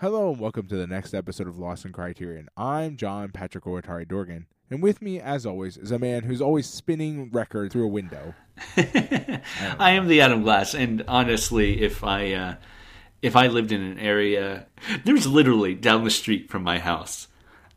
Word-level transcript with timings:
Hello 0.00 0.30
and 0.30 0.40
welcome 0.40 0.66
to 0.66 0.76
the 0.76 0.86
next 0.86 1.12
episode 1.12 1.46
of 1.46 1.58
Lost 1.58 1.84
in 1.84 1.92
Criterion. 1.92 2.48
I'm 2.56 2.96
John 2.96 3.32
Patrick 3.32 3.64
Owatari 3.64 4.08
Dorgan, 4.08 4.46
and 4.70 4.82
with 4.82 5.02
me, 5.02 5.20
as 5.20 5.44
always, 5.44 5.76
is 5.76 5.90
a 5.90 5.98
man 5.98 6.22
who's 6.22 6.40
always 6.40 6.66
spinning 6.66 7.28
records 7.30 7.74
through 7.74 7.84
a 7.84 7.88
window. 7.88 8.32
I 8.78 9.90
am 9.90 10.08
the 10.08 10.22
Adam 10.22 10.42
Glass, 10.42 10.72
and 10.72 11.04
honestly, 11.06 11.82
if 11.82 12.02
I 12.02 12.32
uh, 12.32 12.54
if 13.20 13.36
I 13.36 13.48
lived 13.48 13.72
in 13.72 13.82
an 13.82 13.98
area, 13.98 14.68
there's 15.04 15.26
literally 15.26 15.74
down 15.74 16.04
the 16.04 16.10
street 16.10 16.48
from 16.50 16.62
my 16.62 16.78
house 16.78 17.28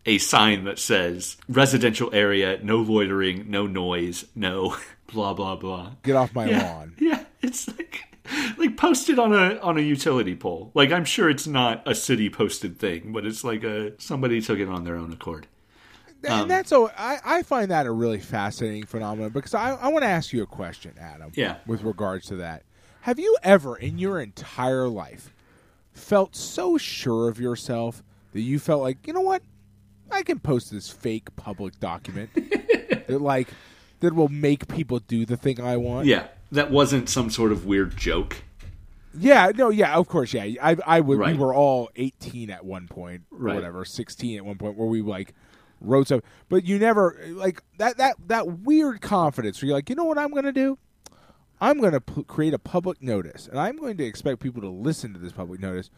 a 0.05 0.17
sign 0.17 0.63
that 0.63 0.79
says 0.79 1.35
residential 1.49 2.09
area, 2.13 2.57
no 2.63 2.77
loitering, 2.77 3.49
no 3.51 3.67
noise, 3.67 4.23
no 4.33 4.77
blah 5.11 5.33
blah 5.33 5.57
blah. 5.57 5.91
Get 6.03 6.15
off 6.15 6.33
my 6.33 6.45
Yeah, 6.45 6.71
lawn. 6.71 6.95
yeah, 6.99 7.25
it's 7.41 7.67
like 7.67 8.12
like 8.57 8.77
posted 8.77 9.19
on 9.19 9.33
a 9.33 9.57
on 9.59 9.77
a 9.77 9.81
utility 9.81 10.35
pole. 10.35 10.71
Like 10.73 10.91
I'm 10.91 11.05
sure 11.05 11.29
it's 11.29 11.47
not 11.47 11.83
a 11.85 11.95
city 11.95 12.29
posted 12.29 12.79
thing, 12.79 13.11
but 13.11 13.25
it's 13.25 13.43
like 13.43 13.63
a 13.63 13.99
somebody 13.99 14.41
took 14.41 14.59
it 14.59 14.69
on 14.69 14.83
their 14.83 14.95
own 14.95 15.11
accord. 15.11 15.47
Um, 16.27 16.41
and 16.43 16.51
that's 16.51 16.69
so 16.69 16.89
I, 16.97 17.19
I 17.23 17.43
find 17.43 17.69
that 17.71 17.85
a 17.85 17.91
really 17.91 18.19
fascinating 18.19 18.85
phenomenon 18.85 19.31
because 19.31 19.53
I, 19.53 19.71
I 19.75 19.89
want 19.89 20.03
to 20.03 20.09
ask 20.09 20.31
you 20.31 20.41
a 20.41 20.47
question, 20.47 20.93
Adam. 20.99 21.31
Yeah. 21.35 21.57
With 21.65 21.83
regards 21.83 22.27
to 22.27 22.37
that, 22.37 22.63
have 23.01 23.19
you 23.19 23.35
ever 23.43 23.75
in 23.75 23.97
your 23.97 24.21
entire 24.21 24.87
life 24.87 25.33
felt 25.91 26.35
so 26.35 26.77
sure 26.77 27.29
of 27.29 27.39
yourself 27.39 28.03
that 28.31 28.41
you 28.41 28.57
felt 28.59 28.81
like 28.81 29.05
you 29.05 29.13
know 29.13 29.21
what, 29.21 29.43
I 30.09 30.23
can 30.23 30.39
post 30.39 30.71
this 30.71 30.89
fake 30.89 31.35
public 31.35 31.79
document 31.79 32.29
that 33.07 33.21
like 33.21 33.49
that 33.99 34.13
will 34.13 34.29
make 34.29 34.67
people 34.67 34.99
do 34.99 35.25
the 35.25 35.37
thing 35.37 35.59
I 35.59 35.77
want. 35.77 36.07
Yeah, 36.07 36.27
that 36.53 36.71
wasn't 36.71 37.09
some 37.09 37.29
sort 37.29 37.51
of 37.51 37.65
weird 37.65 37.97
joke. 37.97 38.37
Yeah, 39.15 39.51
no, 39.55 39.69
yeah, 39.69 39.95
of 39.95 40.07
course, 40.07 40.33
yeah. 40.33 40.43
I, 40.61 40.75
I 40.87 40.99
would. 40.99 41.19
Right. 41.19 41.33
We 41.35 41.39
were 41.39 41.53
all 41.53 41.89
eighteen 41.95 42.49
at 42.49 42.65
one 42.65 42.87
point, 42.87 43.23
or 43.31 43.37
Right. 43.37 43.55
whatever, 43.55 43.85
sixteen 43.85 44.37
at 44.37 44.45
one 44.45 44.57
point, 44.57 44.75
where 44.77 44.87
we 44.87 45.01
like 45.01 45.33
wrote 45.81 46.07
stuff. 46.07 46.21
But 46.49 46.65
you 46.65 46.79
never 46.79 47.19
like 47.29 47.61
that 47.77 47.97
that 47.97 48.15
that 48.27 48.59
weird 48.61 49.01
confidence 49.01 49.61
where 49.61 49.67
you're 49.67 49.77
like, 49.77 49.89
you 49.89 49.95
know 49.95 50.05
what 50.05 50.17
I'm 50.17 50.31
going 50.31 50.45
to 50.45 50.51
do? 50.51 50.79
I'm 51.61 51.79
going 51.79 51.93
to 51.93 52.01
p- 52.01 52.23
create 52.23 52.53
a 52.55 52.59
public 52.59 53.01
notice, 53.03 53.47
and 53.47 53.59
I'm 53.59 53.77
going 53.77 53.97
to 53.97 54.03
expect 54.03 54.39
people 54.41 54.61
to 54.61 54.69
listen 54.69 55.13
to 55.13 55.19
this 55.19 55.31
public 55.31 55.59
notice, 55.61 55.89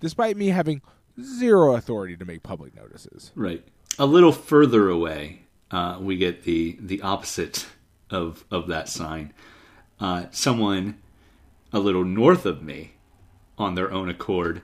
despite 0.00 0.36
me 0.38 0.48
having 0.48 0.80
zero 1.22 1.74
authority 1.76 2.16
to 2.16 2.24
make 2.24 2.42
public 2.42 2.74
notices. 2.74 3.32
Right. 3.34 3.62
A 3.98 4.06
little 4.06 4.32
further 4.32 4.88
away, 4.88 5.42
uh, 5.70 5.98
we 6.00 6.16
get 6.16 6.44
the 6.44 6.78
the 6.80 7.02
opposite 7.02 7.66
of 8.08 8.46
of 8.50 8.66
that 8.68 8.88
sign. 8.88 9.34
Uh, 10.02 10.26
someone 10.32 10.96
a 11.72 11.78
little 11.78 12.04
north 12.04 12.44
of 12.44 12.60
me, 12.60 12.92
on 13.56 13.76
their 13.76 13.92
own 13.92 14.08
accord, 14.08 14.60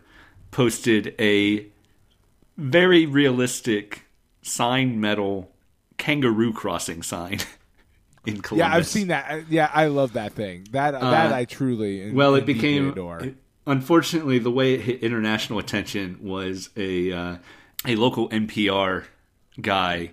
posted 0.51 1.15
a 1.21 1.65
very 2.57 3.07
realistic 3.07 4.05
sign 4.43 5.01
metal 5.01 5.51
kangaroo 5.97 6.53
crossing 6.53 7.03
sign 7.05 7.39
in 8.27 8.41
Columbus. 8.43 8.67
Yeah, 8.69 8.75
I've 8.75 8.87
seen 8.87 9.09
that. 9.09 9.31
Uh, 9.31 9.41
Yeah, 9.49 9.71
I 9.73 9.87
love 9.87 10.15
that 10.15 10.33
thing. 10.33 10.67
That 10.73 10.91
that 10.93 11.33
I 11.33 11.45
truly 11.45 12.11
Uh, 12.11 12.15
Well, 12.15 12.35
it 12.35 12.45
became 12.45 12.91
adore. 12.91 13.23
unfortunately 13.65 14.39
the 14.41 14.51
way 14.51 14.75
it 14.75 14.81
hit 14.81 15.03
international 15.05 15.61
attention 15.61 16.19
was 16.21 16.71
a 16.77 17.13
uh, 17.13 17.37
a 17.87 17.95
local 17.95 18.29
NPR 18.31 19.05
guy 19.61 20.13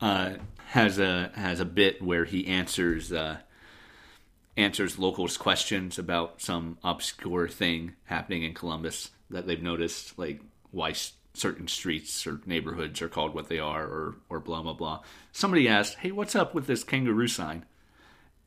uh, 0.00 0.34
has 0.68 1.00
a 1.00 1.32
has 1.34 1.58
a 1.58 1.64
bit 1.64 2.00
where 2.00 2.24
he 2.24 2.46
answers 2.46 3.12
uh, 3.12 3.38
answers 4.56 4.98
locals 4.98 5.36
questions 5.36 5.98
about 5.98 6.40
some 6.40 6.78
obscure 6.84 7.48
thing 7.48 7.94
happening 8.04 8.42
in 8.44 8.54
Columbus 8.54 9.10
that 9.30 9.46
they've 9.46 9.62
noticed, 9.62 10.18
like 10.18 10.40
why 10.70 10.94
certain 11.34 11.66
streets 11.66 12.26
or 12.26 12.40
neighborhoods 12.46 13.02
are 13.02 13.08
called 13.08 13.34
what 13.34 13.48
they 13.48 13.58
are, 13.58 13.84
or 13.84 14.16
or 14.28 14.40
blah 14.40 14.62
blah 14.62 14.74
blah. 14.74 15.00
Somebody 15.32 15.68
asked, 15.68 15.96
"Hey, 15.96 16.12
what's 16.12 16.36
up 16.36 16.54
with 16.54 16.66
this 16.66 16.84
kangaroo 16.84 17.28
sign?" 17.28 17.64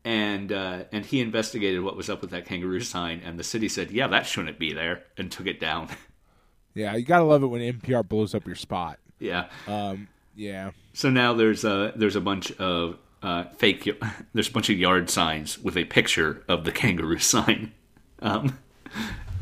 and 0.07 0.53
uh, 0.53 0.83
and 0.93 1.05
he 1.05 1.19
investigated 1.19 1.83
what 1.83 1.97
was 1.97 2.09
up 2.09 2.21
with 2.21 2.29
that 2.31 2.45
kangaroo 2.45 2.79
sign, 2.79 3.21
and 3.25 3.37
the 3.37 3.43
city 3.43 3.67
said, 3.67 3.91
"Yeah, 3.91 4.07
that 4.07 4.25
shouldn't 4.25 4.57
be 4.57 4.71
there," 4.71 5.03
and 5.17 5.29
took 5.29 5.47
it 5.47 5.59
down. 5.59 5.89
yeah, 6.73 6.95
you 6.95 7.03
gotta 7.03 7.25
love 7.25 7.43
it 7.43 7.47
when 7.47 7.61
NPR 7.61 8.07
blows 8.07 8.33
up 8.33 8.45
your 8.45 8.55
spot. 8.55 8.99
yeah. 9.19 9.49
Um, 9.67 10.07
yeah. 10.33 10.71
So 10.93 11.09
now 11.09 11.33
there's 11.33 11.65
a 11.65 11.91
there's 11.95 12.15
a 12.15 12.21
bunch 12.21 12.53
of 12.53 12.97
uh, 13.23 13.43
fake 13.57 13.89
there's 14.33 14.49
a 14.49 14.51
bunch 14.51 14.69
of 14.69 14.77
yard 14.77 15.09
signs 15.09 15.57
with 15.59 15.75
a 15.77 15.85
picture 15.85 16.43
of 16.47 16.63
the 16.63 16.71
kangaroo 16.71 17.17
sign, 17.19 17.71
um, 18.21 18.57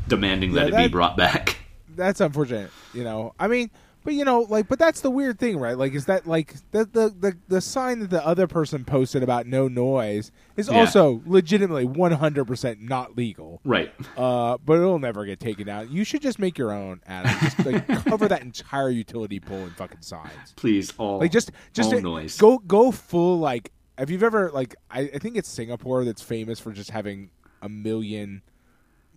demanding 0.08 0.52
that 0.54 0.70
Yeah, 0.72 0.80
it 0.80 0.86
be 0.88 0.92
brought 0.92 1.16
back. 1.16 1.58
that's 1.94 2.20
unfortunate. 2.20 2.70
You 2.94 3.04
know, 3.04 3.34
I 3.38 3.48
mean, 3.48 3.70
but 4.06 4.14
you 4.14 4.24
know, 4.24 4.40
like, 4.48 4.68
but 4.68 4.78
that's 4.78 5.02
the 5.02 5.10
weird 5.10 5.38
thing, 5.38 5.58
right? 5.58 5.76
Like, 5.76 5.92
is 5.92 6.06
that 6.06 6.26
like 6.26 6.54
the 6.70 6.86
the 6.86 7.14
the, 7.18 7.36
the 7.48 7.60
sign 7.60 7.98
that 7.98 8.08
the 8.08 8.24
other 8.26 8.46
person 8.46 8.84
posted 8.86 9.22
about 9.22 9.46
no 9.46 9.68
noise 9.68 10.32
is 10.56 10.68
Yeah. 10.68 10.78
also 10.78 11.20
legitimately 11.26 11.84
one 11.84 12.12
hundred 12.12 12.46
percent 12.46 12.80
not 12.80 13.16
legal. 13.18 13.60
Right. 13.64 13.92
Uh, 14.16 14.56
but 14.64 14.78
it'll 14.78 14.98
never 14.98 15.26
get 15.26 15.40
taken 15.40 15.66
down. 15.66 15.90
You 15.92 16.04
should 16.04 16.22
just 16.22 16.38
make 16.38 16.56
your 16.56 16.72
own, 16.72 17.02
Adam. 17.06 17.32
Just 17.40 17.66
like 17.66 17.86
cover 18.06 18.28
that 18.28 18.40
entire 18.42 18.88
utility 18.88 19.40
pole 19.40 19.58
in 19.64 19.70
fucking 19.70 20.00
signs. 20.02 20.54
Please, 20.56 20.92
all 20.96 21.18
Like 21.18 21.32
just 21.32 21.50
just 21.74 21.92
all 21.92 22.00
noise. 22.00 22.38
go 22.38 22.58
go 22.58 22.90
full 22.92 23.38
like. 23.38 23.72
Have 23.98 24.10
you 24.10 24.18
ever 24.22 24.50
like? 24.52 24.74
I, 24.90 25.00
I 25.14 25.18
think 25.18 25.36
it's 25.36 25.48
Singapore 25.48 26.04
that's 26.04 26.22
famous 26.22 26.60
for 26.60 26.70
just 26.72 26.90
having 26.90 27.30
a 27.60 27.68
million 27.68 28.42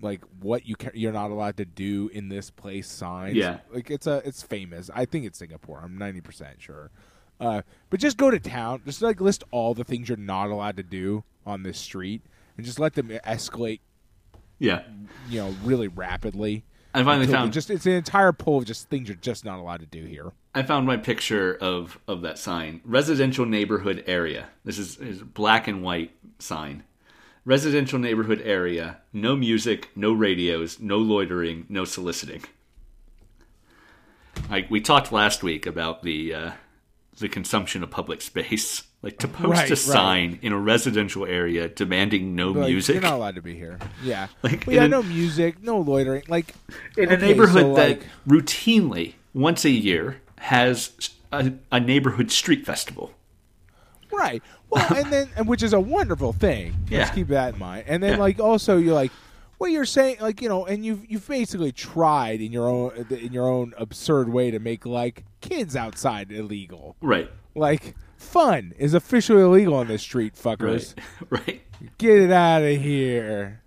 like 0.02 0.22
what 0.40 0.66
you 0.66 0.76
can, 0.76 0.92
you're 0.94 1.14
not 1.14 1.32
allowed 1.32 1.58
to 1.58 1.66
do 1.66 2.10
in 2.14 2.30
this 2.30 2.50
place 2.50 2.88
signs. 2.88 3.36
Yeah. 3.36 3.60
like 3.74 3.90
it's 3.90 4.08
a 4.08 4.22
it's 4.26 4.42
famous. 4.42 4.90
I 4.94 5.06
think 5.06 5.26
it's 5.26 5.40
Singapore. 5.40 5.82
I'm 5.84 5.98
ninety 5.98 6.22
percent 6.22 6.62
sure. 6.62 6.92
Uh, 7.40 7.62
but 7.90 8.00
just 8.00 8.18
go 8.18 8.30
to 8.30 8.40
town. 8.40 8.82
Just 8.86 9.02
like 9.02 9.22
list 9.22 9.44
all 9.52 9.74
the 9.74 9.84
things 9.84 10.10
you're 10.10 10.18
not 10.18 10.50
allowed 10.50 10.78
to 10.78 10.84
do 10.84 11.24
on 11.46 11.64
this 11.64 11.78
street, 11.78 12.22
and 12.58 12.66
just 12.66 12.80
let 12.80 12.94
them 12.94 13.10
escalate. 13.10 13.80
Yeah. 14.58 14.84
You 15.30 15.42
know, 15.42 15.56
really 15.64 15.88
rapidly. 15.88 16.64
I 16.94 17.04
finally 17.04 17.28
found 17.28 17.54
just 17.54 17.70
it's 17.70 17.86
an 17.86 17.94
entire 17.94 18.32
pool 18.32 18.58
of 18.58 18.66
just 18.66 18.90
things 18.90 19.08
you're 19.08 19.18
just 19.18 19.46
not 19.46 19.60
allowed 19.60 19.82
to 19.82 19.86
do 19.86 20.06
here. 20.06 20.32
I 20.56 20.64
found 20.64 20.88
my 20.88 20.98
picture 20.98 21.56
of 21.56 22.00
of 22.08 22.22
that 22.22 22.40
sign. 22.40 22.82
Residential 22.84 23.46
neighborhood 23.46 24.04
area. 24.08 24.48
This 24.66 24.80
is 24.80 24.98
is 24.98 25.22
black 25.22 25.68
and 25.68 25.84
white 25.84 26.12
sign. 26.40 26.84
Residential 27.50 27.98
neighborhood 27.98 28.44
area. 28.46 28.98
No 29.12 29.36
music, 29.36 29.90
no 29.96 30.14
radios, 30.14 30.80
no 30.80 31.00
loitering, 31.00 31.66
no 31.68 31.84
soliciting. 31.84 32.44
Like 34.52 34.70
we 34.70 34.80
talked 34.82 35.12
last 35.12 35.42
week 35.42 35.66
about 35.66 36.04
the 36.04 36.32
uh, 36.32 36.52
the 37.18 37.28
consumption 37.28 37.82
of 37.82 37.90
public 37.90 38.22
space. 38.22 38.84
Like 39.02 39.18
to 39.20 39.30
post 39.30 39.50
Right, 39.50 39.68
a 39.70 39.76
right. 39.76 39.78
sign 39.78 40.40
in 40.42 40.52
a 40.52 40.60
residential 40.60 41.26
area 41.26 41.70
demanding 41.70 42.36
no 42.36 42.52
Like, 42.52 42.68
music 42.68 42.96
You're 42.96 43.02
not 43.02 43.14
allowed 43.14 43.36
to 43.36 43.42
be 43.42 43.56
here. 43.56 43.80
Yeah. 44.04 44.28
Like, 44.44 44.68
yeah, 44.68 44.84
a- 44.84 44.88
no 44.90 45.02
music, 45.02 45.64
no 45.64 45.80
loitering. 45.80 46.24
Like 46.28 46.54
in 46.98 47.10
a 47.10 47.16
neighborhood 47.16 47.62
so, 47.62 47.76
that 47.76 47.90
like, 47.90 48.02
routinely 48.28 49.14
once 49.34 49.64
a 49.64 49.70
year 49.70 50.20
has 50.40 51.12
a, 51.32 51.54
a 51.72 51.80
neighborhood 51.80 52.30
street 52.30 52.66
festival. 52.66 53.14
Right. 54.12 54.42
Well, 54.70 54.86
um, 54.90 54.98
and 54.98 55.12
then 55.14 55.30
and 55.36 55.48
which 55.48 55.64
is 55.64 55.74
a 55.74 55.80
wonderful 55.80 56.34
thing. 56.34 56.74
Let's 56.90 57.12
keep 57.12 57.28
that 57.28 57.54
in 57.54 57.60
mind. 57.60 57.86
And 57.88 58.02
then 58.04 58.14
Yeah. 58.14 58.18
like 58.20 58.40
also 58.40 58.78
you're 58.78 58.94
like 58.96 59.12
what 59.58 59.72
you're 59.72 59.86
saying 59.86 60.18
like 60.22 60.42
you 60.42 60.50
know 60.50 60.66
and 60.66 60.86
you've 60.86 61.10
you've 61.10 61.28
basically 61.28 61.72
tried 61.72 62.42
in 62.42 62.52
your 62.52 62.68
own 62.68 63.06
in 63.10 63.34
your 63.34 63.48
own 63.48 63.74
absurd 63.78 64.30
way 64.30 64.52
to 64.52 64.60
make 64.60 64.86
like 64.86 65.24
kids 65.42 65.76
outside 65.76 66.32
illegal. 66.32 66.96
Right. 67.02 67.30
Like 67.56 67.96
fun 68.18 68.74
is 68.78 68.94
officially 68.94 69.42
illegal 69.42 69.76
on 69.76 69.88
this 69.88 70.02
street, 70.02 70.34
fuckers. 70.36 70.96
Right. 71.30 71.42
Right. 71.48 71.62
Get 71.98 72.18
it 72.20 72.32
out 72.32 72.62
of 72.64 72.82
here. 72.82 73.62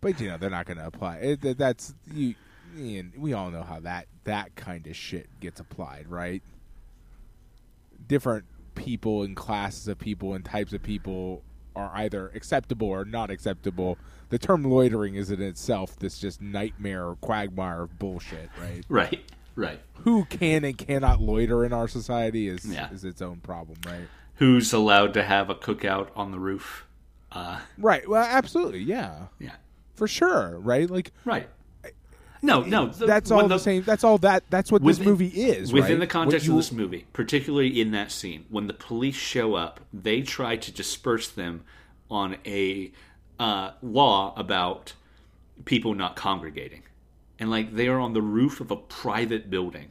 But 0.00 0.20
you 0.20 0.28
know 0.28 0.36
they're 0.36 0.50
not 0.50 0.66
going 0.66 0.78
to 0.78 0.86
apply 0.86 1.16
it. 1.18 1.58
That's 1.58 1.94
you. 2.12 2.34
Ian, 2.76 3.12
we 3.16 3.34
all 3.34 3.50
know 3.50 3.62
how 3.62 3.80
that 3.80 4.06
that 4.24 4.54
kind 4.56 4.86
of 4.86 4.96
shit 4.96 5.28
gets 5.40 5.60
applied, 5.60 6.06
right? 6.08 6.42
Different 8.08 8.44
people 8.74 9.22
and 9.22 9.36
classes 9.36 9.88
of 9.88 9.98
people 9.98 10.34
and 10.34 10.44
types 10.44 10.72
of 10.72 10.82
people 10.82 11.42
are 11.74 11.90
either 11.94 12.28
acceptable 12.34 12.88
or 12.88 13.04
not 13.04 13.30
acceptable. 13.30 13.98
The 14.30 14.38
term 14.38 14.64
loitering 14.64 15.14
is 15.14 15.30
in 15.30 15.40
itself 15.42 15.96
this 15.98 16.18
just 16.18 16.40
nightmare 16.42 17.06
or 17.06 17.16
quagmire 17.16 17.82
of 17.82 17.98
bullshit, 17.98 18.50
right? 18.60 18.84
Right. 18.88 19.20
Right. 19.54 19.80
Who 20.04 20.24
can 20.24 20.64
and 20.64 20.76
cannot 20.78 21.20
loiter 21.20 21.64
in 21.64 21.72
our 21.74 21.86
society 21.88 22.48
is 22.48 22.64
Yeah. 22.64 22.90
is 22.90 23.04
its 23.04 23.20
own 23.20 23.40
problem, 23.40 23.78
right? 23.86 24.08
Who's 24.36 24.72
allowed 24.72 25.12
to 25.14 25.22
have 25.22 25.50
a 25.50 25.54
cookout 25.54 26.08
on 26.16 26.30
the 26.30 26.38
roof? 26.38 26.86
Uh, 27.30 27.60
Right. 27.78 28.08
Well, 28.08 28.24
absolutely, 28.24 28.80
yeah, 28.80 29.26
yeah. 29.38 29.56
for 29.94 30.08
sure, 30.08 30.58
right? 30.58 30.88
Like 30.90 31.12
Right. 31.26 31.48
No, 32.42 32.62
no. 32.62 32.86
the- 32.88 33.06
that's 33.06 33.30
all 33.30 33.46
the, 33.46 33.58
same. 33.58 33.82
That's 33.84 34.02
all 34.04 34.18
that. 34.18 34.42
That's 34.50 34.72
what 34.72 34.84
this 34.84 34.98
movie 34.98 35.28
is. 35.28 35.72
Within 35.72 35.92
right? 35.92 36.00
the 36.00 36.06
context 36.08 36.48
What 36.48 36.52
of 36.54 36.58
this 36.58 36.72
movie, 36.72 37.06
particularly 37.12 37.80
in 37.80 37.92
that 37.92 38.10
scene, 38.10 38.46
when 38.50 38.66
the 38.66 38.72
police 38.74 39.14
show 39.14 39.54
up, 39.54 39.80
they 39.92 40.22
try 40.22 40.56
to 40.56 40.72
disperse 40.72 41.28
them 41.28 41.62
on 42.10 42.36
a 42.44 42.90
uh, 43.38 43.70
law 43.80 44.34
about 44.36 44.92
people 45.64 45.94
not 45.94 46.16
congregating. 46.16 46.82
and 47.38 47.50
like 47.50 47.74
they 47.74 47.88
are 47.88 47.98
on 48.00 48.12
the 48.12 48.22
roof 48.22 48.60
of 48.60 48.70
a 48.70 48.76
private 48.76 49.48
building. 49.50 49.90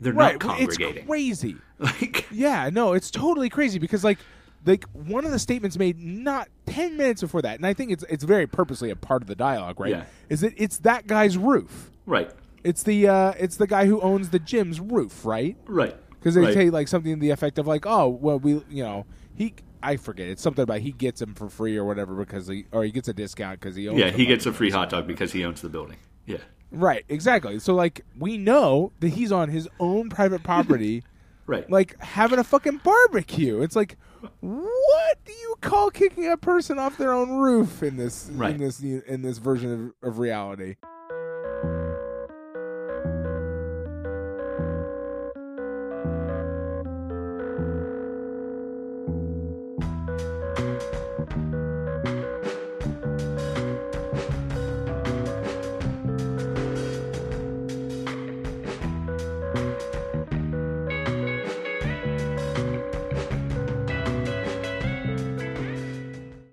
They're 0.00 0.12
right. 0.12 0.42
not 0.42 0.60
It's 0.60 0.76
congregating. 0.76 1.06
crazy. 1.06 1.56
Like 1.80 2.26
Yeah, 2.30 2.68
no, 2.70 2.92
it's 2.92 3.10
totally 3.10 3.48
crazy 3.48 3.78
because 3.78 4.04
like 4.04 4.18
like 4.66 4.84
one 4.92 5.24
of 5.24 5.30
the 5.30 5.38
statements 5.38 5.78
made 5.78 5.98
not 5.98 6.48
10 6.66 6.96
minutes 6.96 7.20
before 7.22 7.42
that 7.42 7.56
and 7.56 7.66
I 7.66 7.72
think 7.72 7.90
it's 7.90 8.04
it's 8.10 8.24
very 8.24 8.46
purposely 8.46 8.90
a 8.90 8.96
part 8.96 9.22
of 9.22 9.28
the 9.28 9.34
dialogue, 9.34 9.80
right? 9.80 9.90
Yeah. 9.90 10.04
Is 10.28 10.40
that 10.42 10.52
it's 10.56 10.78
that 10.78 11.06
guy's 11.06 11.36
roof. 11.38 11.90
right, 12.06 12.30
It's 12.64 12.82
the 12.82 13.08
uh 13.08 13.32
it's 13.38 13.56
the 13.56 13.66
guy 13.66 13.86
who 13.86 14.00
owns 14.00 14.30
the 14.30 14.38
gym's 14.38 14.80
roof, 14.80 15.24
right? 15.24 15.56
right. 15.66 15.96
Cuz 16.22 16.34
they 16.34 16.42
right. 16.42 16.54
say 16.54 16.70
like 16.70 16.88
something 16.88 17.14
to 17.14 17.20
the 17.20 17.30
effect 17.30 17.58
of 17.58 17.66
like, 17.66 17.86
"Oh, 17.86 18.08
well 18.08 18.38
we, 18.38 18.62
you 18.68 18.82
know, 18.82 19.06
he 19.34 19.54
I 19.82 19.96
forget. 19.96 20.28
It's 20.28 20.42
something 20.42 20.62
about 20.62 20.80
he 20.80 20.92
gets 20.92 21.22
him 21.22 21.34
for 21.34 21.48
free 21.48 21.76
or 21.78 21.84
whatever 21.86 22.14
because 22.14 22.46
he 22.48 22.66
or 22.72 22.84
he 22.84 22.90
gets 22.90 23.08
a 23.08 23.14
discount 23.14 23.60
cuz 23.60 23.76
he 23.76 23.88
owns 23.88 23.98
Yeah, 23.98 24.10
the 24.10 24.18
he 24.18 24.26
gets 24.26 24.44
a 24.44 24.52
free 24.52 24.70
hot 24.70 24.90
dog 24.90 25.06
because 25.06 25.32
he 25.32 25.42
owns 25.44 25.62
the 25.62 25.70
building. 25.70 25.96
Yeah. 26.26 26.36
Right, 26.70 27.04
exactly. 27.08 27.58
So 27.58 27.74
like 27.74 28.02
we 28.18 28.36
know 28.36 28.92
that 29.00 29.08
he's 29.08 29.32
on 29.32 29.48
his 29.48 29.66
own 29.80 30.10
private 30.10 30.42
property 30.42 31.02
Right. 31.50 31.68
like 31.70 31.98
having 32.00 32.38
a 32.38 32.44
fucking 32.44 32.80
barbecue. 32.84 33.60
It's 33.60 33.74
like, 33.74 33.96
what 34.40 35.18
do 35.24 35.32
you 35.32 35.56
call 35.60 35.90
kicking 35.90 36.30
a 36.30 36.36
person 36.36 36.78
off 36.78 36.96
their 36.96 37.12
own 37.12 37.30
roof 37.38 37.82
in 37.82 37.96
this 37.96 38.30
Right. 38.32 38.54
in 38.54 38.60
this 38.60 38.80
in 38.80 39.22
this 39.22 39.38
version 39.38 39.92
of, 40.02 40.08
of 40.10 40.18
reality? 40.18 40.76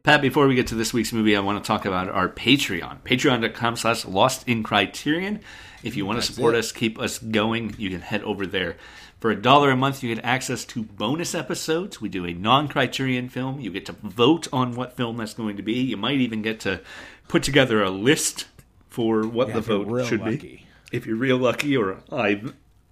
Pat, 0.08 0.22
before 0.22 0.48
we 0.48 0.56
get 0.56 0.68
to 0.68 0.76
this 0.76 0.94
week's 0.94 1.12
movie, 1.12 1.36
I 1.36 1.42
want 1.42 1.62
to 1.62 1.68
talk 1.68 1.84
about 1.84 2.08
our 2.08 2.30
Patreon. 2.30 3.02
Patreon.com 3.02 3.76
slash 3.76 4.06
lost 4.06 4.48
in 4.48 4.64
criterion. 4.64 5.42
If 5.84 5.98
you 5.98 6.06
want 6.06 6.22
to 6.22 6.26
support 6.26 6.56
it. 6.56 6.60
us, 6.60 6.72
keep 6.72 6.98
us 6.98 7.20
going, 7.20 7.76
you 7.78 7.90
can 7.90 8.00
head 8.00 8.24
over 8.24 8.48
there. 8.48 8.78
For 9.20 9.32
a 9.32 9.36
dollar 9.36 9.70
a 9.70 9.76
month, 9.76 10.02
you 10.02 10.16
get 10.16 10.24
access 10.24 10.64
to 10.64 10.84
bonus 10.84 11.36
episodes. 11.36 12.00
We 12.00 12.08
do 12.08 12.26
a 12.26 12.32
non 12.32 12.70
criterion 12.70 13.28
film. 13.28 13.60
You 13.60 13.70
get 13.70 13.86
to 13.88 13.98
vote 14.02 14.48
on 14.54 14.76
what 14.78 14.96
film 14.96 15.18
that's 15.18 15.34
going 15.34 15.58
to 15.58 15.62
be. 15.62 15.74
You 15.74 15.98
might 15.98 16.22
even 16.22 16.42
get 16.42 16.62
to 16.62 16.80
put 17.28 17.44
together 17.44 17.84
a 17.84 17.90
list 17.90 18.46
for 18.90 19.28
what 19.28 19.50
Yeah, 19.50 19.56
the 19.56 19.62
vote 19.62 20.06
should 20.06 20.24
be. 20.24 20.68
If 20.90 21.06
you're 21.06 21.18
real 21.18 21.38
lucky, 21.38 21.76
or 21.76 21.98
I 22.10 22.44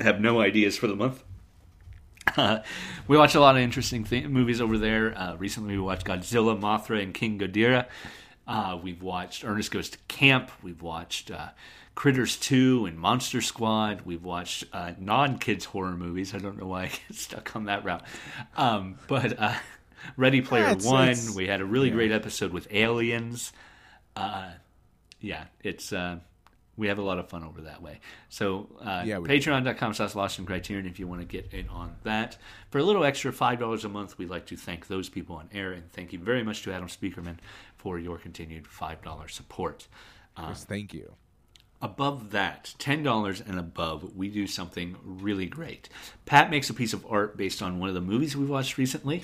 have 0.02 0.20
no 0.20 0.42
ideas 0.42 0.78
for 0.78 0.88
the 0.88 0.98
month. 0.98 1.24
Uh, 2.36 2.60
we 3.08 3.18
watch 3.18 3.36
a 3.36 3.40
lot 3.40 3.56
of 3.56 3.62
interesting 3.62 4.04
th- 4.04 4.26
movies 4.28 4.62
over 4.62 4.78
there. 4.78 5.18
Uh, 5.18 5.36
recently, 5.36 5.76
we 5.76 5.82
watched 5.82 6.06
Godzilla, 6.06 6.60
Mothra, 6.60 7.02
and 7.02 7.14
King 7.14 7.40
Ghidorah. 7.40 7.86
Uh, 8.48 8.78
we've 8.82 9.02
watched 9.02 9.44
Ernest 9.44 9.72
Goes 9.72 9.90
to 9.90 9.98
Camp. 10.08 10.52
We've 10.62 10.82
watched 10.82 11.32
uh, 11.32 11.50
Critters 11.96 12.38
2 12.38 12.86
and 12.86 12.98
Monster 13.00 13.42
Squad. 13.42 14.02
We've 14.06 14.24
watched 14.24 14.66
uh, 14.74 14.92
non 15.00 15.38
kids 15.40 15.66
horror 15.66 15.96
movies. 15.96 16.34
I 16.36 16.38
don't 16.40 16.58
know 16.60 16.68
why 16.68 16.84
I 16.84 16.86
get 16.88 17.00
stuck 17.16 17.56
on 17.56 17.66
that 17.66 17.84
route. 17.84 18.04
Um, 18.56 18.98
but 19.08 19.40
uh, 19.40 19.56
Ready 20.18 20.42
Player 20.42 20.64
Yeah, 20.66 20.72
it's- 20.74 20.86
One. 20.86 21.08
it's- 21.10 21.34
we 21.36 21.48
had 21.48 21.62
a 21.62 21.66
really 21.66 21.90
great 21.90 22.12
episode 22.12 22.52
with 22.54 22.68
aliens. 22.72 23.52
Uh, 24.16 24.50
yeah, 25.20 25.46
it's. 25.64 25.92
We 26.78 26.88
have 26.88 26.98
a 26.98 27.02
lot 27.02 27.20
of 27.20 27.30
fun 27.30 27.44
over 27.44 27.62
that 27.62 27.82
way. 27.82 28.00
So 28.30 28.68
uh, 28.82 29.04
Yeah, 29.06 29.18
patreon.com 29.18 29.94
slash 29.94 30.14
lost 30.16 30.40
in 30.40 30.46
criterion 30.46 30.86
if 30.86 31.00
you 31.00 31.08
want 31.08 31.22
to 31.22 31.26
get 31.28 31.54
in 31.54 31.70
on 31.70 31.96
that. 32.04 32.38
For 32.70 32.80
a 32.80 32.84
little 32.84 33.04
extra 33.06 33.32
$5 33.32 33.84
a 33.86 33.90
month, 33.90 34.18
we'd 34.18 34.30
like 34.30 34.46
to 34.48 34.58
thank 34.58 34.88
those 34.88 35.08
people 35.08 35.36
on 35.38 35.48
air. 35.54 35.72
And 35.72 35.90
thank 35.94 36.12
you 36.12 36.20
very 36.20 36.44
much 36.44 36.64
to 36.64 36.74
Adam 36.74 36.88
Speakerman 36.90 37.38
for 37.78 37.98
your 37.98 38.18
continued 38.18 38.66
$5 38.66 39.30
support. 39.32 39.88
Uh, 40.36 40.48
Yes, 40.50 40.66
thank 40.66 40.94
you. 40.94 41.14
above 41.82 42.32
that, 42.32 42.74
$10 42.80 43.48
and 43.48 43.60
above, 43.60 44.16
we 44.16 44.28
do 44.28 44.48
something 44.48 44.96
really 45.04 45.46
great. 45.46 45.88
Pat 46.26 46.50
makes 46.50 46.70
a 46.70 46.74
piece 46.74 46.94
of 46.94 47.06
art 47.10 47.38
based 47.38 47.62
on 47.62 47.80
one 47.80 47.90
of 47.90 47.96
the 47.96 48.02
movies 48.02 48.36
we've 48.36 48.50
watched 48.50 48.78
recently, 48.78 49.24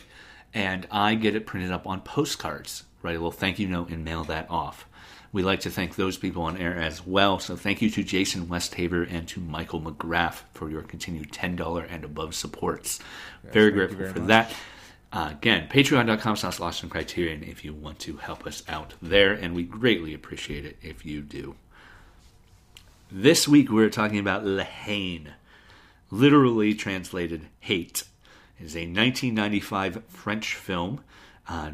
and 0.54 0.88
I 0.92 1.16
get 1.16 1.36
it 1.36 1.46
printed 1.48 1.72
up 1.72 1.88
on 1.88 2.02
postcards. 2.02 2.84
Write 3.02 3.12
a 3.16 3.20
little 3.20 3.32
thank 3.32 3.58
you 3.58 3.68
note 3.68 3.90
and 3.90 4.06
mail 4.06 4.24
that 4.26 4.50
off. 4.50 4.86
We 5.34 5.44
like 5.44 5.62
to 5.62 5.70
thank 5.70 5.96
those 5.96 6.18
people 6.18 6.44
on 6.44 6.58
air 6.58 6.76
as 6.76 7.06
well. 7.06 7.40
So 7.40 7.56
thank 7.56 7.82
you 7.82 7.90
to 7.92 8.04
Jason 8.04 8.48
Westhaver 8.48 9.08
and 9.10 9.28
to 9.30 9.40
Michael 9.40 9.80
McGrath 9.80 10.42
for 10.54 10.70
your 10.70 10.82
continued 10.82 11.32
$10 11.32 11.88
and 11.90 12.04
above 12.04 12.36
supports. 12.36 13.00
very 13.44 13.72
grateful 13.72 14.00
very 14.00 14.12
for 14.12 14.20
much. 14.20 14.28
that. 14.28 14.54
Uh, 15.14 15.30
again, 15.32 15.68
patreon.com 15.70 16.36
slash 16.38 16.60
lost 16.60 16.84
in 16.84 16.90
criterion 16.90 17.44
if 17.44 17.66
you 17.66 17.74
want 17.74 18.00
to 18.00 18.18
help 18.18 18.48
us 18.48 18.64
out 18.70 18.94
there, 19.02 19.34
and 19.34 19.54
we 19.54 19.64
greatly 19.64 20.14
appreciate 20.14 20.66
it 20.66 20.78
if 20.82 21.06
you 21.06 21.22
do. 21.22 21.56
This 23.12 23.46
week 23.46 23.70
we're 23.70 23.90
talking 23.90 24.20
about 24.20 24.46
Le 24.46 24.64
Haine, 24.64 25.34
literally 26.10 26.74
translated 26.74 27.48
hate. 27.60 28.04
It 28.58 28.66
is 28.66 28.76
a 28.76 28.88
1995 28.88 30.04
French 30.08 30.56
film 30.56 31.04
uh, 31.50 31.72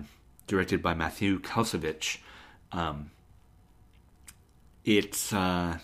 directed 0.48 0.82
by 0.82 0.96
Mathieu 0.96 1.40
Kassovitz. 1.40 2.18
Um, 2.72 3.12
it's 4.88 5.34
uh, 5.34 5.78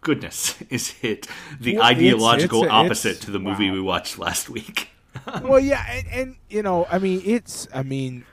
goodness, 0.00 0.60
is 0.70 0.94
it 1.02 1.26
the 1.60 1.76
Well, 1.76 1.84
ideological 1.86 2.64
it's- 2.64 2.72
it's- 2.72 2.86
opposite 2.86 3.20
to 3.26 3.30
the 3.30 3.38
movie 3.40 3.68
wow. 3.68 3.74
we 3.74 3.80
watched 3.80 4.18
last 4.18 4.48
week? 4.48 4.90
well, 5.42 5.58
yeah, 5.58 5.84
and, 5.90 6.06
and 6.12 6.36
you 6.48 6.62
know, 6.62 6.86
I 6.90 6.98
mean, 6.98 7.20
it's, 7.24 7.66
I 7.74 7.82
mean, 7.82 8.24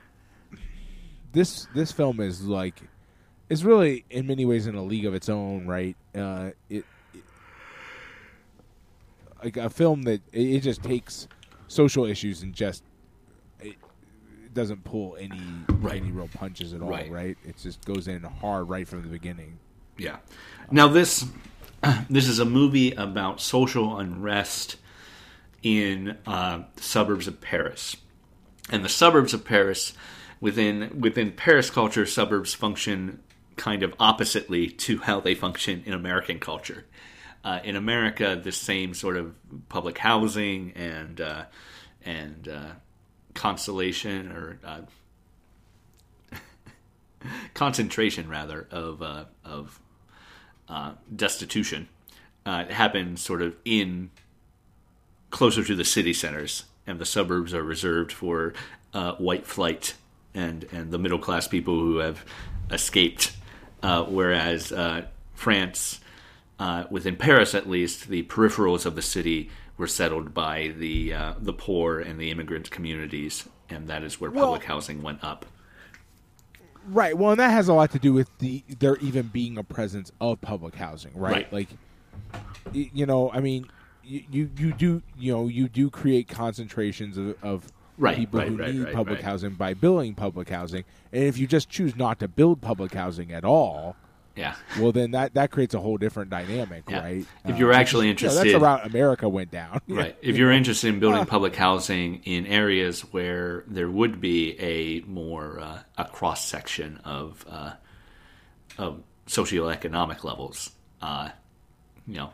this 1.34 1.68
this 1.74 1.92
film 1.92 2.20
is 2.20 2.44
like, 2.44 2.82
it's 3.50 3.64
really 3.64 4.06
in 4.12 4.28
many 4.28 4.46
ways 4.46 4.68
in 4.68 4.76
a 4.76 4.84
league 4.84 5.06
of 5.06 5.14
its 5.16 5.28
own, 5.28 5.66
right? 5.66 5.96
Uh, 6.16 6.52
it, 6.70 6.86
it 7.16 7.24
like 9.44 9.58
a 9.58 9.70
film 9.72 10.04
that 10.04 10.22
it, 10.32 10.42
it 10.42 10.60
just 10.62 10.84
takes 10.84 11.28
social 11.68 12.06
issues 12.06 12.44
and 12.44 12.54
just 12.54 12.84
doesn't 14.58 14.84
pull 14.84 15.16
any 15.20 15.40
Right. 15.70 16.02
any 16.02 16.12
real 16.12 16.28
punches 16.34 16.74
at 16.74 16.82
all, 16.82 16.90
Right. 16.90 17.10
right? 17.10 17.38
It 17.46 17.58
just 17.58 17.86
goes 17.86 18.08
in 18.10 18.24
hard 18.24 18.68
right 18.68 18.88
from 18.88 19.04
the 19.04 19.08
beginning. 19.08 19.60
Yeah. 19.98 20.18
Now 20.72 20.88
this 20.90 21.26
this 22.10 22.28
is 22.28 22.40
a 22.40 22.46
movie 22.46 22.92
about 22.92 23.40
social 23.40 23.98
unrest 24.00 24.78
in 25.64 26.18
uh, 26.26 26.64
the 26.76 26.84
suburbs 26.84 27.28
of 27.28 27.40
Paris, 27.40 27.96
and 28.70 28.84
the 28.84 28.90
suburbs 28.90 29.34
of 29.34 29.46
Paris 29.46 29.94
within 30.42 31.00
within 31.00 31.32
Paris 31.32 31.70
culture, 31.70 32.06
suburbs 32.06 32.54
function 32.54 33.20
kind 33.56 33.82
of 33.84 33.94
oppositely 34.00 34.68
to 34.70 35.00
how 35.00 35.20
they 35.20 35.34
function 35.36 35.84
in 35.86 35.94
American 35.94 36.40
culture. 36.40 36.86
Uh, 37.44 37.60
in 37.64 37.76
America, 37.76 38.40
the 38.44 38.52
same 38.52 38.94
sort 38.94 39.16
of 39.18 39.34
public 39.70 40.00
housing 40.00 40.72
and 40.76 41.22
uh, 41.22 41.46
and 42.04 42.48
uh, 42.48 42.72
constellation 43.38 44.32
or 44.32 44.60
uh, 44.66 44.82
concentration 47.54 48.28
rather 48.28 48.68
of 48.72 49.02
uh, 49.02 49.26
of 49.46 49.80
uh, 50.68 50.94
destitution 51.16 51.88
uh, 52.46 52.66
happens 52.66 53.22
sort 53.22 53.42
of 53.42 53.56
in 53.64 54.10
closer 55.30 55.64
to 55.64 55.76
the 55.76 55.86
city 55.86 56.14
centers, 56.14 56.64
and 56.88 57.00
the 57.00 57.06
suburbs 57.06 57.54
are 57.54 57.64
reserved 57.64 58.12
for 58.12 58.54
uh, 58.94 59.14
white 59.14 59.46
flight 59.46 59.94
and 60.34 60.66
and 60.72 60.92
the 60.92 60.98
middle 60.98 61.20
class 61.20 61.48
people 61.48 61.76
who 61.76 61.98
have 61.98 62.26
escaped. 62.72 63.34
Uh, 63.84 64.04
whereas 64.04 64.74
France, 65.36 66.00
within 66.90 67.16
Paris 67.16 67.54
at 67.54 67.70
least, 67.70 68.08
the 68.08 68.24
peripherals 68.24 68.88
of 68.88 68.96
the 68.96 69.04
city 69.04 69.52
were 69.78 69.88
settled 69.88 70.34
by 70.34 70.74
the 70.78 71.14
uh, 71.14 71.34
the 71.40 71.54
poor 71.54 72.00
and 72.00 72.20
the 72.20 72.32
immigrant 72.32 72.70
communities, 72.72 73.48
and 73.70 73.88
that 73.88 74.04
is 74.04 74.20
where 74.20 74.32
Well- 74.32 74.46
public 74.46 74.64
housing 74.64 75.02
went 75.02 75.24
up. 75.24 75.46
Right. 76.90 77.18
Well, 77.18 77.32
and 77.32 77.40
that 77.42 77.52
has 77.52 77.68
a 77.68 77.74
lot 77.74 77.92
to 77.92 78.00
do 78.00 78.14
with 78.14 78.30
the 78.40 78.64
there 78.80 78.96
even 78.98 79.28
being 79.28 79.58
a 79.58 79.64
presence 79.64 80.12
of 80.22 80.40
public 80.40 80.76
housing, 80.76 81.12
right? 81.16 81.34
Right. 81.34 81.54
Like, 81.54 81.68
you 82.72 83.06
know, 83.06 83.30
I 83.32 83.42
mean, 83.42 83.70
you, 84.06 84.24
you 84.32 84.50
you 84.58 84.74
do 84.74 85.02
you 85.18 85.34
know 85.34 85.48
you 85.48 85.68
do 85.68 85.90
create 85.90 86.30
concentrations 86.30 87.18
of, 87.18 87.36
of 87.44 87.72
Right, 88.00 88.16
people 88.16 88.40
right, 88.40 88.48
who 88.48 88.58
right, 88.58 88.74
need 88.76 88.94
public 88.94 89.22
housing 89.22 89.56
by 89.56 89.74
building 89.74 90.14
public 90.14 90.50
housing, 90.50 90.86
and 91.12 91.24
if 91.24 91.38
you 91.38 91.48
just 91.48 91.68
choose 91.68 91.96
not 91.96 92.20
to 92.20 92.28
build 92.28 92.62
public 92.62 92.94
housing 92.94 93.34
at 93.34 93.44
all, 93.44 93.96
Yeah. 94.38 94.56
well, 94.80 94.92
then 94.92 95.12
that 95.12 95.34
that 95.34 95.50
creates 95.52 95.74
a 95.74 95.80
whole 95.80 95.98
different 95.98 96.30
dynamic, 96.30 96.84
Yeah. 96.88 97.00
right? 97.00 97.26
If 97.46 97.58
you're 97.58 97.70
which 97.70 97.78
actually 97.78 98.10
is- 98.12 98.22
you 98.22 98.28
know, 98.28 98.34
interested- 98.34 98.44
that's 98.46 98.54
the 98.54 98.60
route 98.60 98.86
America 98.86 99.28
went 99.28 99.52
down, 99.52 99.82
Right. 99.88 100.16
If 100.22 100.38
you're 100.38 100.52
interested 100.52 100.94
in 100.94 101.00
building 101.00 101.26
public 101.38 101.56
housing 101.56 102.22
in 102.24 102.46
areas 102.46 103.02
where 103.12 103.64
there 103.68 103.90
would 103.90 104.22
be 104.22 104.56
a 104.60 105.02
more 105.10 105.60
uh, 105.60 105.80
a 105.98 106.06
cross 106.06 106.46
section 106.48 106.98
of 107.04 107.44
uh, 107.50 107.72
of 108.78 109.02
socioeconomic 109.28 110.24
levels. 110.24 110.72
Uh, 111.02 111.30
you 112.08 112.16
know, 112.16 112.32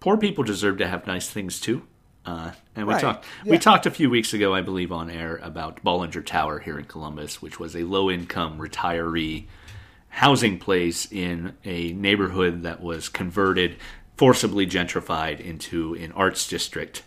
poor 0.00 0.16
people 0.16 0.44
deserve 0.44 0.78
to 0.78 0.86
have 0.86 1.06
nice 1.06 1.28
things 1.30 1.60
too. 1.60 1.82
Uh, 2.26 2.52
and 2.74 2.86
we 2.86 2.94
Right, 2.94 3.00
talked 3.02 3.26
yeah. 3.44 3.50
we 3.52 3.58
talked 3.58 3.86
a 3.86 3.90
few 3.90 4.08
weeks 4.08 4.32
ago, 4.32 4.54
I 4.54 4.62
believe, 4.62 4.90
on 4.92 5.10
air 5.10 5.38
about 5.42 5.84
Bollinger 5.84 6.24
Tower 6.24 6.58
here 6.58 6.78
in 6.78 6.86
Columbus, 6.86 7.42
which 7.42 7.60
was 7.60 7.76
a 7.76 7.84
low 7.84 8.10
income 8.10 8.58
retiree 8.58 9.44
housing 10.14 10.60
place 10.60 11.10
in 11.10 11.52
a 11.64 11.92
neighborhood 11.92 12.62
that 12.62 12.80
was 12.80 13.08
converted, 13.08 13.76
forcibly 14.16 14.64
gentrified 14.64 15.40
into 15.40 15.94
an 15.94 16.12
arts 16.12 16.46
district. 16.46 17.02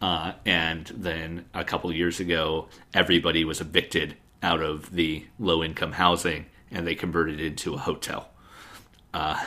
Uh, 0.00 0.32
and 0.44 0.88
then 0.88 1.44
a 1.54 1.62
couple 1.62 1.92
years 1.92 2.18
ago, 2.18 2.66
everybody 2.92 3.44
was 3.44 3.60
evicted 3.60 4.16
out 4.42 4.60
of 4.60 4.90
the 4.90 5.24
low 5.38 5.62
income 5.62 5.92
housing 5.92 6.44
and 6.72 6.84
they 6.84 6.96
converted 6.96 7.38
it 7.38 7.46
into 7.46 7.74
a 7.74 7.78
hotel. 7.78 8.28
Uh, 9.14 9.40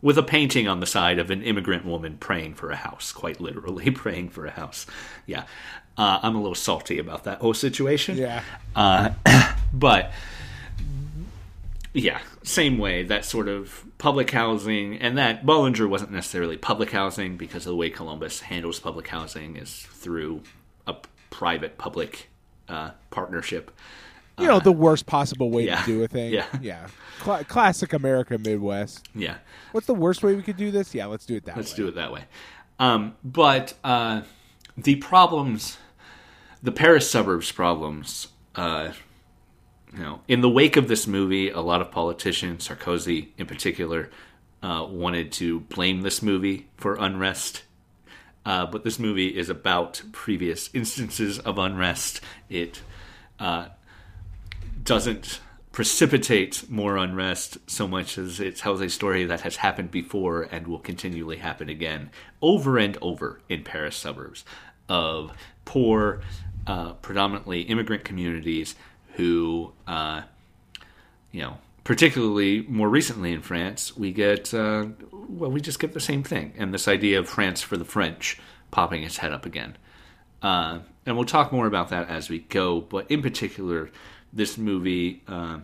with 0.00 0.16
a 0.16 0.22
painting 0.22 0.68
on 0.68 0.78
the 0.78 0.86
side 0.86 1.18
of 1.18 1.32
an 1.32 1.42
immigrant 1.42 1.84
woman 1.84 2.18
praying 2.18 2.54
for 2.54 2.70
a 2.70 2.76
house, 2.76 3.10
quite 3.10 3.40
literally 3.40 3.90
praying 3.90 4.28
for 4.28 4.46
a 4.46 4.50
house. 4.50 4.86
Yeah. 5.26 5.42
Uh, 5.96 6.20
I'm 6.22 6.36
a 6.36 6.38
little 6.38 6.54
salty 6.54 7.00
about 7.00 7.24
that 7.24 7.40
whole 7.40 7.52
situation. 7.54 8.16
Yeah. 8.16 8.44
Uh, 8.76 9.10
but 9.72 10.12
yeah, 11.98 12.20
same 12.42 12.78
way 12.78 13.02
that 13.04 13.24
sort 13.24 13.48
of 13.48 13.84
public 13.98 14.30
housing 14.30 14.96
and 14.98 15.18
that 15.18 15.44
Bollinger 15.44 15.88
wasn't 15.88 16.12
necessarily 16.12 16.56
public 16.56 16.90
housing 16.90 17.36
because 17.36 17.66
of 17.66 17.70
the 17.70 17.76
way 17.76 17.90
Columbus 17.90 18.40
handles 18.40 18.78
public 18.78 19.08
housing 19.08 19.56
is 19.56 19.86
through 19.90 20.42
a 20.86 20.96
private 21.30 21.78
public 21.78 22.30
uh, 22.68 22.90
partnership. 23.10 23.70
You 24.38 24.46
know, 24.46 24.60
the 24.60 24.70
worst 24.70 25.06
possible 25.06 25.50
way 25.50 25.66
yeah. 25.66 25.80
to 25.80 25.86
do 25.86 26.04
a 26.04 26.06
thing. 26.06 26.32
Yeah. 26.32 26.46
Yeah. 26.60 26.86
Cla- 27.18 27.42
classic 27.42 27.92
America 27.92 28.38
Midwest. 28.38 29.08
Yeah, 29.12 29.38
What's 29.72 29.88
the 29.88 29.94
worst 29.94 30.22
way 30.22 30.36
we 30.36 30.42
could 30.42 30.56
do 30.56 30.70
this? 30.70 30.94
Yeah, 30.94 31.06
let's 31.06 31.26
do 31.26 31.34
it 31.34 31.44
that 31.46 31.56
way. 31.56 31.60
let's 31.60 31.74
do 31.74 31.88
it 31.88 31.96
that 31.96 32.12
way. 32.12 32.24
Um, 32.78 33.16
but 33.24 33.74
uh, 33.82 34.22
the 34.76 34.94
problems, 34.96 35.78
the 36.62 36.70
Paris 36.70 37.10
suburbs 37.10 37.50
problems, 37.50 38.28
uh, 38.54 38.92
know, 39.92 40.20
in 40.28 40.40
the 40.40 40.48
wake 40.48 40.76
of 40.76 40.88
this 40.88 41.06
movie, 41.06 41.50
a 41.50 41.60
lot 41.60 41.80
of 41.80 41.90
politicians, 41.90 42.68
Sarkozy 42.68 43.28
in 43.38 43.46
particular, 43.46 44.10
uh, 44.62 44.86
wanted 44.88 45.32
to 45.32 45.60
blame 45.60 46.02
this 46.02 46.22
movie 46.22 46.68
for 46.76 46.96
unrest. 46.96 47.62
Uh, 48.44 48.66
but 48.66 48.84
this 48.84 48.98
movie 48.98 49.28
is 49.28 49.48
about 49.48 50.02
previous 50.12 50.70
instances 50.74 51.38
of 51.38 51.58
unrest. 51.58 52.20
It 52.48 52.82
uh, 53.38 53.68
doesn't 54.82 55.40
precipitate 55.70 56.68
more 56.68 56.96
unrest 56.96 57.58
so 57.70 57.86
much 57.86 58.18
as 58.18 58.40
it 58.40 58.56
tells 58.56 58.80
a 58.80 58.88
story 58.88 59.24
that 59.26 59.42
has 59.42 59.56
happened 59.56 59.90
before 59.90 60.42
and 60.50 60.66
will 60.66 60.78
continually 60.78 61.36
happen 61.36 61.68
again 61.68 62.10
over 62.42 62.78
and 62.78 62.98
over 63.00 63.40
in 63.48 63.62
Paris 63.62 63.94
suburbs 63.94 64.44
of 64.88 65.30
poor, 65.64 66.20
uh, 66.66 66.94
predominantly 66.94 67.60
immigrant 67.62 68.04
communities 68.04 68.74
who, 69.18 69.72
uh, 69.88 70.22
you 71.32 71.42
know, 71.42 71.58
particularly 71.82 72.64
more 72.68 72.88
recently 72.88 73.32
in 73.32 73.42
France, 73.42 73.96
we 73.96 74.12
get, 74.12 74.54
uh, 74.54 74.86
well, 75.10 75.50
we 75.50 75.60
just 75.60 75.80
get 75.80 75.92
the 75.92 76.00
same 76.00 76.22
thing. 76.22 76.54
And 76.56 76.72
this 76.72 76.86
idea 76.86 77.18
of 77.18 77.28
France 77.28 77.60
for 77.60 77.76
the 77.76 77.84
French 77.84 78.38
popping 78.70 79.02
its 79.02 79.16
head 79.16 79.32
up 79.32 79.44
again. 79.44 79.76
Uh, 80.40 80.78
and 81.04 81.16
we'll 81.16 81.26
talk 81.26 81.50
more 81.50 81.66
about 81.66 81.88
that 81.88 82.08
as 82.08 82.30
we 82.30 82.38
go. 82.38 82.80
But 82.80 83.10
in 83.10 83.20
particular, 83.20 83.90
this 84.32 84.56
movie, 84.56 85.22
uh, 85.26 85.58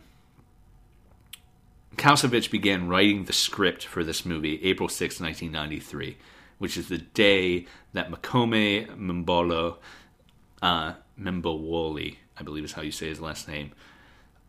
Kassovitz 1.96 2.50
began 2.50 2.88
writing 2.88 3.26
the 3.26 3.32
script 3.32 3.86
for 3.86 4.02
this 4.02 4.26
movie 4.26 4.64
April 4.64 4.88
6, 4.88 5.20
1993, 5.20 6.16
which 6.58 6.76
is 6.76 6.88
the 6.88 6.98
day 6.98 7.66
that 7.92 8.10
Makome 8.10 8.88
Mbolo, 8.96 9.76
uh, 10.60 10.94
I 12.38 12.42
believe 12.42 12.64
is 12.64 12.72
how 12.72 12.82
you 12.82 12.92
say 12.92 13.08
his 13.08 13.20
last 13.20 13.48
name, 13.48 13.72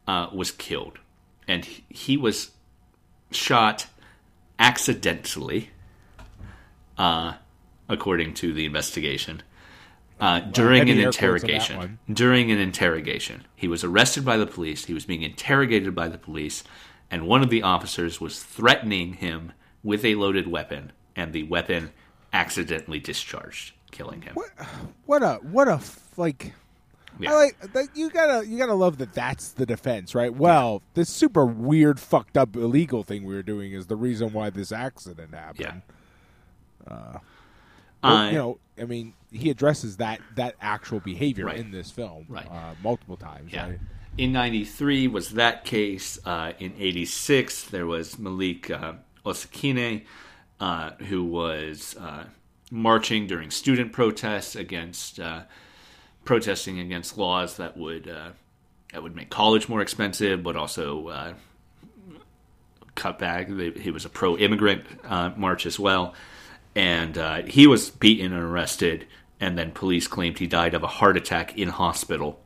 uh, 0.07 0.29
was 0.33 0.51
killed. 0.51 0.99
And 1.47 1.65
he, 1.89 2.17
was 2.17 2.51
shot 3.31 3.87
accidentally, 4.57 5.69
uh, 6.97 7.33
according 7.87 8.33
to 8.35 8.53
the 8.53 8.65
investigation. 8.65 9.43
Uh, 10.19 10.39
during 10.39 10.89
an 10.89 10.97
air 10.97 11.11
quotes 11.11 11.21
on 11.21 11.21
that 11.21 11.49
interrogation, 11.49 11.99
during 12.11 12.51
an 12.51 12.57
interrogation, 12.57 13.45
he 13.55 13.67
was 13.67 13.83
arrested 13.83 14.23
by 14.23 14.37
the 14.37 14.47
police. 14.47 14.85
He 14.85 14.93
was 14.93 15.05
being 15.05 15.23
interrogated 15.23 15.93
by 15.93 16.07
the 16.07 16.17
police, 16.17 16.63
and 17.11 17.27
one 17.27 17.43
of 17.43 17.49
the 17.49 17.63
officers 17.63 18.21
was 18.21 18.41
threatening 18.41 19.13
him 19.15 19.51
with 19.83 20.05
a 20.05 20.15
loaded 20.15 20.47
weapon, 20.47 20.93
and 21.17 21.33
the 21.33 21.43
weapon 21.43 21.91
accidentally 22.31 22.99
discharged, 22.99 23.73
killing 23.91 24.21
him. 24.21 24.35
What 25.05 25.21
a 25.21 25.35
what 25.35 25.67
a, 25.67 25.81
like. 26.15 26.53
Yeah. 27.19 27.31
I 27.31 27.35
like 27.35 27.73
that. 27.73 27.87
You 27.95 28.09
gotta 28.09 28.47
you 28.47 28.57
gotta 28.57 28.73
love 28.73 28.97
that. 28.97 29.13
That's 29.13 29.49
the 29.51 29.65
defense, 29.65 30.13
right? 30.15 30.33
Well, 30.33 30.81
this 30.95 31.09
super 31.09 31.45
weird, 31.45 31.99
fucked 31.99 32.37
up, 32.37 32.55
illegal 32.55 33.03
thing 33.03 33.23
we 33.23 33.33
were 33.35 33.43
doing 33.43 33.71
is 33.71 33.87
the 33.87 33.95
reason 33.95 34.33
why 34.33 34.49
this 34.49 34.71
accident 34.71 35.33
happened. 35.33 35.81
Well, 36.87 37.21
Uh, 38.03 38.27
you 38.31 38.37
know, 38.37 38.59
I 38.79 38.83
mean, 38.85 39.13
he 39.31 39.49
addresses 39.49 39.97
that 39.97 40.19
that 40.35 40.55
actual 40.61 40.99
behavior 40.99 41.45
Right. 41.45 41.57
in 41.57 41.71
this 41.71 41.89
film, 41.91 42.25
Right. 42.29 42.47
Uh, 42.49 42.75
multiple 42.83 43.17
times. 43.17 43.51
Yeah. 43.51 43.69
Right? 43.69 43.79
In 44.17 44.31
93 44.31 45.07
was 45.07 45.31
that 45.31 45.65
case. 45.65 46.19
Uh, 46.25 46.53
in 46.59 46.73
86, 46.77 47.63
there 47.65 47.85
was 47.85 48.17
Malik 48.19 48.69
uh, 48.69 48.93
Oussekine, 49.25 50.03
uh, 50.59 50.91
who 51.09 51.23
was 51.23 51.95
uh, 51.99 52.25
marching 52.71 53.27
during 53.27 53.49
student 53.51 53.91
protests 53.91 54.55
against 54.55 55.19
uh, 55.19 55.41
protesting 56.25 56.79
against 56.79 57.17
laws 57.17 57.57
that 57.57 57.77
would 57.77 58.09
uh, 58.09 58.31
that 58.91 59.01
would 59.01 59.15
make 59.15 59.29
college 59.29 59.69
more 59.69 59.81
expensive, 59.81 60.43
but 60.43 60.55
also 60.55 61.07
uh, 61.07 61.33
cut 62.95 63.19
back. 63.19 63.47
He 63.47 63.91
was 63.91 64.05
a 64.05 64.09
pro-immigrant 64.09 64.85
uh, 65.03 65.31
march 65.37 65.65
as 65.65 65.79
well, 65.79 66.13
and 66.75 67.17
uh, 67.17 67.43
he 67.43 67.67
was 67.67 67.89
beaten 67.89 68.33
and 68.33 68.43
arrested. 68.43 69.07
And 69.39 69.57
then 69.57 69.71
police 69.71 70.07
claimed 70.07 70.39
he 70.39 70.47
died 70.47 70.73
of 70.73 70.83
a 70.83 70.87
heart 70.87 71.17
attack 71.17 71.57
in 71.57 71.67
hospital 71.67 72.39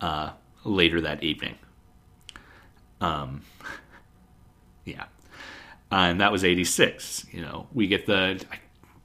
uh, 0.00 0.30
later 0.64 1.00
that 1.00 1.24
evening. 1.24 1.56
Um, 3.00 3.42
yeah, 4.84 5.06
and 5.90 6.20
that 6.20 6.30
was 6.30 6.44
'86. 6.44 7.26
You 7.32 7.42
know, 7.42 7.66
we 7.72 7.88
get 7.88 8.06
the 8.06 8.42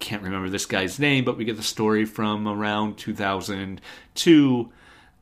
can't 0.06 0.22
remember 0.22 0.50
this 0.50 0.68
guy's 0.68 1.00
name, 1.00 1.26
but 1.26 1.36
we 1.36 1.46
get 1.46 1.58
the 1.58 1.64
story 1.64 2.06
from 2.06 2.48
around 2.48 2.98
2002. 2.98 4.72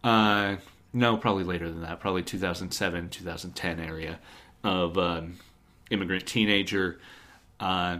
Uh, 0.03 0.55
no, 0.91 1.17
probably 1.17 1.45
later 1.45 1.69
than 1.69 1.81
that. 1.83 2.01
Probably 2.01 2.21
2007, 2.21 3.09
2010 3.09 3.79
area 3.79 4.19
of 4.61 4.97
um, 4.97 5.37
immigrant 5.89 6.27
teenager. 6.27 6.99
Uh, 7.61 7.99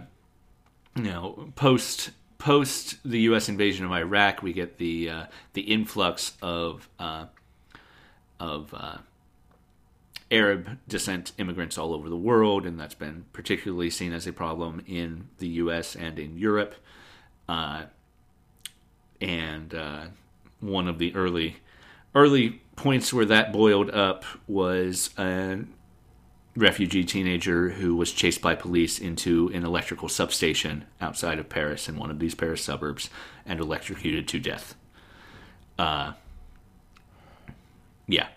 you 0.94 1.04
know, 1.04 1.50
post 1.56 2.10
post 2.36 2.96
the 3.02 3.20
U.S. 3.20 3.48
invasion 3.48 3.86
of 3.86 3.92
Iraq, 3.92 4.42
we 4.42 4.52
get 4.52 4.76
the 4.76 5.08
uh, 5.08 5.24
the 5.54 5.62
influx 5.62 6.34
of 6.42 6.86
uh, 6.98 7.24
of 8.38 8.74
uh, 8.74 8.98
Arab 10.30 10.78
descent 10.88 11.32
immigrants 11.38 11.78
all 11.78 11.94
over 11.94 12.08
the 12.08 12.16
world, 12.16 12.66
and 12.66 12.78
that's 12.78 12.94
been 12.94 13.24
particularly 13.32 13.90
seen 13.90 14.12
as 14.12 14.26
a 14.26 14.32
problem 14.32 14.82
in 14.86 15.28
the 15.38 15.48
U.S. 15.48 15.94
and 15.94 16.18
in 16.18 16.38
Europe. 16.38 16.74
Uh, 17.48 17.84
and 19.20 19.74
uh, 19.74 20.04
one 20.60 20.88
of 20.88 20.98
the 20.98 21.14
early 21.14 21.56
early 22.14 22.62
points 22.76 23.12
where 23.12 23.24
that 23.24 23.52
boiled 23.52 23.90
up 23.90 24.24
was 24.46 25.10
a 25.18 25.58
refugee 26.56 27.04
teenager 27.04 27.70
who 27.70 27.96
was 27.96 28.12
chased 28.12 28.40
by 28.40 28.54
police 28.54 28.98
into 29.00 29.50
an 29.52 29.64
electrical 29.64 30.08
substation 30.08 30.84
outside 31.00 31.38
of 31.38 31.48
Paris 31.48 31.88
in 31.88 31.96
one 31.96 32.10
of 32.10 32.20
these 32.20 32.34
Paris 32.34 32.62
suburbs 32.62 33.10
and 33.44 33.58
electrocuted 33.58 34.28
to 34.28 34.38
death. 34.38 34.76
Uh, 35.78 36.12
yeah. 38.06 38.28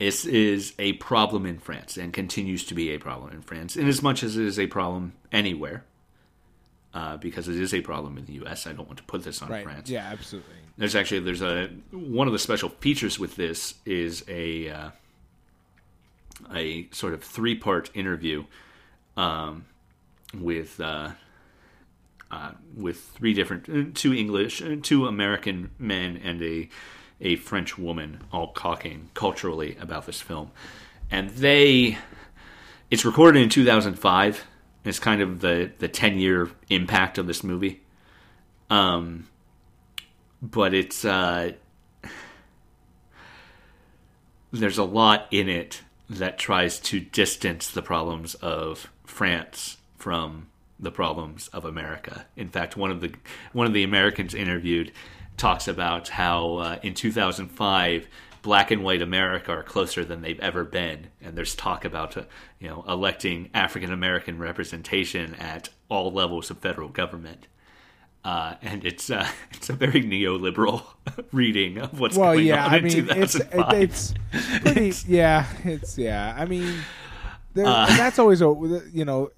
This 0.00 0.24
is 0.24 0.72
a 0.78 0.94
problem 0.94 1.44
in 1.44 1.58
France 1.58 1.98
and 1.98 2.10
continues 2.12 2.64
to 2.64 2.74
be 2.74 2.90
a 2.94 2.98
problem 2.98 3.32
in 3.32 3.42
France, 3.42 3.76
in 3.76 3.86
as 3.86 4.02
much 4.02 4.22
as 4.22 4.36
it 4.36 4.46
is 4.46 4.58
a 4.58 4.66
problem 4.66 5.12
anywhere. 5.30 5.84
Uh, 6.92 7.16
because 7.18 7.46
it 7.46 7.54
is 7.54 7.72
a 7.72 7.80
problem 7.82 8.18
in 8.18 8.24
the 8.24 8.32
U.S. 8.32 8.66
I 8.66 8.72
don't 8.72 8.86
want 8.88 8.96
to 8.98 9.04
put 9.04 9.22
this 9.22 9.40
on 9.42 9.48
Right. 9.48 9.62
France. 9.62 9.88
Yeah, 9.88 10.08
absolutely. 10.10 10.54
There's 10.76 10.96
actually 10.96 11.20
there's 11.20 11.42
a 11.42 11.68
one 11.92 12.26
of 12.26 12.32
the 12.32 12.38
special 12.40 12.68
features 12.70 13.16
with 13.16 13.36
this 13.36 13.74
is 13.86 14.24
a 14.26 14.68
uh, 14.70 14.90
a 16.52 16.88
sort 16.90 17.12
of 17.14 17.22
three 17.22 17.54
part 17.54 17.90
interview 17.94 18.44
um, 19.16 19.66
with 20.34 20.80
uh, 20.80 21.10
uh, 22.32 22.52
with 22.76 22.98
three 23.00 23.34
different 23.34 23.68
uh, 23.68 23.90
two 23.94 24.12
English 24.12 24.60
uh, 24.60 24.74
two 24.82 25.06
American 25.06 25.70
men 25.78 26.16
and 26.16 26.42
a 26.42 26.68
a 27.20 27.36
French 27.36 27.76
woman 27.78 28.22
all 28.32 28.52
talking 28.52 29.10
culturally 29.14 29.76
about 29.80 30.06
this 30.06 30.20
film, 30.20 30.50
and 31.10 31.30
they 31.30 31.98
it's 32.90 33.04
recorded 33.04 33.42
in 33.42 33.48
2005. 33.48 34.44
It's 34.84 34.98
kind 34.98 35.20
of 35.20 35.40
the 35.40 35.70
the 35.78 35.88
10 35.88 36.18
year 36.18 36.50
impact 36.68 37.18
of 37.18 37.26
this 37.26 37.44
movie. 37.44 37.82
Um, 38.68 39.28
but 40.42 40.74
it's 40.74 41.04
uh, 41.04 41.52
there's 44.52 44.78
a 44.78 44.84
lot 44.84 45.26
in 45.30 45.48
it 45.48 45.82
that 46.08 46.38
tries 46.38 46.80
to 46.80 47.00
distance 47.00 47.70
the 47.70 47.82
problems 47.82 48.34
of 48.36 48.90
France 49.04 49.76
from 49.96 50.48
the 50.78 50.90
problems 50.90 51.48
of 51.48 51.64
America. 51.64 52.26
In 52.36 52.48
fact, 52.48 52.76
one 52.76 52.90
of 52.90 53.00
the 53.00 53.12
one 53.52 53.66
of 53.66 53.74
the 53.74 53.84
Americans 53.84 54.34
interviewed 54.34 54.92
talks 55.40 55.66
about 55.66 56.08
how 56.10 56.54
uh, 56.56 56.78
in 56.82 56.94
2005 56.94 58.06
black 58.42 58.70
and 58.70 58.82
white 58.84 59.02
America 59.02 59.50
are 59.52 59.62
closer 59.62 60.04
than 60.04 60.22
they've 60.22 60.40
ever 60.40 60.64
been, 60.64 61.08
and 61.20 61.36
there's 61.36 61.54
talk 61.54 61.84
about 61.84 62.16
uh, 62.16 62.22
you 62.58 62.68
know 62.68 62.84
electing 62.86 63.50
African 63.54 63.92
American 63.92 64.38
representation 64.38 65.34
at 65.36 65.70
all 65.88 66.12
levels 66.12 66.50
of 66.50 66.58
federal 66.58 66.88
government. 66.88 67.46
Uh, 68.22 68.54
and 68.60 68.84
it's 68.84 69.08
uh, 69.08 69.26
it's 69.52 69.70
a 69.70 69.72
very 69.72 70.02
neoliberal 70.02 70.84
reading 71.32 71.78
of 71.78 71.98
what's 71.98 72.16
well, 72.16 72.34
going 72.34 72.46
yeah, 72.46 72.66
on 72.66 72.74
I 72.74 72.76
in 72.78 72.84
mean, 72.84 73.08
it's 73.10 73.32
2005. 73.32 73.72
it, 73.72 73.82
it's 73.82 74.14
pretty. 74.62 74.80
It's- 74.88 75.06
yeah, 75.06 75.46
it's 75.64 75.96
yeah. 75.98 76.34
I 76.36 76.44
mean, 76.44 76.80
there, 77.54 77.66
Uh, 77.66 77.86
that's 77.86 78.18
always 78.18 78.42
a 78.42 78.54
you 78.92 79.04
know. 79.06 79.30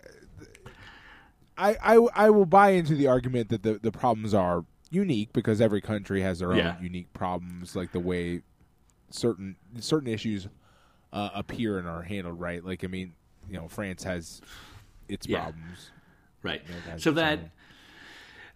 I, 1.56 1.76
I 1.82 1.94
I 2.26 2.30
will 2.30 2.46
buy 2.46 2.70
into 2.70 2.94
the 2.96 3.06
argument 3.06 3.50
that 3.50 3.62
the 3.62 3.74
the 3.74 3.92
problems 3.92 4.34
are 4.34 4.64
unique 4.92 5.32
because 5.32 5.60
every 5.60 5.80
country 5.80 6.20
has 6.20 6.38
their 6.40 6.54
Yeah. 6.54 6.76
own 6.76 6.82
unique 6.84 7.12
problems, 7.12 7.74
like 7.74 7.92
the 7.92 8.00
way 8.00 8.42
certain 9.10 9.56
certain 9.80 10.08
issues 10.08 10.48
uh, 11.12 11.30
appear 11.34 11.78
and 11.78 11.86
are 11.88 12.02
handled. 12.02 12.38
Right, 12.40 12.64
like 12.64 12.84
I 12.84 12.86
mean, 12.86 13.14
you 13.48 13.54
know, 13.58 13.68
France 13.68 14.04
has 14.04 14.40
its 15.08 15.26
Yeah. 15.26 15.40
problems. 15.42 15.90
right. 16.42 16.62
So 16.98 17.10
that 17.12 17.38
own. 17.38 17.50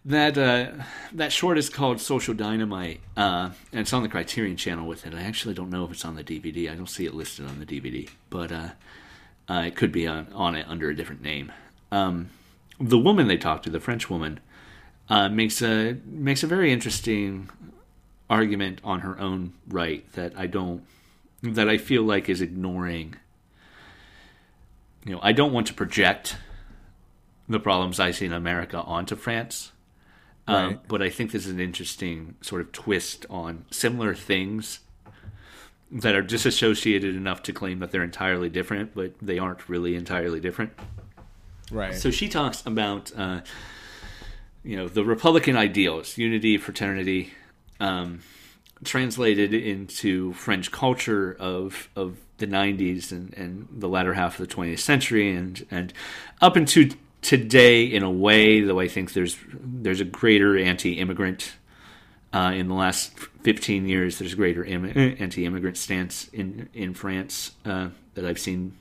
that 0.05 0.37
uh, 0.37 0.83
that 1.13 1.31
short 1.31 1.57
is 1.57 1.69
called 1.69 1.99
Social 1.99 2.33
Dynamite, 2.33 3.01
uh, 3.15 3.51
and 3.71 3.81
it's 3.81 3.93
on 3.93 4.03
the 4.03 4.09
Criterion 4.09 4.57
Channel 4.57 4.87
with 4.87 5.05
it. 5.05 5.13
I 5.13 5.21
actually 5.21 5.53
don't 5.53 5.69
know 5.69 5.85
if 5.85 5.91
it's 5.91 6.05
on 6.05 6.15
the 6.15 6.23
DVD. 6.23 6.71
I 6.71 6.75
don't 6.75 6.89
see 6.89 7.05
it 7.05 7.13
listed 7.13 7.45
on 7.47 7.59
the 7.59 7.65
DVD, 7.65 8.09
but 8.29 8.51
uh, 8.51 8.69
uh, 9.49 9.63
it 9.67 9.75
could 9.75 9.91
be 9.91 10.07
on, 10.07 10.27
on 10.33 10.55
it 10.55 10.65
under 10.67 10.89
a 10.89 10.95
different 10.95 11.21
name. 11.21 11.51
Um, 11.91 12.29
the 12.79 12.97
woman 12.97 13.27
they 13.27 13.37
talked 13.37 13.63
to, 13.65 13.69
the 13.69 13.79
French 13.79 14.09
woman, 14.09 14.39
uh, 15.09 15.29
makes 15.29 15.61
a 15.61 15.97
makes 16.05 16.43
a 16.43 16.47
very 16.47 16.71
interesting 16.71 17.49
argument 18.29 18.81
on 18.83 19.01
her 19.01 19.19
own 19.19 19.53
right 19.67 20.11
that 20.13 20.33
I 20.37 20.47
don't 20.47 20.83
that 21.41 21.69
I 21.69 21.77
feel 21.77 22.03
like 22.03 22.29
is 22.29 22.41
ignoring. 22.41 23.15
You 25.05 25.13
know, 25.13 25.19
I 25.21 25.31
don't 25.31 25.53
want 25.53 25.67
to 25.67 25.73
project 25.73 26.35
the 27.47 27.59
problems 27.59 27.99
I 27.99 28.11
see 28.11 28.25
in 28.25 28.33
America 28.33 28.81
onto 28.81 29.15
France. 29.15 29.71
Um, 30.49 30.79
but 30.87 31.01
I 31.01 31.09
think 31.09 31.33
this 31.33 31.45
is 31.45 31.51
an 31.51 31.59
interesting 31.59 32.35
sort 32.39 32.61
of 32.61 32.71
twist 32.71 33.25
on 33.29 33.65
similar 33.69 34.15
things 34.15 34.79
that 35.91 36.15
are 36.15 36.21
disassociated 36.21 37.15
enough 37.15 37.43
to 37.43 37.53
claim 37.53 37.79
that 37.79 37.91
they're 37.91 38.03
entirely 38.03 38.49
different, 38.49 38.95
but 38.95 39.13
they 39.21 39.39
aren't 39.39 39.67
really 39.67 39.95
entirely 39.95 40.39
different. 40.39 40.71
right. 41.69 41.95
So 41.95 42.11
she 42.11 42.29
talks 42.29 42.65
about, 42.65 43.11
uh, 43.17 43.41
you 44.67 44.75
know, 44.75 44.89
the 44.89 45.05
Republican 45.05 45.55
ideals, 45.55 46.17
unity, 46.17 46.57
fraternity, 46.57 47.33
um, 47.79 48.19
translated 48.83 49.53
into 49.53 50.33
French 50.33 50.73
culture 50.73 51.37
of 51.39 51.87
of 51.95 52.17
the 52.37 52.47
'90s 52.47 53.13
and, 53.13 53.33
and 53.35 53.69
the 53.71 53.87
latter 53.87 54.13
half 54.13 54.37
of 54.37 54.45
the 54.45 54.53
20th 54.53 54.79
century, 54.79 55.33
and 55.33 55.65
and 55.71 55.93
up 56.41 56.57
into 56.57 56.89
today 57.21 57.85
in 57.85 58.03
a 58.03 58.11
way. 58.11 58.59
Though 58.59 58.81
I 58.81 58.89
think 58.89 59.13
there's 59.13 59.37
there's 59.53 60.01
a 60.01 60.05
greater 60.05 60.57
anti-immigrant. 60.57 61.53
Uh, 62.33 62.51
in 62.53 62.67
the 62.67 62.73
last 62.73 63.17
15 63.43 63.87
years, 63.87 64.19
there's 64.19 64.33
a 64.33 64.35
greater 64.35 64.61
Im- 64.61 65.15
anti-immigrant 65.17 65.77
stance 65.77 66.27
in 66.33 66.67
in 66.73 66.93
France 66.93 67.51
uh, 67.63 67.87
that 68.15 68.25
I've 68.25 68.37
seen 68.37 68.77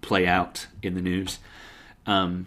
play 0.00 0.28
out 0.28 0.68
in 0.80 0.94
the 0.94 1.02
news. 1.02 1.40
Um, 2.06 2.46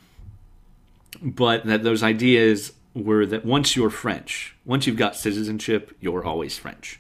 but 1.22 1.66
that 1.66 1.84
those 1.84 2.04
ideas 2.04 2.74
were 2.94 3.26
that 3.26 3.46
once 3.46 3.76
you're 3.76 3.90
French, 3.90 4.56
once 4.66 4.88
you've 4.88 4.98
got 4.98 5.16
citizenship, 5.16 5.96
you're 6.00 6.26
always 6.26 6.58
French. 6.58 7.00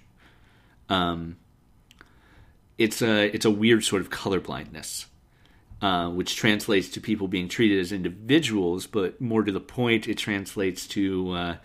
Um, 0.89 1.37
it's 2.77 3.01
a 3.01 3.33
it's 3.33 3.45
a 3.45 3.51
weird 3.51 3.83
sort 3.83 4.01
of 4.01 4.09
colorblindness, 4.09 5.05
uh, 5.81 6.09
which 6.09 6.35
translates 6.35 6.89
to 6.89 7.01
people 7.01 7.27
being 7.27 7.47
treated 7.47 7.79
as 7.79 7.91
individuals, 7.91 8.87
but 8.87 9.19
more 9.19 9.43
to 9.43 9.51
the 9.51 9.59
point, 9.59 10.07
it 10.07 10.17
translates 10.17 10.87
to 10.87 11.31
uh, 11.31 11.55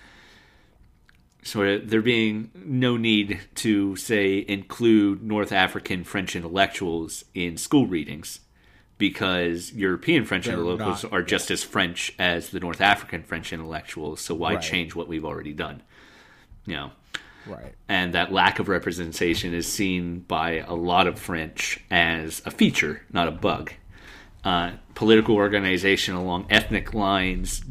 sort 1.42 1.69
of 1.69 1.90
there 1.90 2.03
being 2.03 2.51
no 2.55 2.97
need 2.97 3.40
to 3.57 3.97
say 3.97 4.45
include 4.49 5.23
North 5.23 5.53
African 5.53 6.05
French 6.05 6.35
intellectuals 6.35 7.25
in 7.35 7.57
school 7.57 7.87
readings 7.87 8.40
because 8.98 9.72
European 9.72 10.24
French 10.24 10.46
They're 10.46 10.54
intellectuals 10.54 11.02
not, 11.02 11.12
are 11.12 11.22
just 11.22 11.50
as 11.50 11.62
French 11.62 12.14
as 12.18 12.50
the 12.50 12.61
North 12.61 12.80
African 12.80 13.22
French 13.22 13.52
intellectuals. 13.52 14.20
So 14.20 14.35
why 14.35 14.54
Right. 14.54 14.62
change 14.62 14.94
what 14.94 15.09
we've 15.09 15.24
already 15.24 15.52
done? 15.52 15.82
You 16.64 16.76
know, 16.76 16.90
right. 17.46 17.74
and 17.88 18.14
that 18.14 18.32
lack 18.32 18.59
of 18.59 18.68
representation 18.68 19.54
is 19.54 19.70
seen 19.70 20.20
by 20.20 20.64
a 20.66 20.74
lot 20.74 21.06
of 21.06 21.18
French 21.18 21.80
as 21.90 22.42
a 22.46 22.50
feature, 22.50 23.02
not 23.12 23.28
a 23.28 23.32
bug. 23.32 23.72
Uh, 24.44 24.72
political 24.94 25.35
organization 25.35 26.14
along 26.14 26.46
ethnic 26.50 26.94
lines 26.94 27.62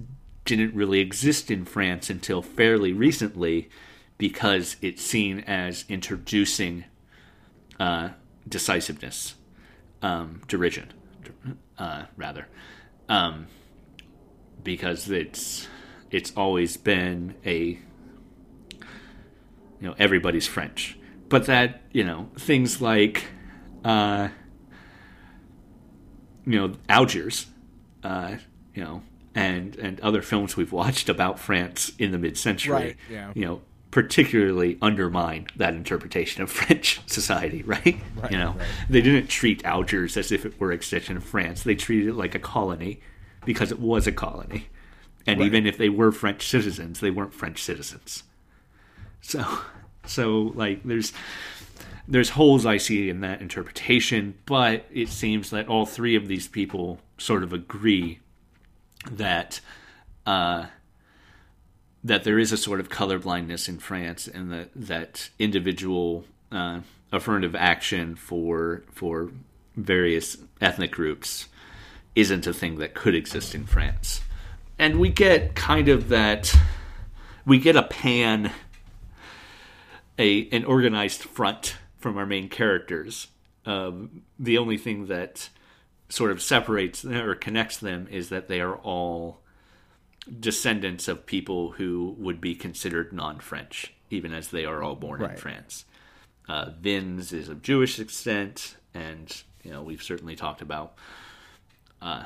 didn't 0.45 0.75
really 0.75 0.99
exist 0.99 1.49
in 1.49 1.65
France 1.65 2.09
until 2.09 2.41
fairly 2.41 2.93
recently 2.93 3.69
because 4.17 4.75
it's 4.81 5.01
seen 5.01 5.39
as 5.41 5.85
introducing 5.89 6.85
uh, 7.79 8.09
decisiveness, 8.47 9.35
um, 10.01 10.41
derision, 10.47 10.93
uh, 11.77 12.05
rather, 12.17 12.47
um, 13.09 13.47
because 14.63 15.09
it's 15.09 15.67
it's 16.11 16.31
always 16.35 16.77
been 16.77 17.35
a 17.45 17.79
you 19.79 19.81
know 19.81 19.95
everybody's 19.99 20.47
French, 20.47 20.97
but 21.29 21.45
that 21.45 21.81
you 21.91 22.03
know 22.03 22.29
things 22.38 22.81
like 22.81 23.25
uh, 23.83 24.29
you 26.45 26.59
know 26.59 26.73
Algiers, 26.89 27.47
uh, 28.03 28.35
you 28.73 28.83
know, 28.83 29.01
and 29.33 29.75
and 29.77 29.99
other 30.01 30.21
films 30.21 30.55
we've 30.55 30.71
watched 30.71 31.09
about 31.09 31.39
France 31.39 31.91
in 31.99 32.11
the 32.11 32.17
mid-century, 32.17 32.73
Right, 32.73 32.97
yeah. 33.11 33.31
you 33.35 33.45
know, 33.45 33.61
particularly 33.95 34.77
undermine 34.81 35.47
that 35.55 35.73
interpretation 35.73 36.43
of 36.43 36.51
French 36.60 36.99
society, 37.05 37.63
right? 37.63 37.97
Right, 38.17 38.29
you 38.29 38.38
know, 38.38 38.51
right. 38.51 38.67
they 38.89 38.99
didn't 38.99 39.27
treat 39.27 39.63
Algiers 39.63 40.17
as 40.17 40.34
if 40.34 40.45
it 40.45 40.60
were 40.60 40.71
an 40.71 40.75
extension 40.75 41.15
of 41.15 41.23
France. 41.23 41.63
They 41.63 41.75
treated 41.75 42.10
it 42.10 42.15
like 42.15 42.36
a 42.36 42.39
colony 42.39 42.99
because 43.45 43.71
it 43.71 43.79
was 43.79 44.05
a 44.05 44.12
colony. 44.12 44.67
And 45.25 45.39
Right. 45.39 45.45
even 45.45 45.65
if 45.65 45.77
they 45.77 45.88
were 45.88 46.12
French 46.12 46.45
citizens, 46.45 46.99
they 46.99 47.10
weren't 47.10 47.34
French 47.34 47.63
citizens. 47.63 48.23
So, 49.21 49.60
so 50.05 50.51
like 50.55 50.84
there's 50.84 51.13
there's 52.05 52.31
holes 52.31 52.65
I 52.65 52.75
see 52.75 53.10
in 53.10 53.21
that 53.21 53.39
interpretation, 53.41 54.36
but 54.45 54.86
it 54.91 55.08
seems 55.08 55.51
that 55.51 55.69
all 55.69 55.86
three 55.86 56.17
of 56.17 56.27
these 56.27 56.49
people 56.49 56.99
sort 57.17 57.43
of 57.43 57.53
agree 57.53 58.19
that 59.10 59.62
uh, 60.25 60.65
that 62.06 62.24
there 62.24 62.38
is 62.38 62.52
a 62.52 62.58
sort 62.58 62.80
of 62.80 62.88
colorblindness 62.88 63.68
in 63.68 63.80
France, 63.80 64.28
and 64.28 64.52
that 64.52 64.70
that 64.76 65.30
individual 65.39 66.24
uh, 66.52 66.82
affirmative 67.12 67.56
action 67.56 68.15
for 68.15 68.84
for 68.94 69.32
various 69.76 70.38
ethnic 70.62 70.91
groups 70.91 71.48
isn't 72.13 72.48
a 72.48 72.54
thing 72.54 72.78
that 72.78 72.94
could 72.94 73.15
exist 73.15 73.56
in 73.56 73.65
France. 73.65 74.22
And 74.78 75.00
we 75.00 75.10
get 75.10 75.56
kind 75.56 75.89
of 75.89 76.10
that 76.10 76.56
we 77.44 77.58
get 77.58 77.76
a 77.76 77.84
pan 77.84 78.52
a 80.20 80.48
an 80.50 80.63
organized 80.63 81.24
front 81.24 81.76
from 81.98 82.18
our 82.20 82.26
main 82.28 82.50
characters. 82.50 83.28
Um, 83.65 84.22
the 84.38 84.60
only 84.60 84.78
thing 84.78 85.08
that 85.08 85.50
sort 86.08 86.30
of 86.30 86.39
separates 86.39 87.04
or 87.04 87.34
connects 87.34 87.78
them 87.78 88.08
is 88.12 88.30
that 88.30 88.48
they 88.48 88.62
are 88.62 88.76
all 88.76 89.41
descendants 90.39 91.07
of 91.07 91.25
people 91.25 91.71
who 91.71 92.15
would 92.17 92.41
be 92.41 92.55
considered 92.55 93.13
non-French, 93.13 93.93
even 94.09 94.33
as 94.33 94.49
they 94.49 94.65
are 94.65 94.83
all 94.83 94.95
born 94.95 95.21
in 95.21 95.35
France. 95.38 95.85
Uh, 96.47 96.71
Vinz 96.81 97.33
is 97.33 97.49
of 97.49 97.61
Jewish 97.61 97.97
descent, 97.97 98.75
and 98.93 99.43
you 99.63 99.71
know 99.71 99.81
we've 99.81 100.03
certainly 100.03 100.35
talked 100.35 100.61
about 100.61 100.95
uh, 102.01 102.25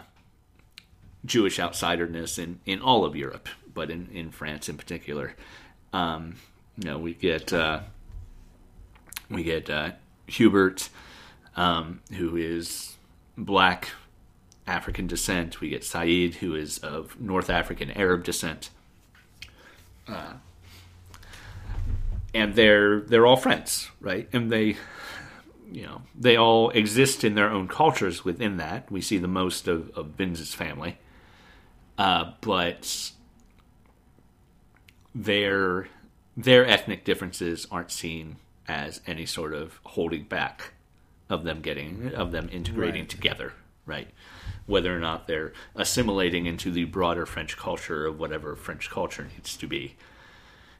Jewish 1.26 1.58
outsiderness 1.58 2.38
in, 2.40 2.60
in 2.66 2.82
all 2.82 3.06
of 3.06 3.16
Europe, 3.16 3.50
but 3.74 3.90
in, 3.90 4.08
in 4.12 4.32
France 4.32 4.70
in 4.70 4.78
particular. 4.78 5.36
Um, 5.94 6.36
you 6.78 6.90
know, 6.90 6.98
we 6.98 7.14
get 7.14 7.52
uh, 7.52 7.82
we 9.30 9.44
get 9.44 9.70
uh, 9.70 9.92
Hubert, 10.28 10.90
um, 11.56 12.02
who 12.14 12.36
is 12.36 12.96
black, 13.38 13.90
African 14.70 15.08
descent. 15.08 15.60
We 15.60 15.70
get 15.70 15.84
Saeed, 15.84 16.36
who 16.36 16.56
is 16.56 16.78
of 16.80 17.20
North 17.20 17.50
African 17.50 17.92
Arab 17.92 18.24
descent. 18.24 18.70
Uh, 20.08 20.34
and 22.34 22.56
they're 22.56 23.02
they're 23.02 23.26
all 23.26 23.36
friends, 23.38 23.90
right? 24.00 24.30
And 24.32 24.52
they, 24.52 24.78
you 25.72 25.84
know, 25.84 26.02
they 26.18 26.36
all 26.38 26.70
exist 26.70 27.24
in 27.24 27.36
their 27.36 27.50
own 27.50 27.68
cultures 27.68 28.24
within 28.24 28.58
that. 28.58 28.92
We 28.92 29.02
see 29.02 29.18
the 29.18 29.28
most 29.28 29.68
of, 29.68 29.90
of 29.98 30.16
family, 30.54 30.98
uh, 31.98 32.32
but 32.42 33.12
their 35.16 35.88
their 36.38 36.66
ethnic 36.66 37.04
differences 37.04 37.68
aren't 37.72 37.92
seen 37.92 38.38
as 38.68 39.02
any 39.08 39.26
sort 39.26 39.54
of 39.54 39.80
holding 39.84 40.24
back 40.24 40.74
of 41.30 41.44
them 41.44 41.62
getting 41.62 42.14
of 42.14 42.32
them 42.32 42.48
integrating 42.52 43.02
Right. 43.02 43.10
together, 43.10 43.54
right? 43.86 44.08
Whether 44.70 44.96
or 44.96 45.00
not 45.00 45.28
they're 45.28 45.52
assimilating 45.76 46.46
into 46.46 46.72
the 46.72 46.86
broader 46.86 47.26
French 47.26 47.58
culture 47.58 48.06
of 48.06 48.20
whatever 48.20 48.56
French 48.56 48.90
culture 48.90 49.28
needs 49.36 49.58
to 49.58 49.68
be 49.68 49.96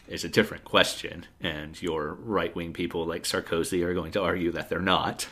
is 0.08 0.24
a 0.24 0.30
different 0.30 0.64
question. 0.64 1.26
And 1.42 1.80
your 1.82 2.14
right 2.14 2.56
wing 2.56 2.74
people 2.74 3.06
like 3.06 3.24
Sarkozy 3.24 3.84
are 3.84 3.94
going 3.94 4.12
to 4.14 4.22
argue 4.22 4.52
that 4.52 4.70
they're 4.70 4.80
not, 4.80 5.28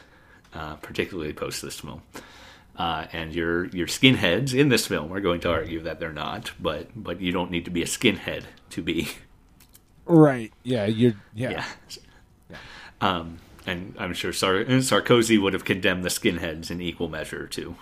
uh, 0.54 0.76
particularly 0.76 1.34
post 1.34 1.62
this 1.62 1.80
film. 1.80 2.02
Uh, 2.76 3.08
and 3.12 3.34
your 3.34 3.66
your 3.68 3.88
skinheads 3.88 4.54
in 4.54 4.70
this 4.70 4.86
film 4.86 5.12
are 5.12 5.20
going 5.20 5.40
to 5.42 5.52
argue 5.52 5.82
that 5.82 6.00
they're 6.00 6.12
not, 6.12 6.52
but 6.60 6.90
but 6.96 7.22
you 7.22 7.32
don't 7.32 7.50
need 7.50 7.66
to 7.66 7.72
be 7.72 7.82
a 7.82 7.88
skinhead 7.88 8.44
to 8.70 8.82
be 8.82 9.10
Right. 10.08 10.54
Yeah. 10.64 10.86
You're. 10.86 11.14
Yeah. 11.34 11.66
yeah. 12.50 12.58
Um, 13.02 13.40
and 13.66 13.94
I'm 14.00 14.14
sure 14.14 14.32
Sar- 14.32 14.64
Sarkozy 14.64 15.42
would 15.42 15.54
have 15.54 15.66
condemned 15.66 16.04
the 16.04 16.10
skinheads 16.10 16.72
in 16.72 16.82
equal 16.82 17.10
measure 17.10 17.48
to 17.48 17.76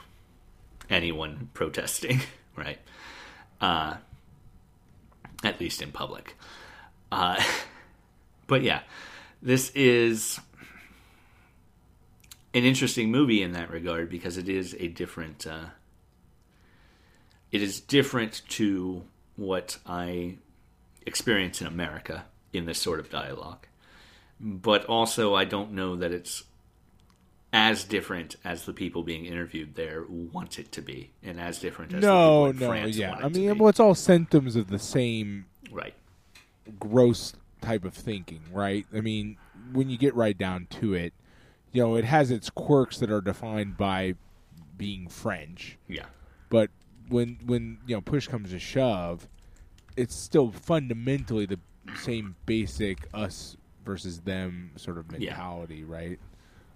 anyone 0.90 1.50
protesting, 1.54 2.22
right? 2.56 2.80
Uh, 3.62 3.96
at 5.44 5.60
least 5.60 5.82
in 5.82 5.92
public. 5.92 6.36
Uh, 7.12 7.42
but 8.48 8.62
yeah, 8.62 8.82
this 9.42 9.70
is 9.72 10.40
an 12.54 12.64
interesting 12.64 13.12
movie 13.12 13.42
in 13.42 13.52
that 13.52 13.70
regard 13.70 14.10
because 14.10 14.38
it 14.38 14.50
is 14.50 14.76
a 14.80 14.88
different. 14.88 15.46
Uh, 15.46 15.66
it 17.52 17.62
is 17.62 17.80
different 17.80 18.42
to 18.50 19.04
what 19.36 19.78
I 19.86 20.38
experience 21.06 21.62
in 21.62 21.68
America 21.68 22.26
in 22.52 22.66
this 22.66 22.80
sort 22.80 23.00
of 23.00 23.10
dialogue. 23.10 23.68
But 24.40 24.86
also, 24.86 25.34
I 25.34 25.46
don't 25.46 25.72
know 25.72 25.96
that 25.96 26.12
it's 26.12 26.44
as 27.56 27.86
different 27.86 28.36
as 28.44 28.66
the 28.66 28.74
people 28.74 29.02
being 29.02 29.26
interviewed 29.26 29.76
there 29.76 30.04
want 30.10 30.60
it 30.60 30.74
to 30.74 30.82
be, 30.82 31.12
and 31.24 31.40
as 31.40 31.58
different 31.58 31.94
as 31.94 32.02
No. 32.02 32.10
the 32.10 32.18
people 32.28 32.46
in 32.48 32.60
No. 32.60 32.68
France 32.68 32.98
Yeah. 32.98 33.12
want 33.12 33.24
I 33.24 33.30
mean, 33.30 33.58
well, 33.58 33.70
it's 33.70 33.80
all 33.80 33.96
symptoms 33.96 34.58
of 34.58 34.68
the 34.68 34.78
same 34.78 35.46
right? 35.72 35.94
gross 36.78 37.34
type 37.62 37.86
of 37.86 37.94
thinking, 37.94 38.42
right? 38.52 38.86
I 38.94 39.00
mean, 39.00 39.38
when 39.72 39.90
you 39.90 39.98
get 39.98 40.14
right 40.16 40.38
down 40.38 40.68
to 40.82 40.94
it, 40.94 41.14
you 41.72 41.82
know, 41.82 41.96
it 41.96 42.04
has 42.04 42.30
its 42.30 42.50
quirks 42.50 42.98
that 43.00 43.10
are 43.10 43.22
defined 43.22 43.78
by 43.78 44.16
being 44.78 45.08
French, 45.08 45.78
Yeah, 45.88 46.08
but 46.50 46.70
when 47.08 47.40
when 47.46 47.78
you 47.88 47.96
know 47.96 48.02
push 48.02 48.28
comes 48.28 48.50
to 48.50 48.60
shove, 48.60 49.30
it's 49.96 50.14
still 50.14 50.52
fundamentally 50.52 51.46
the 51.46 51.60
same 51.94 52.36
basic 52.46 53.08
us 53.14 53.56
versus 53.86 54.20
them 54.22 54.72
sort 54.76 54.98
of 54.98 55.06
Yeah. 55.18 55.30
mentality, 55.32 55.86
right? 55.86 56.20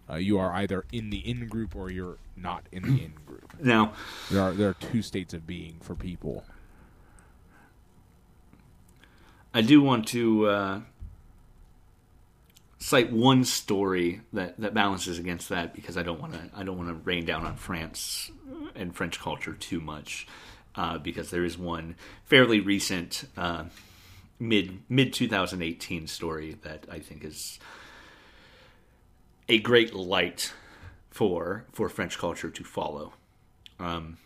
Uh, 0.10 0.16
you 0.16 0.40
are 0.40 0.52
either 0.54 0.86
in 0.92 1.10
the 1.10 1.18
in 1.18 1.48
group 1.48 1.76
or 1.76 1.92
you're 1.92 2.18
not 2.36 2.66
in 2.72 2.84
the 2.84 3.04
in 3.04 3.14
group. 3.26 3.54
Now, 3.62 3.94
There 4.32 4.42
are 4.42 4.52
there 4.54 4.70
are 4.70 4.74
two 4.76 5.02
states 5.02 5.34
of 5.34 5.46
being 5.46 5.78
for 5.82 5.96
people. 5.96 6.46
I 9.54 9.62
do 9.62 9.82
want 9.82 10.08
to 10.10 10.48
uh, 10.48 10.82
cite 12.80 13.12
one 13.12 13.44
story 13.44 14.22
that, 14.32 14.60
that 14.60 14.74
balances 14.74 15.20
against 15.20 15.50
that 15.50 15.74
because 15.74 15.98
I 15.98 16.04
don't 16.04 16.22
want 16.22 16.34
to 16.34 16.50
I 16.56 16.64
don't 16.64 16.78
want 16.78 16.90
to 16.90 16.96
rain 16.96 17.26
down 17.26 17.46
on 17.46 17.56
France 17.56 18.32
and 18.76 18.96
French 18.96 19.20
culture 19.20 19.54
too 19.54 19.82
much 19.82 20.28
uh, 20.76 20.98
because 20.98 21.30
there 21.30 21.44
is 21.44 21.58
one 21.58 21.96
fairly 22.26 22.60
recent 22.60 23.26
uh, 23.36 23.66
mid 24.40 24.80
mid 24.88 25.14
2018 25.14 26.08
story 26.08 26.58
that 26.64 26.86
I 26.90 27.00
think 27.00 27.26
is 27.26 27.60
a 29.50 29.60
great 29.60 29.94
light 29.94 30.54
for 31.10 31.66
for 31.74 31.90
French 31.90 32.18
culture 32.18 32.50
to 32.50 32.64
follow. 32.64 33.14
Um, 33.80 34.18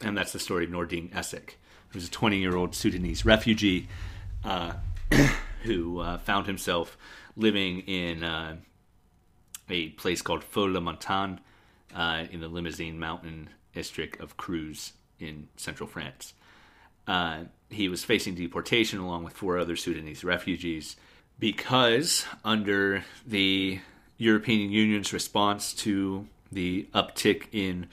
and 0.00 0.16
that's 0.16 0.32
the 0.32 0.38
story 0.38 0.64
of 0.64 0.70
Nordine 0.70 1.10
Essek, 1.10 1.54
who's 1.90 2.06
a 2.06 2.10
20 2.10 2.38
year 2.38 2.56
old 2.56 2.74
Sudanese 2.74 3.24
refugee 3.24 3.88
uh, 4.44 4.74
who 5.64 5.98
uh, 5.98 6.18
found 6.18 6.46
himself 6.46 6.96
living 7.36 7.80
in 7.80 8.22
uh, 8.22 8.56
a 9.68 9.90
place 9.90 10.22
called 10.22 10.44
Faux 10.44 10.72
la 10.72 10.80
Montagne 10.80 11.40
uh, 11.94 12.24
in 12.30 12.40
the 12.40 12.48
Limousin 12.48 12.98
Mountain 12.98 13.50
district 13.74 14.20
of 14.20 14.36
Creuse 14.36 14.92
in 15.18 15.48
central 15.56 15.88
France. 15.88 16.34
Uh, 17.06 17.44
he 17.70 17.88
was 17.88 18.04
facing 18.04 18.34
deportation 18.34 18.98
along 18.98 19.24
with 19.24 19.32
four 19.32 19.58
other 19.58 19.76
Sudanese 19.76 20.24
refugees 20.24 20.96
because, 21.38 22.24
under 22.44 23.04
the 23.26 23.80
European 24.18 24.70
Union's 24.70 25.12
response 25.12 25.72
to 25.72 26.26
the 26.52 26.86
uptick 26.94 27.46
in 27.52 27.86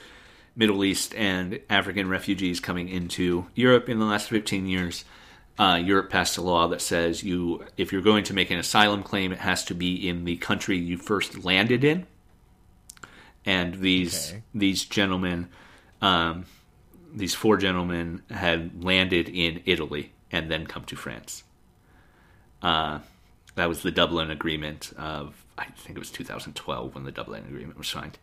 Middle 0.56 0.84
East 0.84 1.14
and 1.16 1.60
African 1.70 2.10
refugees 2.10 2.60
coming 2.60 2.90
into 2.90 3.48
Europe 3.56 3.90
in 3.90 4.00
the 4.00 4.06
last 4.06 4.30
15 4.30 4.66
years, 4.68 5.06
uh, 5.60 5.80
Europe 5.82 6.10
passed 6.10 6.38
a 6.38 6.42
law 6.42 6.68
that 6.68 6.82
says 6.82 7.24
you, 7.24 7.66
if 7.78 7.92
you're 7.92 8.02
going 8.02 8.24
to 8.26 8.34
make 8.34 8.52
an 8.52 8.58
asylum 8.60 9.04
claim, 9.04 9.32
it 9.32 9.40
has 9.40 9.64
to 9.66 9.74
be 9.76 10.08
in 10.08 10.26
the 10.26 10.38
country 10.38 10.78
you 10.78 10.98
first 10.98 11.44
landed 11.44 11.84
in. 11.84 12.08
And 13.46 13.76
these 13.76 14.32
Okay. 14.32 14.44
these 14.56 14.86
gentlemen, 14.86 15.50
um, 16.02 16.46
these 17.14 17.36
four 17.36 17.58
gentlemen, 17.58 18.24
had 18.32 18.84
landed 18.84 19.30
in 19.30 19.62
Italy 19.66 20.12
and 20.32 20.50
then 20.50 20.66
come 20.66 20.84
to 20.86 20.96
France. 20.96 21.44
Uh, 22.62 23.00
that 23.54 23.70
was 23.70 23.84
the 23.84 23.92
Dublin 23.92 24.32
Agreement 24.32 24.92
of 24.98 25.45
I 25.58 25.66
think 25.66 25.98
it 25.98 26.00
was 26.00 26.12
2012 26.12 26.96
when 26.96 27.04
the 27.04 27.12
Dublin 27.12 27.46
Agreement 27.48 27.78
was 27.78 27.88
signed. 27.88 28.18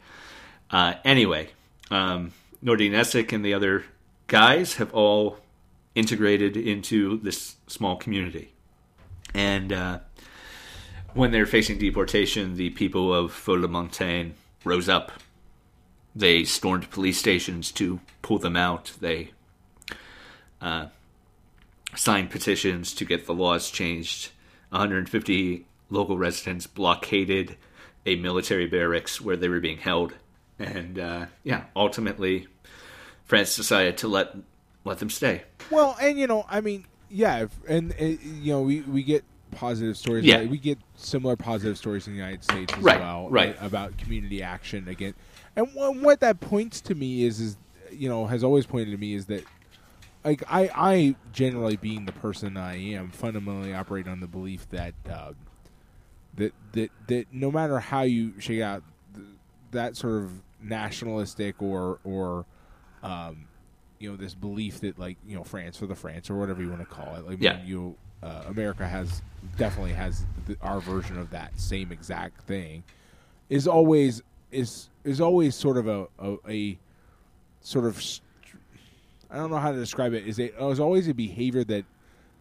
Uh, 0.71 0.95
anyway, 1.05 1.51
um, 1.90 2.33
Nordine 2.62 2.92
Essek 2.92 3.33
and 3.33 3.45
the 3.45 3.55
other 3.55 3.85
guys 4.27 4.75
have 4.75 4.92
all 4.95 5.38
integrated 5.95 6.57
into 6.57 7.18
this 7.18 7.57
small 7.66 7.97
community. 7.97 8.53
And 9.35 9.73
uh, 9.73 9.99
when 11.14 11.31
they're 11.31 11.47
facing 11.47 11.79
deportation, 11.79 12.57
the 12.57 12.71
people 12.71 13.12
of 13.12 13.33
Faux-la-Montagne 13.33 14.35
rose 14.64 14.88
up. 14.88 15.12
They 16.14 16.45
stormed 16.45 16.90
police 16.90 17.18
stations 17.18 17.73
to 17.73 18.01
pull 18.21 18.38
them 18.38 18.57
out. 18.57 18.92
They 19.01 19.33
uh, 20.61 20.87
signed 21.95 22.31
petitions 22.31 22.95
to 22.95 23.05
get 23.05 23.27
the 23.27 23.35
laws 23.35 23.71
changed. 23.71 24.31
150 24.71 25.66
local 25.92 26.16
residents 26.16 26.66
blockaded 26.66 27.57
a 28.07 28.16
military 28.16 28.66
barracks 28.66 29.20
where 29.20 29.37
they 29.37 29.48
were 29.48 29.61
being 29.61 29.78
held. 29.78 30.14
And 30.59 30.98
uh, 30.98 31.26
yeah, 31.44 31.64
ultimately, 31.76 32.48
France 33.24 33.55
decided 33.57 33.96
to 33.98 34.09
let 34.09 34.35
let 34.85 34.98
them 34.98 35.11
stay. 35.11 35.42
Well, 35.70 35.96
and 36.00 36.18
you 36.18 36.26
know, 36.26 36.44
I 36.48 36.61
mean, 36.61 36.87
yeah, 37.11 37.44
if, 37.44 37.50
and 37.68 37.92
uh, 37.92 38.05
you 38.05 38.52
know, 38.52 38.62
we 38.62 38.81
we 38.83 39.02
get 39.02 39.24
positive 39.52 39.96
stories. 39.96 40.24
Yeah. 40.24 40.44
we 40.44 40.59
get 40.59 40.78
similar 40.96 41.37
positive 41.37 41.76
stories 41.76 42.07
in 42.07 42.14
the 42.14 42.18
United 42.18 42.42
States 42.42 42.72
as 42.72 42.83
Right, 42.83 42.98
well, 42.98 43.28
right. 43.28 43.57
about 43.61 43.96
community 43.98 44.42
action 44.42 44.88
again. 44.88 45.14
And 45.57 45.68
wh- 45.68 46.02
what 46.02 46.20
that 46.20 46.40
points 46.40 46.81
to 46.83 46.94
me 46.94 47.24
is, 47.24 47.38
is 47.40 47.57
you 47.90 48.09
know, 48.09 48.26
has 48.26 48.42
always 48.42 48.64
pointed 48.66 48.90
to 48.92 48.96
me 48.96 49.12
is 49.14 49.26
that, 49.26 49.44
like, 50.24 50.42
I, 50.48 50.70
I 50.74 51.16
generally 51.33 51.76
being 51.76 52.07
the 52.07 52.12
person 52.12 52.57
I 52.57 52.76
am, 52.94 53.11
fundamentally 53.11 53.74
operate 53.74 54.09
on 54.09 54.20
the 54.20 54.26
belief 54.26 54.68
that, 54.70 54.94
uh, 55.11 55.33
that 56.37 56.53
that 56.73 56.90
that 57.09 57.27
no 57.33 57.51
matter 57.51 57.79
how 57.79 58.03
you 58.03 58.33
shake 58.40 58.61
out 58.62 58.83
th- 59.14 59.27
that 59.73 59.97
sort 59.97 60.23
of 60.23 60.31
nationalistic 60.62 61.61
or 61.62 61.99
or 62.05 62.47
um, 63.03 63.47
you 63.99 64.11
know 64.11 64.16
this 64.16 64.35
belief 64.35 64.81
that 64.81 64.99
like 64.99 65.16
you 65.27 65.37
know 65.37 65.45
France 65.45 65.77
for 65.77 65.87
the 65.87 65.95
France 65.95 66.31
or 66.31 66.37
whatever 66.38 66.62
you 66.62 66.68
want 66.68 66.81
to 66.81 66.87
call 66.87 67.14
it. 67.16 67.27
Like 67.27 67.38
Yeah. 67.40 67.62
you 67.64 67.97
uh, 68.23 68.45
America 68.49 68.87
has 68.87 69.23
definitely 69.57 69.92
has 69.92 70.25
the, 70.47 70.57
our 70.62 70.81
version 70.81 71.18
of 71.18 71.31
that 71.31 71.59
same 71.59 71.90
exact 71.92 72.42
thing. 72.42 72.83
Is 73.51 73.66
always 73.66 74.23
is 74.51 74.88
is 75.05 75.21
always 75.21 75.55
sort 75.55 75.77
of 75.77 75.87
a 75.88 76.07
a, 76.18 76.37
a 76.49 76.79
sort 77.61 77.85
of 77.85 78.01
I 79.31 79.37
don't 79.37 79.51
know 79.51 79.57
how 79.59 79.73
to 79.73 79.79
describe 79.79 80.12
it. 80.12 80.27
Is 80.27 80.38
it 80.38 80.55
is 80.61 80.81
always 80.81 81.09
a 81.09 81.14
behavior 81.14 81.64
that 81.64 81.85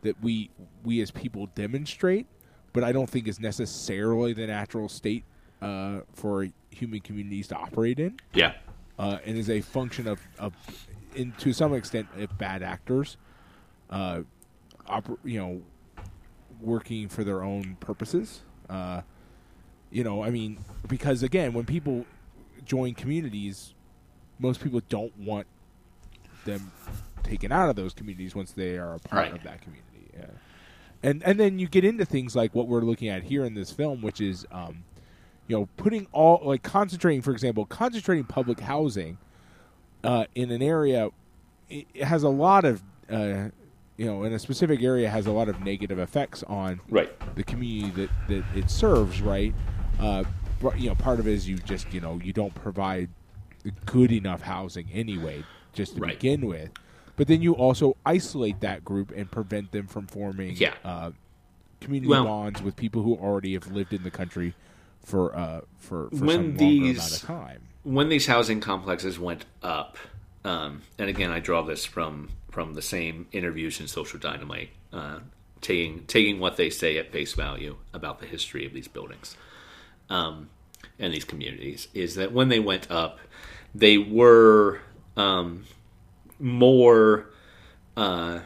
that 0.03 0.21
we 0.21 0.49
we 0.83 1.01
as 1.01 1.11
people 1.11 1.47
demonstrate, 1.55 2.27
but 2.73 2.83
I 2.83 2.91
don't 2.91 3.09
think 3.09 3.27
is 3.27 3.39
necessarily 3.39 4.33
the 4.33 4.47
natural 4.47 4.89
state 4.89 5.23
uh, 5.61 6.01
for 6.13 6.47
human 6.69 6.99
communities 7.01 7.47
to 7.49 7.55
operate 7.55 7.99
in. 7.99 8.17
Yeah, 8.33 8.53
uh, 8.99 9.17
and 9.25 9.37
is 9.37 9.49
a 9.49 9.61
function 9.61 10.07
of, 10.07 10.19
of 10.39 10.53
in 11.15 11.31
to 11.39 11.53
some 11.53 11.73
extent, 11.73 12.07
if 12.17 12.35
bad 12.37 12.63
actors, 12.63 13.17
uh, 13.89 14.21
oper- 14.87 15.17
you 15.23 15.39
know, 15.39 15.61
working 16.61 17.09
for 17.09 17.23
their 17.23 17.43
own 17.43 17.75
purposes. 17.79 18.41
Uh, 18.69 19.01
you 19.91 20.03
know, 20.03 20.23
I 20.23 20.29
mean, 20.29 20.57
because 20.87 21.21
again, 21.23 21.51
when 21.53 21.65
people 21.65 22.05
join 22.65 22.93
communities, 22.93 23.73
most 24.39 24.61
people 24.63 24.81
don't 24.87 25.15
want 25.19 25.47
them 26.45 26.71
taken 27.23 27.51
out 27.51 27.69
of 27.69 27.75
those 27.75 27.93
communities 27.93 28.33
once 28.33 28.51
they 28.53 28.77
are 28.77 28.95
a 28.95 28.99
part 28.99 29.25
Right. 29.27 29.33
of 29.33 29.43
that 29.43 29.61
community. 29.61 30.09
Yeah. 30.17 30.25
And 31.03 31.23
and 31.23 31.39
then 31.39 31.57
you 31.59 31.67
get 31.67 31.83
into 31.83 32.05
things 32.05 32.35
like 32.35 32.53
what 32.53 32.67
we're 32.67 32.81
looking 32.81 33.09
at 33.09 33.23
here 33.23 33.43
in 33.43 33.53
this 33.55 33.71
film, 33.71 34.01
which 34.01 34.21
is, 34.21 34.45
um, 34.51 34.83
you 35.47 35.57
know, 35.57 35.67
putting 35.77 36.07
all 36.11 36.41
like 36.43 36.63
concentrating, 36.63 37.21
for 37.21 37.31
example, 37.31 37.65
concentrating 37.65 38.23
public 38.23 38.59
housing 38.59 39.17
uh, 40.03 40.25
in 40.35 40.51
an 40.51 40.61
area. 40.61 41.09
It 41.69 42.03
has 42.03 42.23
a 42.23 42.29
lot 42.29 42.65
of, 42.65 42.83
uh, 43.09 43.49
you 43.97 44.05
know, 44.05 44.23
in 44.25 44.33
a 44.33 44.39
specific 44.39 44.81
area 44.83 45.09
has 45.09 45.25
a 45.25 45.31
lot 45.31 45.47
of 45.49 45.61
negative 45.61 45.99
effects 45.99 46.43
on 46.43 46.81
Right. 46.89 47.09
the 47.35 47.43
community 47.43 47.91
that, 48.01 48.09
that 48.27 48.43
it 48.57 48.69
serves, 48.69 49.21
right? 49.21 49.55
Uh, 49.99 50.23
you 50.77 50.89
know, 50.89 50.95
part 50.95 51.19
of 51.19 51.27
it 51.27 51.33
is 51.33 51.47
you 51.47 51.57
just, 51.57 51.91
you 51.93 52.01
know, 52.01 52.19
you 52.23 52.33
don't 52.33 52.53
provide 52.53 53.09
good 53.85 54.11
enough 54.11 54.41
housing 54.41 54.87
anyway, 54.93 55.43
just 55.73 55.95
to 55.95 56.01
Right. 56.01 56.19
begin 56.19 56.45
with. 56.45 56.69
But 57.21 57.27
then 57.27 57.43
you 57.43 57.53
also 57.53 57.97
isolate 58.03 58.61
that 58.61 58.83
group 58.83 59.11
and 59.15 59.29
prevent 59.29 59.71
them 59.71 59.85
from 59.85 60.07
forming 60.07 60.55
Yeah. 60.57 60.73
uh, 60.83 61.11
community 61.79 62.09
Well- 62.09 62.23
bonds 62.25 62.63
with 62.63 62.75
people 62.75 63.03
who 63.03 63.13
already 63.13 63.53
have 63.53 63.67
lived 63.71 63.93
in 63.93 64.01
the 64.01 64.09
country 64.09 64.55
for 65.05 65.35
uh, 65.37 65.61
for, 65.77 66.09
for 66.09 66.15
When 66.25 66.57
these- 66.57 66.97
amount 66.97 67.11
of 67.11 67.21
time. 67.21 67.61
when 67.83 68.09
these 68.09 68.25
housing 68.25 68.59
complexes 68.59 69.19
went 69.19 69.45
up, 69.61 69.99
um, 70.43 70.81
and 70.97 71.11
again, 71.11 71.29
I 71.29 71.39
draw 71.39 71.61
this 71.61 71.85
from 71.85 72.29
from 72.49 72.73
the 72.73 72.81
same 72.81 73.27
interviews 73.31 73.79
in 73.79 73.87
Social 73.87 74.17
Dynamite, 74.17 74.71
uh, 74.91 75.19
taking 75.61 76.05
taking 76.05 76.39
what 76.39 76.57
they 76.57 76.71
say 76.71 76.97
at 76.97 77.11
face 77.11 77.33
value 77.35 77.77
about 77.93 78.19
the 78.19 78.25
history 78.25 78.65
of 78.65 78.73
these 78.73 78.87
buildings 78.87 79.37
um, 80.09 80.49
and 80.97 81.13
these 81.13 81.25
communities, 81.25 81.87
is 81.93 82.15
that 82.15 82.31
when 82.31 82.49
they 82.49 82.59
went 82.59 82.89
up, 82.89 83.19
they 83.75 83.99
were 83.99 84.79
um, 85.15 85.65
more 86.41 87.29
uh, 87.95 88.39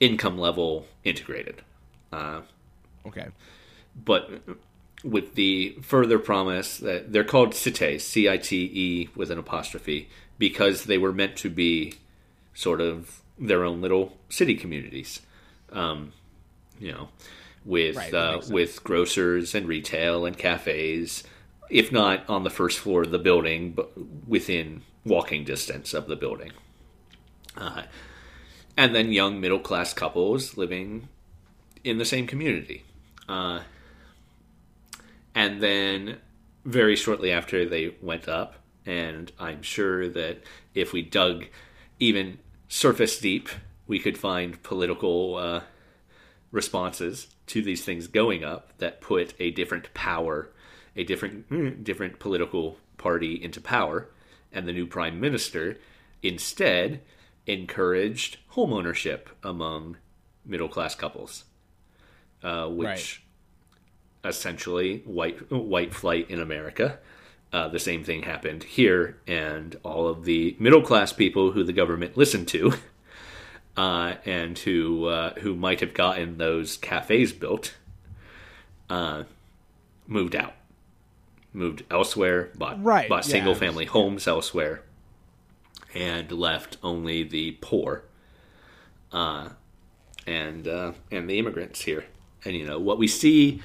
income 0.00 0.38
level 0.38 0.86
integrated. 1.04 1.62
Uh, 2.12 2.42
Okay. 3.04 3.26
but 4.04 4.30
with 5.02 5.34
the 5.34 5.76
further 5.82 6.18
promise 6.18 6.78
that 6.78 7.12
they're 7.12 7.24
called 7.24 7.52
cites, 7.52 8.04
C 8.04 8.28
I 8.28 8.36
T 8.36 8.70
E 8.72 9.08
with 9.16 9.30
an 9.30 9.38
apostrophe, 9.38 10.08
because 10.38 10.84
they 10.84 10.98
were 10.98 11.12
meant 11.12 11.36
to 11.38 11.50
be 11.50 11.94
sort 12.54 12.80
of 12.80 13.20
their 13.38 13.64
own 13.64 13.80
little 13.80 14.16
city 14.28 14.54
communities. 14.54 15.20
Um, 15.72 16.12
you 16.78 16.92
know, 16.92 17.08
with 17.64 17.96
Right, 17.96 18.14
uh, 18.14 18.40
with 18.48 18.84
grocers 18.84 19.54
and 19.54 19.66
retail 19.66 20.24
and 20.26 20.36
cafes, 20.38 21.24
if 21.70 21.90
not 21.90 22.28
on 22.28 22.44
the 22.44 22.50
first 22.50 22.78
floor 22.78 23.02
of 23.02 23.10
the 23.10 23.18
building, 23.18 23.72
but 23.72 23.90
within 24.28 24.82
walking 25.04 25.44
distance 25.44 25.92
of 25.92 26.06
the 26.06 26.16
building. 26.16 26.52
Uh, 27.56 27.82
and 28.76 28.94
then 28.94 29.12
young 29.12 29.40
middle 29.40 29.58
class 29.58 29.92
couples 29.92 30.56
living 30.56 31.08
in 31.84 31.98
the 31.98 32.04
same 32.04 32.26
community. 32.26 32.84
Uh, 33.28 33.60
and 35.34 35.62
then 35.62 36.18
very 36.64 36.96
shortly 36.96 37.32
after 37.32 37.68
they 37.68 37.94
went 38.00 38.28
up, 38.28 38.54
and 38.86 39.30
I'm 39.38 39.62
sure 39.62 40.08
that 40.08 40.38
if 40.74 40.92
we 40.92 41.02
dug 41.02 41.46
even 41.98 42.38
surface 42.68 43.18
deep, 43.18 43.48
we 43.86 43.98
could 43.98 44.18
find 44.18 44.62
political 44.62 45.36
uh, 45.36 45.60
responses 46.50 47.28
to 47.48 47.62
these 47.62 47.84
things 47.84 48.06
going 48.06 48.44
up 48.44 48.76
that 48.78 49.00
put 49.00 49.34
a 49.38 49.50
different 49.50 49.92
power, 49.94 50.50
a 50.96 51.04
different 51.04 51.84
different 51.84 52.18
political 52.18 52.78
party 52.98 53.42
into 53.42 53.60
power, 53.60 54.08
and 54.52 54.66
the 54.66 54.72
new 54.72 54.86
prime 54.86 55.20
minister 55.20 55.78
instead 56.22 57.00
encouraged 57.46 58.38
homeownership 58.52 59.26
among 59.42 59.96
middle 60.44 60.68
class 60.68 60.94
couples, 60.94 61.44
uh, 62.42 62.68
which 62.68 62.86
Right. 64.24 64.30
essentially 64.30 64.98
white 65.04 65.50
white 65.50 65.94
flight 65.94 66.30
in 66.30 66.40
America. 66.40 66.98
Uh, 67.52 67.68
the 67.68 67.78
same 67.78 68.02
thing 68.02 68.22
happened 68.22 68.62
here, 68.64 69.18
and 69.26 69.76
all 69.82 70.08
of 70.08 70.24
the 70.24 70.56
middle 70.58 70.80
class 70.82 71.12
people 71.12 71.52
who 71.52 71.62
the 71.62 71.72
government 71.72 72.16
listened 72.16 72.48
to, 72.48 72.72
uh, 73.76 74.14
and 74.24 74.58
who 74.60 75.06
uh, 75.06 75.34
who 75.40 75.54
might 75.54 75.80
have 75.80 75.92
gotten 75.92 76.38
those 76.38 76.76
cafes 76.78 77.32
built, 77.32 77.74
uh, 78.88 79.24
moved 80.06 80.34
out, 80.34 80.54
moved 81.52 81.82
elsewhere, 81.90 82.50
bought 82.54 82.82
Right, 82.82 83.08
bought 83.08 83.26
yeah. 83.26 83.32
single 83.32 83.54
family 83.54 83.84
homes 83.84 84.26
elsewhere, 84.26 84.82
and 85.94 86.30
left 86.32 86.78
only 86.82 87.22
the 87.22 87.52
poor, 87.60 88.04
uh, 89.12 89.50
and 90.26 90.66
uh, 90.66 90.92
and 91.10 91.28
the 91.28 91.38
immigrants 91.38 91.82
here. 91.82 92.04
And 92.44 92.56
you 92.56 92.66
know 92.66 92.78
what 92.78 92.98
we 92.98 93.08
see, 93.08 93.62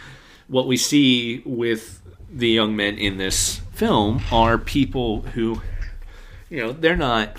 what 0.47 0.67
we 0.67 0.77
see 0.77 1.41
with 1.45 2.01
the 2.29 2.49
young 2.49 2.75
men 2.75 2.97
in 2.97 3.17
this 3.17 3.61
film 3.73 4.21
are 4.31 4.57
people 4.57 5.21
who, 5.21 5.61
you 6.49 6.57
know, 6.59 6.71
they're 6.71 6.97
not 6.97 7.37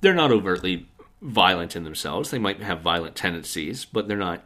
they're 0.00 0.14
not 0.14 0.30
overtly 0.30 0.86
violent 1.22 1.74
in 1.74 1.84
themselves. 1.84 2.30
They 2.30 2.38
might 2.38 2.60
have 2.60 2.80
violent 2.82 3.16
tendencies, 3.16 3.84
but 3.84 4.06
they're 4.08 4.16
not 4.16 4.44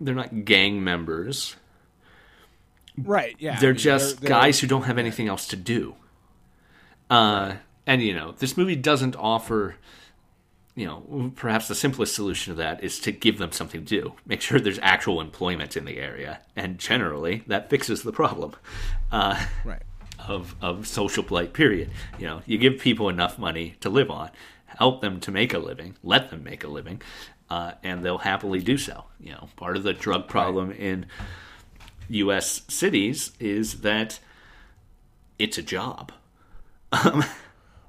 they're 0.00 0.14
not 0.14 0.44
gang 0.44 0.82
members. 0.82 1.56
Right. 2.96 3.36
Yeah. 3.38 3.58
They're 3.58 3.72
mean, 3.72 3.78
just 3.78 4.20
they're- 4.20 4.28
guys 4.28 4.60
who 4.60 4.66
don't 4.66 4.82
have 4.82 4.98
anything 4.98 5.28
else 5.28 5.46
to 5.48 5.56
do. 5.56 5.94
Uh, 7.08 7.54
and 7.90 8.00
you 8.02 8.14
know, 8.14 8.32
this 8.32 8.56
movie 8.56 8.76
doesn't 8.76 9.16
offer. 9.16 9.74
You 10.76 10.86
know, 10.86 11.32
perhaps 11.34 11.66
the 11.68 11.74
simplest 11.74 12.14
solution 12.14 12.54
to 12.54 12.58
that 12.58 12.82
is 12.82 13.00
to 13.00 13.10
give 13.12 13.38
them 13.38 13.50
something 13.52 13.84
to 13.84 14.00
do. 14.02 14.14
Make 14.24 14.40
sure 14.40 14.60
there's 14.60 14.78
actual 14.80 15.20
employment 15.20 15.76
in 15.76 15.84
the 15.84 15.98
area, 15.98 16.40
and 16.54 16.78
generally 16.78 17.42
that 17.48 17.68
fixes 17.68 18.02
the 18.02 18.12
problem. 18.12 18.52
Uh, 19.10 19.44
Right. 19.64 19.82
of 20.28 20.54
of 20.62 20.86
social 20.86 21.24
plight 21.24 21.52
period 21.54 21.90
you 22.18 22.26
know 22.26 22.42
you 22.46 22.58
give 22.58 22.78
people 22.78 23.08
enough 23.08 23.38
money 23.38 23.74
to 23.80 23.88
live 23.88 24.10
on 24.10 24.30
help 24.66 25.00
them 25.00 25.18
to 25.18 25.30
make 25.32 25.54
a 25.54 25.58
living 25.58 25.96
let 26.02 26.30
them 26.30 26.44
make 26.44 26.62
a 26.62 26.68
living 26.68 27.00
uh, 27.48 27.72
and 27.82 28.04
they'll 28.04 28.18
happily 28.18 28.60
do 28.60 28.76
so 28.76 29.04
you 29.18 29.32
know 29.32 29.48
part 29.56 29.76
of 29.78 29.82
the 29.82 29.94
drug 29.94 30.28
problem 30.28 30.70
in 30.72 31.06
us 32.10 32.62
cities 32.68 33.32
is 33.40 33.80
that 33.80 34.20
it's 35.38 35.56
a 35.58 35.62
job 35.62 36.12
um, 36.92 37.24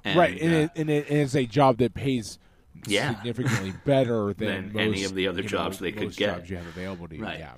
and, 0.04 0.18
right, 0.18 0.40
and, 0.40 0.52
uh, 0.52 0.56
it, 0.58 0.70
and, 0.76 0.90
it, 0.90 1.08
and 1.08 1.18
it's 1.18 1.34
a 1.34 1.46
job 1.46 1.78
that 1.78 1.94
pays 1.94 2.38
Yeah. 2.86 3.14
significantly 3.14 3.72
better 3.84 4.32
than, 4.36 4.72
Than 4.72 4.80
any 4.80 5.04
of 5.04 5.14
the 5.14 5.28
other 5.28 5.42
jobs 5.42 5.80
know, 5.80 5.84
they 5.84 5.92
could 5.92 6.16
get. 6.16 6.36
Jobs 6.36 6.50
you 6.50 6.56
have 6.56 6.66
available 6.66 7.08
to 7.08 7.16
you. 7.16 7.22
Right. 7.22 7.38
Yeah. 7.38 7.52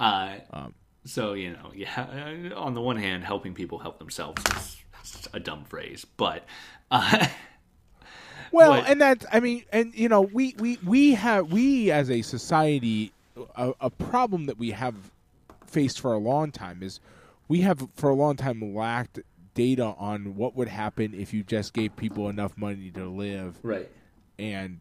Uh, 0.00 0.36
Um, 0.50 0.74
so 1.04 1.34
you 1.34 1.52
know, 1.52 1.70
yeah. 1.74 2.50
On 2.56 2.74
the 2.74 2.80
one 2.80 2.96
hand, 2.96 3.24
helping 3.24 3.54
people 3.54 3.78
help 3.78 3.98
themselves 3.98 4.42
is, 4.56 4.76
is 5.04 5.28
a 5.32 5.40
dumb 5.40 5.64
phrase, 5.64 6.04
but 6.16 6.44
uh, 6.90 7.26
Well, 8.52 8.80
But- 8.80 8.90
and 8.90 9.00
that's 9.00 9.26
I 9.32 9.40
mean, 9.40 9.64
and 9.72 9.94
you 9.94 10.08
know, 10.08 10.22
we 10.22 10.54
we 10.58 10.78
we 10.84 11.14
have 11.14 11.52
we 11.52 11.90
as 11.90 12.10
a 12.10 12.22
society 12.22 13.12
a, 13.56 13.72
a 13.80 13.90
problem 13.90 14.46
that 14.46 14.56
we 14.58 14.70
have 14.70 14.94
faced 15.66 16.00
for 16.00 16.12
a 16.12 16.18
long 16.18 16.50
time 16.52 16.82
is 16.82 17.00
we 17.48 17.60
have 17.60 17.86
for 17.96 18.08
a 18.08 18.14
long 18.14 18.36
time 18.36 18.74
lacked 18.74 19.18
data 19.56 19.94
on 19.98 20.36
what 20.36 20.54
would 20.54 20.68
happen 20.68 21.12
if 21.14 21.34
you 21.34 21.42
just 21.42 21.72
gave 21.72 21.96
people 21.96 22.28
enough 22.28 22.56
money 22.56 22.90
to 22.92 23.06
live 23.06 23.58
right, 23.64 23.88
and 24.38 24.78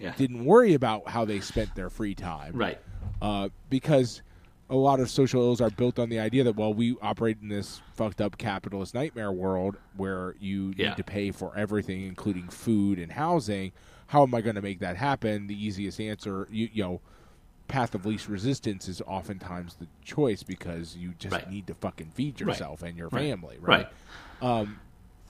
yeah, 0.00 0.12
didn't 0.16 0.44
worry 0.44 0.74
about 0.74 1.08
how 1.08 1.24
they 1.24 1.38
spent 1.40 1.74
their 1.76 1.90
free 1.90 2.14
time. 2.14 2.52
right, 2.56 2.78
uh, 3.22 3.50
because 3.70 4.22
a 4.68 4.74
lot 4.74 4.98
of 4.98 5.08
social 5.08 5.42
ills 5.42 5.60
are 5.60 5.70
built 5.70 5.98
on 5.98 6.08
the 6.08 6.18
idea 6.18 6.42
that 6.42 6.56
well 6.56 6.74
we 6.74 6.96
operate 7.00 7.36
in 7.40 7.48
this 7.48 7.80
fucked 7.94 8.20
up 8.20 8.36
capitalist 8.36 8.94
nightmare 8.94 9.30
world 9.30 9.76
where 9.96 10.34
you 10.40 10.72
Yeah. 10.76 10.88
need 10.88 10.96
to 10.96 11.04
pay 11.04 11.30
for 11.30 11.56
everything 11.56 12.02
including 12.02 12.48
food 12.48 12.98
and 12.98 13.12
housing. 13.12 13.70
How 14.08 14.22
am 14.24 14.34
i 14.34 14.40
going 14.40 14.56
to 14.56 14.62
make 14.62 14.80
that 14.80 14.96
happen? 14.96 15.46
The 15.46 15.54
easiest 15.66 16.00
answer 16.00 16.48
you, 16.50 16.68
you 16.72 16.82
know 16.82 17.00
path 17.68 17.94
of 17.94 18.06
least 18.06 18.28
resistance 18.28 18.88
is 18.88 19.02
oftentimes 19.06 19.76
the 19.76 19.88
choice 20.04 20.42
because 20.42 20.96
you 20.96 21.14
just 21.14 21.32
Right. 21.34 21.48
need 21.48 21.66
to 21.66 21.74
fucking 21.74 22.10
feed 22.10 22.40
Right. 22.40 22.48
yourself 22.48 22.82
and 22.82 22.96
your 22.96 23.08
Right. 23.08 23.22
family 23.24 23.58
right, 23.60 23.88
right. 24.40 24.52
um 24.62 24.80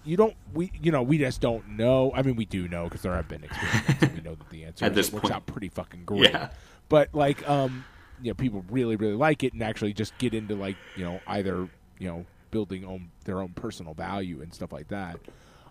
you 0.03 0.17
don't 0.17 0.37
we 0.53 0.71
you 0.75 0.93
know 0.93 1.03
we 1.03 1.19
just 1.19 1.41
don't 1.41 1.67
know 1.67 2.13
i 2.15 2.23
mean 2.23 2.37
we 2.37 2.45
do 2.45 2.69
know 2.69 2.85
because 2.85 3.03
there 3.03 3.15
have 3.15 3.27
been 3.29 3.43
experiments 3.43 4.03
and 4.03 4.15
we 4.15 4.21
know 4.21 4.35
that 4.35 4.51
the 4.51 4.65
answer 4.69 4.85
At 4.85 4.93
is 4.93 4.97
this 4.97 5.13
works 5.13 5.23
point. 5.23 5.35
out 5.35 5.47
pretty 5.47 5.69
fucking 5.69 6.05
great 6.05 6.31
Yeah. 6.33 6.49
but 6.89 7.09
like 7.13 7.47
um 7.49 7.87
you 8.21 8.31
know 8.31 8.35
people 8.35 8.65
really 8.71 8.97
really 8.97 9.17
like 9.17 9.43
it 9.43 9.53
and 9.53 9.63
actually 9.63 9.93
just 9.93 10.17
get 10.19 10.35
into 10.35 10.55
like 10.57 10.79
you 10.95 11.05
know 11.05 11.23
either 11.27 11.69
you 11.99 12.09
know 12.09 12.27
building 12.51 12.85
own 12.85 13.11
their 13.25 13.41
own 13.41 13.55
personal 13.55 13.95
value 13.95 14.41
and 14.43 14.55
stuff 14.55 14.73
like 14.73 14.89
that 14.89 15.19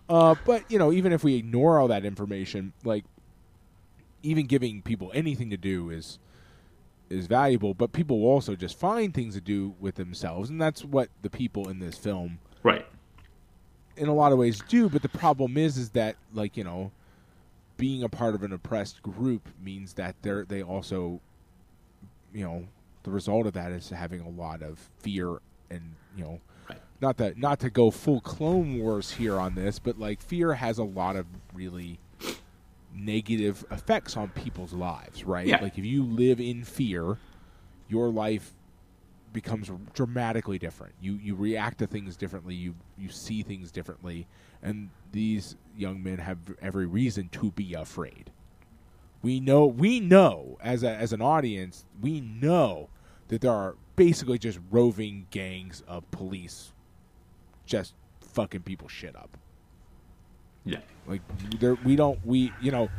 Uh, 0.08 0.36
but 0.44 0.70
you 0.70 0.78
know, 0.78 0.92
even 0.92 1.12
if 1.12 1.24
we 1.24 1.34
ignore 1.34 1.80
all 1.80 1.88
that 1.88 2.04
information, 2.04 2.72
like 2.84 3.04
even 4.22 4.46
giving 4.46 4.82
people 4.82 5.10
anything 5.14 5.50
to 5.50 5.56
do 5.56 5.90
is 5.90 6.18
is 7.10 7.26
valuable. 7.26 7.74
But 7.74 7.92
people 7.92 8.20
will 8.20 8.28
also 8.30 8.54
just 8.56 8.78
find 8.78 9.12
things 9.14 9.34
to 9.34 9.40
do 9.40 9.74
with 9.80 9.94
themselves, 9.96 10.50
and 10.50 10.60
that's 10.60 10.84
what 10.84 11.08
the 11.22 11.30
people 11.30 11.68
in 11.68 11.78
this 11.78 11.96
film, 11.98 12.38
Right. 12.62 12.86
in 13.96 14.08
a 14.08 14.14
lot 14.14 14.32
of 14.32 14.38
ways, 14.38 14.60
do. 14.68 14.88
But 14.88 15.02
the 15.02 15.08
problem 15.08 15.56
is, 15.56 15.76
is 15.76 15.90
that 15.90 16.16
like 16.34 16.56
you 16.56 16.64
know, 16.64 16.90
being 17.76 18.02
a 18.02 18.08
part 18.08 18.34
of 18.34 18.42
an 18.42 18.52
oppressed 18.52 19.02
group 19.02 19.48
means 19.62 19.94
that 19.94 20.16
they're 20.22 20.44
they 20.44 20.62
also, 20.62 21.20
you 22.32 22.44
know, 22.44 22.64
the 23.04 23.10
result 23.10 23.46
of 23.46 23.52
that 23.54 23.70
is 23.72 23.90
having 23.90 24.20
a 24.20 24.28
lot 24.28 24.62
of 24.62 24.78
fear 24.98 25.38
and 25.70 25.94
you 26.16 26.24
know 26.24 26.40
Right. 26.68 26.78
not 27.00 27.16
that 27.18 27.36
not 27.38 27.60
to 27.60 27.70
go 27.70 27.90
full 27.92 28.20
clone 28.20 28.78
wars 28.80 29.12
here 29.12 29.38
on 29.38 29.54
this 29.54 29.78
but 29.78 29.98
like 29.98 30.20
fear 30.20 30.54
has 30.54 30.78
a 30.78 30.84
lot 30.84 31.14
of 31.16 31.26
really 31.54 31.98
negative 32.96 33.64
effects 33.70 34.16
on 34.16 34.28
people's 34.30 34.72
lives 34.72 35.24
right? 35.24 35.46
Yeah. 35.46 35.62
like 35.62 35.78
if 35.78 35.84
you 35.84 36.02
live 36.02 36.40
in 36.40 36.64
fear 36.64 37.18
your 37.88 38.10
life 38.10 38.54
becomes 39.36 39.70
dramatically 39.92 40.58
different. 40.58 40.94
You 40.98 41.14
you 41.22 41.34
react 41.34 41.78
to 41.80 41.86
things 41.86 42.16
differently. 42.16 42.54
You 42.54 42.74
you 42.96 43.10
see 43.10 43.42
things 43.42 43.70
differently. 43.70 44.26
And 44.62 44.88
these 45.12 45.56
young 45.76 46.02
men 46.02 46.16
have 46.18 46.38
every 46.62 46.86
reason 46.86 47.28
to 47.32 47.50
be 47.50 47.74
afraid. 47.74 48.30
We 49.20 49.40
know 49.40 49.66
we 49.66 50.00
know 50.00 50.56
as 50.62 50.82
a, 50.82 50.90
as 50.90 51.12
an 51.12 51.20
audience 51.20 51.84
we 52.00 52.20
know 52.22 52.88
that 53.28 53.42
there 53.42 53.52
are 53.52 53.76
basically 53.94 54.38
just 54.38 54.58
roving 54.70 55.26
gangs 55.30 55.82
of 55.86 56.10
police 56.10 56.72
just 57.66 57.94
fucking 58.20 58.62
people 58.62 58.88
shit 58.88 59.16
up 59.16 59.36
Yeah. 60.66 60.80
like 61.06 61.22
there 61.60 61.76
we 61.76 61.94
don't 61.96 62.18
we 62.26 62.52
you 62.60 62.70
know 62.72 62.90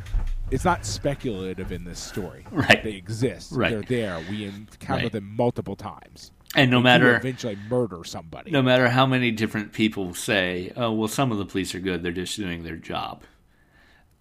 it's 0.50 0.64
not 0.64 0.84
speculative 0.86 1.70
in 1.70 1.84
this 1.84 2.00
story 2.00 2.44
Right. 2.50 2.82
they 2.82 2.92
exist 2.94 3.52
Right. 3.52 3.70
they're 3.70 3.82
there 3.82 4.20
we 4.20 4.44
encounter 4.44 5.04
Right. 5.04 5.12
them 5.12 5.36
multiple 5.36 5.76
times 5.76 6.32
And 6.54 6.70
no 6.70 6.80
matter 6.80 7.14
eventually 7.16 7.56
murder 7.56 8.02
somebody 8.04 8.50
no 8.50 8.62
matter 8.62 8.88
how 8.88 9.04
many 9.06 9.30
different 9.30 9.72
people 9.74 10.14
say, 10.14 10.72
"Oh, 10.76 10.92
well, 10.92 11.08
some 11.08 11.30
of 11.30 11.36
the 11.38 11.44
police 11.44 11.74
are 11.74 11.80
good; 11.80 12.02
they're 12.02 12.10
just 12.24 12.36
doing 12.38 12.64
their 12.64 12.76
job," 12.76 13.22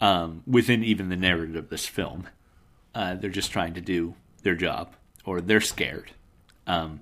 um, 0.02 0.44
within 0.46 0.84
even 0.84 1.08
the 1.10 1.16
narrative 1.16 1.56
of 1.56 1.70
this 1.70 1.86
film, 1.88 2.28
uh, 2.94 3.16
they're 3.16 3.30
just 3.30 3.52
trying 3.52 3.74
to 3.76 3.82
do 3.82 4.16
their 4.44 4.56
job, 4.56 4.94
or 5.24 5.40
they're 5.42 5.62
scared. 5.62 6.12
Um, 6.68 7.00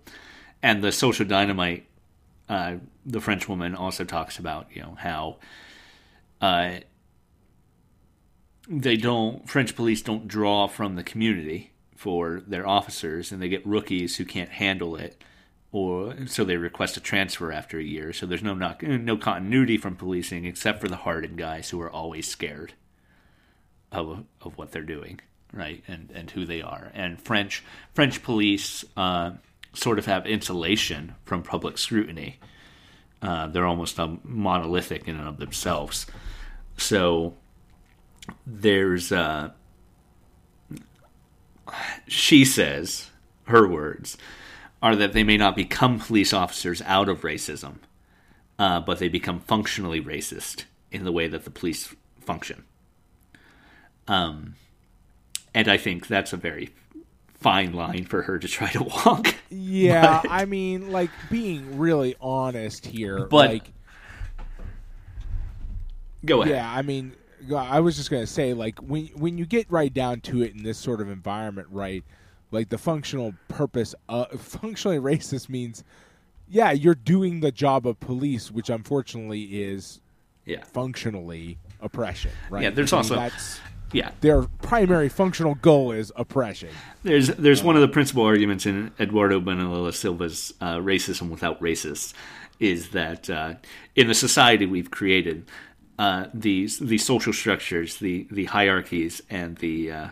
and 0.61 0.83
the 0.83 0.91
social 0.91 1.25
dynamite, 1.25 1.87
uh, 2.47 2.75
the 3.05 3.19
French 3.19 3.49
woman 3.49 3.73
also 3.75 4.03
talks 4.03 4.37
about, 4.37 4.67
you 4.73 4.81
know, 4.83 4.95
how 4.99 5.37
uh, 6.45 6.79
they 8.67 8.97
don't 8.97 9.49
French 9.49 9.75
police 9.75 10.01
don't 10.01 10.27
draw 10.27 10.67
from 10.67 10.95
the 10.95 11.03
community 11.03 11.71
for 11.95 12.41
their 12.45 12.67
officers, 12.67 13.31
and 13.31 13.41
they 13.41 13.49
get 13.49 13.65
rookies 13.65 14.17
who 14.17 14.25
can't 14.25 14.49
handle 14.51 14.95
it, 14.95 15.21
or 15.71 16.15
so 16.27 16.43
they 16.43 16.57
request 16.57 16.97
a 16.97 16.99
transfer 16.99 17.51
after 17.51 17.79
a 17.79 17.83
year. 17.83 18.13
So 18.13 18.25
there's 18.25 18.43
no 18.43 18.53
not, 18.53 18.83
no 18.83 19.17
continuity 19.17 19.77
from 19.77 19.95
policing 19.95 20.45
except 20.45 20.81
for 20.81 20.87
the 20.87 20.97
hardened 20.97 21.37
guys 21.37 21.69
who 21.69 21.81
are 21.81 21.89
always 21.91 22.27
scared 22.27 22.73
of 23.91 24.25
of 24.41 24.57
what 24.57 24.71
they're 24.71 24.83
doing, 24.83 25.19
right, 25.51 25.83
and 25.87 26.11
and 26.13 26.29
who 26.31 26.45
they 26.45 26.61
are. 26.61 26.91
And 26.93 27.19
French 27.19 27.63
French 27.93 28.21
police 28.21 28.85
uh, 28.95 29.31
sort 29.73 29.97
of 29.97 30.05
have 30.05 30.27
insulation 30.27 31.15
from 31.23 31.41
public 31.41 31.79
scrutiny. 31.79 32.39
Uh, 33.21 33.47
they're 33.47 33.65
almost 33.65 33.97
monolithic 34.23 35.07
in 35.07 35.15
and 35.15 35.27
of 35.27 35.37
themselves. 35.37 36.05
So 36.77 37.35
there's 38.45 39.11
uh, 39.11 39.51
she 42.07 42.45
says 42.45 43.09
her 43.45 43.67
words 43.67 44.17
are 44.81 44.95
that 44.95 45.13
they 45.13 45.23
may 45.23 45.37
not 45.37 45.55
become 45.55 45.99
police 45.99 46.33
officers 46.33 46.81
out 46.83 47.09
of 47.09 47.21
racism, 47.21 47.75
uh, 48.59 48.79
but 48.79 48.99
they 48.99 49.07
become 49.07 49.39
functionally 49.39 50.01
racist 50.01 50.65
in 50.91 51.03
the 51.05 51.11
way 51.11 51.27
that 51.27 51.43
the 51.43 51.49
police 51.51 51.95
function. 52.19 52.63
Um, 54.07 54.55
and 55.53 55.67
I 55.67 55.77
think 55.77 56.07
that's 56.07 56.33
a 56.33 56.37
very 56.37 56.69
fine 57.39 57.73
line 57.73 58.05
for 58.05 58.23
her 58.23 58.37
to 58.39 58.47
try 58.47 58.69
to 58.71 58.83
walk. 58.83 59.35
yeah 59.49 60.21
But- 60.23 60.31
i 60.31 60.45
mean 60.45 60.91
like 60.91 61.11
being 61.29 61.77
really 61.77 62.15
honest 62.19 62.85
here 62.87 63.25
But- 63.27 63.49
like 63.49 63.71
Go 66.25 66.41
ahead. 66.41 66.55
Yeah, 66.55 66.71
I 66.71 66.81
mean, 66.81 67.13
I 67.55 67.79
was 67.79 67.95
just 67.97 68.09
gonna 68.09 68.27
say, 68.27 68.53
like 68.53 68.79
when 68.79 69.07
when 69.15 69.37
you 69.37 69.45
get 69.45 69.69
right 69.71 69.93
down 69.93 70.21
to 70.21 70.41
it 70.41 70.53
in 70.55 70.63
this 70.63 70.77
sort 70.77 71.01
of 71.01 71.09
environment, 71.09 71.67
right? 71.71 72.03
Like 72.51 72.69
the 72.69 72.77
functional 72.77 73.33
purpose, 73.47 73.93
uh, 74.09 74.25
functionally 74.37 74.97
racist 74.99 75.49
means, 75.49 75.83
yeah, 76.47 76.71
you're 76.71 76.95
doing 76.95 77.39
the 77.41 77.51
job 77.51 77.85
of 77.87 77.99
police, 77.99 78.51
which 78.51 78.69
unfortunately 78.69 79.43
is 79.63 79.99
Yeah. 80.45 80.63
functionally 80.63 81.57
oppression, 81.81 82.31
right? 82.49 82.63
Yeah, 82.63 82.69
there's 82.69 82.93
I 82.93 82.97
mean, 82.97 82.99
also- 82.99 83.15
that's 83.15 83.59
Yeah. 83.91 84.11
their 84.21 84.43
primary 84.61 85.09
functional 85.09 85.55
goal 85.55 85.91
is 85.91 86.11
oppression. 86.15 86.69
There's 87.03 87.27
there's 87.29 87.63
one 87.63 87.75
of 87.75 87.81
the 87.81 87.87
principal 87.87 88.23
arguments 88.23 88.65
in 88.65 88.91
Eduardo 88.99 89.39
Bonilla 89.39 89.91
Silva's 89.93 90.53
uh, 90.61 90.77
"Racism 90.77 91.29
Without 91.29 91.59
Racists" 91.61 92.13
is 92.59 92.89
that 92.89 93.29
uh, 93.29 93.55
in 93.95 94.07
the 94.07 94.13
society 94.15 94.65
we've 94.65 94.89
created, 94.91 95.45
uh, 95.97 96.27
these 96.33 96.79
the 96.79 96.97
social 96.97 97.33
structures, 97.33 97.97
the 97.97 98.27
the 98.31 98.45
hierarchies, 98.45 99.21
and 99.29 99.57
the 99.57 99.91
uh, 99.91 100.07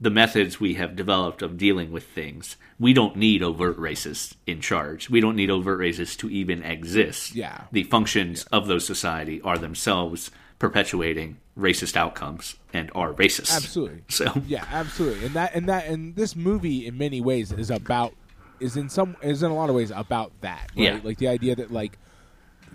the 0.00 0.10
methods 0.10 0.60
we 0.60 0.74
have 0.74 0.96
developed 0.96 1.42
of 1.42 1.56
dealing 1.56 1.92
with 1.92 2.04
things, 2.04 2.56
we 2.78 2.92
don't 2.92 3.16
need 3.16 3.42
overt 3.42 3.78
racists 3.78 4.34
in 4.46 4.60
charge. 4.60 5.08
We 5.08 5.20
don't 5.20 5.36
need 5.36 5.50
overt 5.50 5.80
racists 5.80 6.16
to 6.18 6.30
even 6.30 6.62
exist. 6.62 7.34
Yeah. 7.34 7.62
The 7.72 7.84
functions 7.84 8.44
of 8.52 8.66
those 8.66 8.86
society 8.86 9.40
are 9.42 9.58
themselves 9.58 10.30
perpetuating 10.58 11.38
racist 11.58 11.96
outcomes 11.96 12.56
and 12.72 12.90
are 12.94 13.12
racist. 13.12 13.54
Absolutely. 13.54 14.02
So 14.08 14.42
Yeah, 14.46 14.64
absolutely. 14.70 15.26
And 15.26 15.34
that 15.34 15.54
and 15.54 15.68
that 15.68 15.86
and 15.86 16.16
this 16.16 16.36
movie 16.36 16.86
in 16.86 16.98
many 16.98 17.20
ways 17.20 17.52
is 17.52 17.70
about 17.70 18.14
is 18.60 18.76
in 18.76 18.88
some 18.88 19.16
is 19.22 19.42
in 19.42 19.50
a 19.50 19.54
lot 19.54 19.68
of 19.68 19.76
ways 19.76 19.90
about 19.90 20.32
that. 20.40 20.70
Right? 20.76 20.84
Yeah. 20.84 21.00
Like 21.02 21.18
the 21.18 21.28
idea 21.28 21.56
that 21.56 21.72
like 21.72 21.98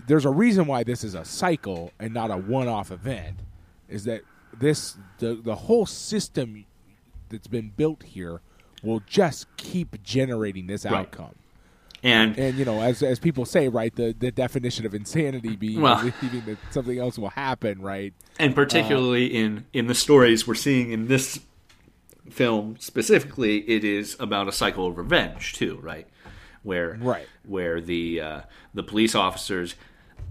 there's 0.07 0.25
a 0.25 0.29
reason 0.29 0.65
why 0.67 0.83
this 0.83 1.03
is 1.03 1.15
a 1.15 1.25
cycle 1.25 1.91
and 1.99 2.13
not 2.13 2.31
a 2.31 2.37
one 2.37 2.67
off 2.67 2.91
event. 2.91 3.39
Is 3.87 4.03
that 4.05 4.21
this 4.57 4.97
the 5.19 5.35
the 5.35 5.55
whole 5.55 5.85
system 5.85 6.65
that's 7.29 7.47
been 7.47 7.71
built 7.75 8.03
here 8.03 8.41
will 8.83 9.01
just 9.05 9.45
keep 9.57 10.01
generating 10.03 10.67
this 10.67 10.85
Right. 10.85 10.93
outcome. 10.93 11.35
and 12.01 12.37
And 12.39 12.57
you 12.57 12.65
know, 12.65 12.81
as 12.81 13.03
as 13.03 13.19
people 13.19 13.45
say, 13.45 13.67
right, 13.67 13.93
the, 13.95 14.15
the 14.17 14.31
definition 14.31 14.85
of 14.85 14.93
insanity 14.95 15.55
being 15.55 15.81
Well- 15.81 15.97
believing 16.21 16.45
that 16.45 16.57
something 16.73 16.97
else 16.97 17.17
will 17.19 17.29
happen, 17.29 17.81
right? 17.81 18.13
and 18.39 18.55
particularly 18.55 19.25
in 19.27 19.65
in 19.73 19.87
the 19.87 19.95
stories 19.95 20.47
we're 20.47 20.55
seeing 20.55 20.91
in 20.91 21.07
this 21.07 21.41
film 22.29 22.75
specifically 22.79 23.57
it 23.69 23.83
is 23.83 24.15
about 24.19 24.47
a 24.47 24.51
cycle 24.51 24.87
of 24.87 24.97
revenge 24.97 25.53
too 25.53 25.79
right 25.81 26.07
where 26.61 26.97
Right. 27.01 27.27
where 27.45 27.81
the 27.81 28.21
uh, 28.21 28.41
the 28.73 28.83
police 28.83 29.15
officers 29.15 29.75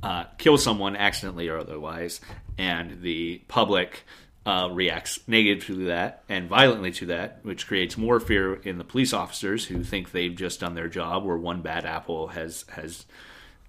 uh, 0.03 0.25
kill 0.39 0.59
someone 0.59 0.97
accidentally 0.97 1.49
or 1.49 1.59
otherwise 1.59 2.21
and 2.57 3.03
the 3.03 3.39
public 3.49 4.05
uh, 4.47 4.69
reacts 4.73 5.19
negatively 5.27 5.77
to 5.77 5.85
that 5.87 6.23
and 6.29 6.49
violently 6.49 6.91
to 6.91 7.07
that 7.07 7.41
which 7.43 7.67
creates 7.67 7.99
more 7.99 8.21
fear 8.21 8.55
in 8.55 8.79
the 8.79 8.85
police 8.85 9.13
officers 9.13 9.67
who 9.67 9.83
think 9.83 10.13
they've 10.13 10.37
just 10.37 10.61
done 10.61 10.75
their 10.75 10.89
job 10.89 11.25
or 11.25 11.37
one 11.37 11.61
bad 11.61 11.85
apple 11.85 12.29
has 12.29 12.65
has 12.71 13.05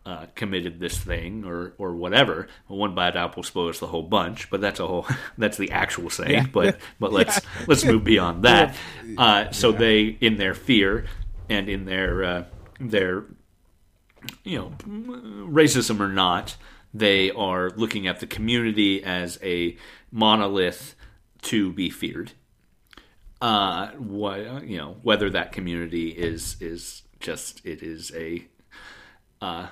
uh, 0.06 0.26
committed 0.34 0.80
this 0.80 0.98
thing 0.98 1.44
or 1.46 1.74
or 1.78 1.94
whatever. 1.94 2.48
One 2.68 2.96
bad 2.96 3.16
apple 3.16 3.44
spoils 3.44 3.80
the 3.80 3.88
whole 3.88 4.04
bunch, 4.04 4.50
but 4.50 4.62
that's 4.62 4.80
a 4.80 4.88
whole 4.88 5.06
that's 5.38 5.58
the 5.58 5.72
actual 5.72 6.10
saying. 6.10 6.32
Yeah. 6.32 6.46
But 6.52 6.80
but 7.00 7.12
let's 7.12 7.42
let's 7.68 7.86
move 7.86 8.04
beyond 8.04 8.44
that. 8.44 8.76
Uh, 9.18 9.52
so 9.52 9.72
they, 9.72 10.04
in 10.22 10.38
their 10.38 10.54
fear 10.54 11.06
and 11.50 11.68
in 11.68 11.84
their 11.84 12.24
uh, 12.24 12.44
their 12.80 13.26
you 14.44 14.58
know 14.58 14.72
racism 15.48 16.00
or 16.00 16.08
not, 16.08 16.56
they 16.94 17.32
are 17.32 17.70
looking 17.72 18.08
at 18.08 18.20
the 18.20 18.28
community 18.28 19.04
as 19.04 19.40
a 19.44 19.78
monolith 20.12 20.96
to 21.44 21.72
be 21.72 21.90
feared. 21.90 22.32
Uh, 23.42 23.90
what 23.92 24.68
you 24.68 24.78
know, 24.78 24.98
whether 25.02 25.30
that 25.30 25.52
community 25.52 26.10
is 26.10 26.58
is 26.60 27.04
just 27.20 27.66
it 27.66 27.82
is 27.82 28.12
a 28.16 28.46
uh, 29.42 29.68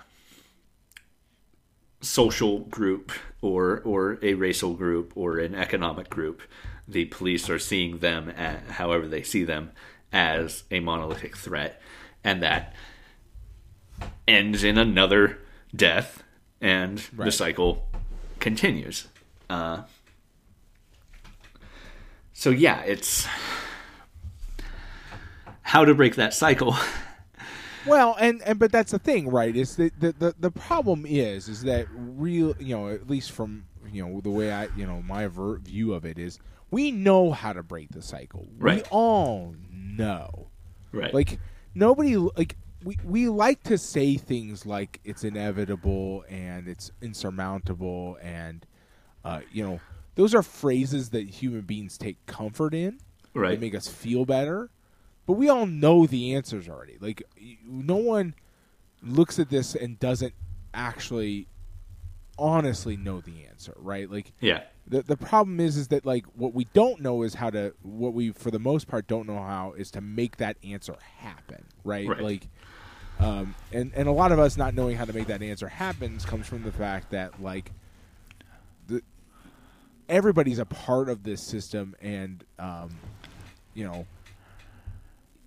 social 2.01 2.59
group 2.59 3.11
or 3.41 3.81
or 3.83 4.19
a 4.21 4.33
racial 4.35 4.73
group 4.73 5.11
or 5.15 5.39
an 5.39 5.55
economic 5.55 6.09
group, 6.09 6.41
the 6.87 7.05
police 7.05 7.49
are 7.49 7.59
seeing 7.59 7.99
them, 7.99 8.29
at, 8.29 8.63
however 8.71 9.07
they 9.07 9.23
see 9.23 9.43
them, 9.43 9.71
as 10.13 10.63
a 10.71 10.79
monolithic 10.79 11.35
threat, 11.35 11.81
and 12.23 12.41
that 12.41 12.73
ends 14.27 14.63
in 14.63 14.77
another 14.77 15.39
death, 15.75 16.23
and 16.61 16.99
the 17.13 17.31
cycle 17.31 17.87
continues. 18.39 19.07
Uh, 19.49 19.83
so 22.33 22.49
yeah, 22.49 22.81
it's 22.81 23.27
how 25.61 25.85
to 25.85 25.93
break 25.93 26.15
that 26.15 26.33
cycle. 26.33 26.75
Well, 27.85 28.17
and, 28.19 28.41
and 28.45 28.59
but 28.59 28.69
that's 28.73 28.91
the 28.91 28.99
thing, 28.99 29.29
right? 29.29 29.55
Is 29.55 29.77
that 29.77 29.97
the, 29.97 30.11
the 30.11 30.35
the 30.37 30.51
problem 30.51 31.05
is 31.07 31.47
is 31.47 31.61
that 31.63 31.87
real, 31.93 32.53
you 32.59 32.75
know, 32.75 32.89
at 32.89 33.09
least 33.09 33.31
from 33.31 33.63
you 33.93 34.05
know 34.05 34.19
the 34.19 34.29
way 34.29 34.51
I, 34.51 34.67
you 34.75 34.85
know, 34.85 35.01
my 35.03 35.25
view 35.29 35.93
of 35.93 36.03
it 36.03 36.19
is, 36.19 36.37
we 36.69 36.91
know 36.91 37.31
how 37.31 37.53
to 37.53 37.63
break 37.63 37.87
the 37.91 38.01
cycle. 38.01 38.45
We 38.59 38.71
Right. 38.71 38.87
all 38.91 39.55
know. 39.71 40.47
Right. 40.91 41.13
Like 41.13 41.39
nobody 41.73 42.17
like 42.17 42.57
we 42.87 42.97
we 43.03 43.27
like 43.27 43.63
to 43.63 43.77
say 43.77 44.15
things 44.15 44.65
like 44.65 45.01
it's 45.03 45.25
inevitable 45.25 46.23
and 46.29 46.69
it's 46.69 46.89
insurmountable 47.01 48.17
and 48.21 48.65
uh, 49.25 49.41
you 49.51 49.61
know 49.61 49.81
those 50.15 50.33
are 50.33 50.41
phrases 50.41 51.09
that 51.09 51.29
human 51.29 51.61
beings 51.61 51.97
take 51.97 52.25
comfort 52.25 52.73
in. 52.73 52.99
Right. 53.33 53.59
They 53.59 53.65
make 53.67 53.75
us 53.75 53.89
feel 53.89 54.25
better. 54.25 54.69
But 55.25 55.33
we 55.33 55.49
all 55.49 55.65
know 55.65 56.07
the 56.07 56.33
answers 56.33 56.69
already. 56.69 56.97
Like 57.01 57.23
no 57.65 57.97
one 57.97 58.33
looks 59.03 59.37
at 59.37 59.49
this 59.49 59.75
and 59.75 59.99
doesn't 59.99 60.33
actually 60.73 61.47
honestly 62.39 62.95
know 62.95 63.19
the 63.19 63.45
answer, 63.49 63.73
right? 63.77 64.09
Like 64.09 64.31
yeah. 64.39 64.63
the 64.87 65.01
the 65.01 65.17
problem 65.17 65.59
is 65.59 65.75
is 65.75 65.89
that 65.89 66.05
like 66.05 66.25
what 66.35 66.53
we 66.53 66.65
don't 66.73 67.01
know 67.01 67.23
is 67.23 67.33
how 67.33 67.49
to 67.49 67.73
what 67.81 68.13
we 68.13 68.31
for 68.31 68.49
the 68.49 68.59
most 68.59 68.87
part 68.87 69.07
don't 69.07 69.27
know 69.27 69.39
how 69.39 69.73
is 69.77 69.91
to 69.91 70.01
make 70.01 70.37
that 70.37 70.55
answer 70.63 70.95
happen 71.17 71.65
right, 71.83 72.07
Right. 72.07 72.21
like 72.21 72.47
um 73.19 73.55
and 73.71 73.91
and 73.95 74.07
a 74.07 74.11
lot 74.11 74.31
of 74.31 74.39
us 74.39 74.57
not 74.57 74.73
knowing 74.73 74.95
how 74.95 75.05
to 75.05 75.13
make 75.13 75.27
that 75.27 75.41
answer 75.41 75.67
happens 75.67 76.25
comes 76.25 76.47
from 76.47 76.63
the 76.63 76.71
fact 76.71 77.09
that 77.11 77.41
like 77.41 77.71
the 78.87 79.01
everybody's 80.09 80.59
a 80.59 80.65
part 80.65 81.09
of 81.09 81.23
this 81.23 81.41
system 81.41 81.95
and 82.01 82.43
um 82.59 82.89
you 83.73 83.83
know 83.83 84.05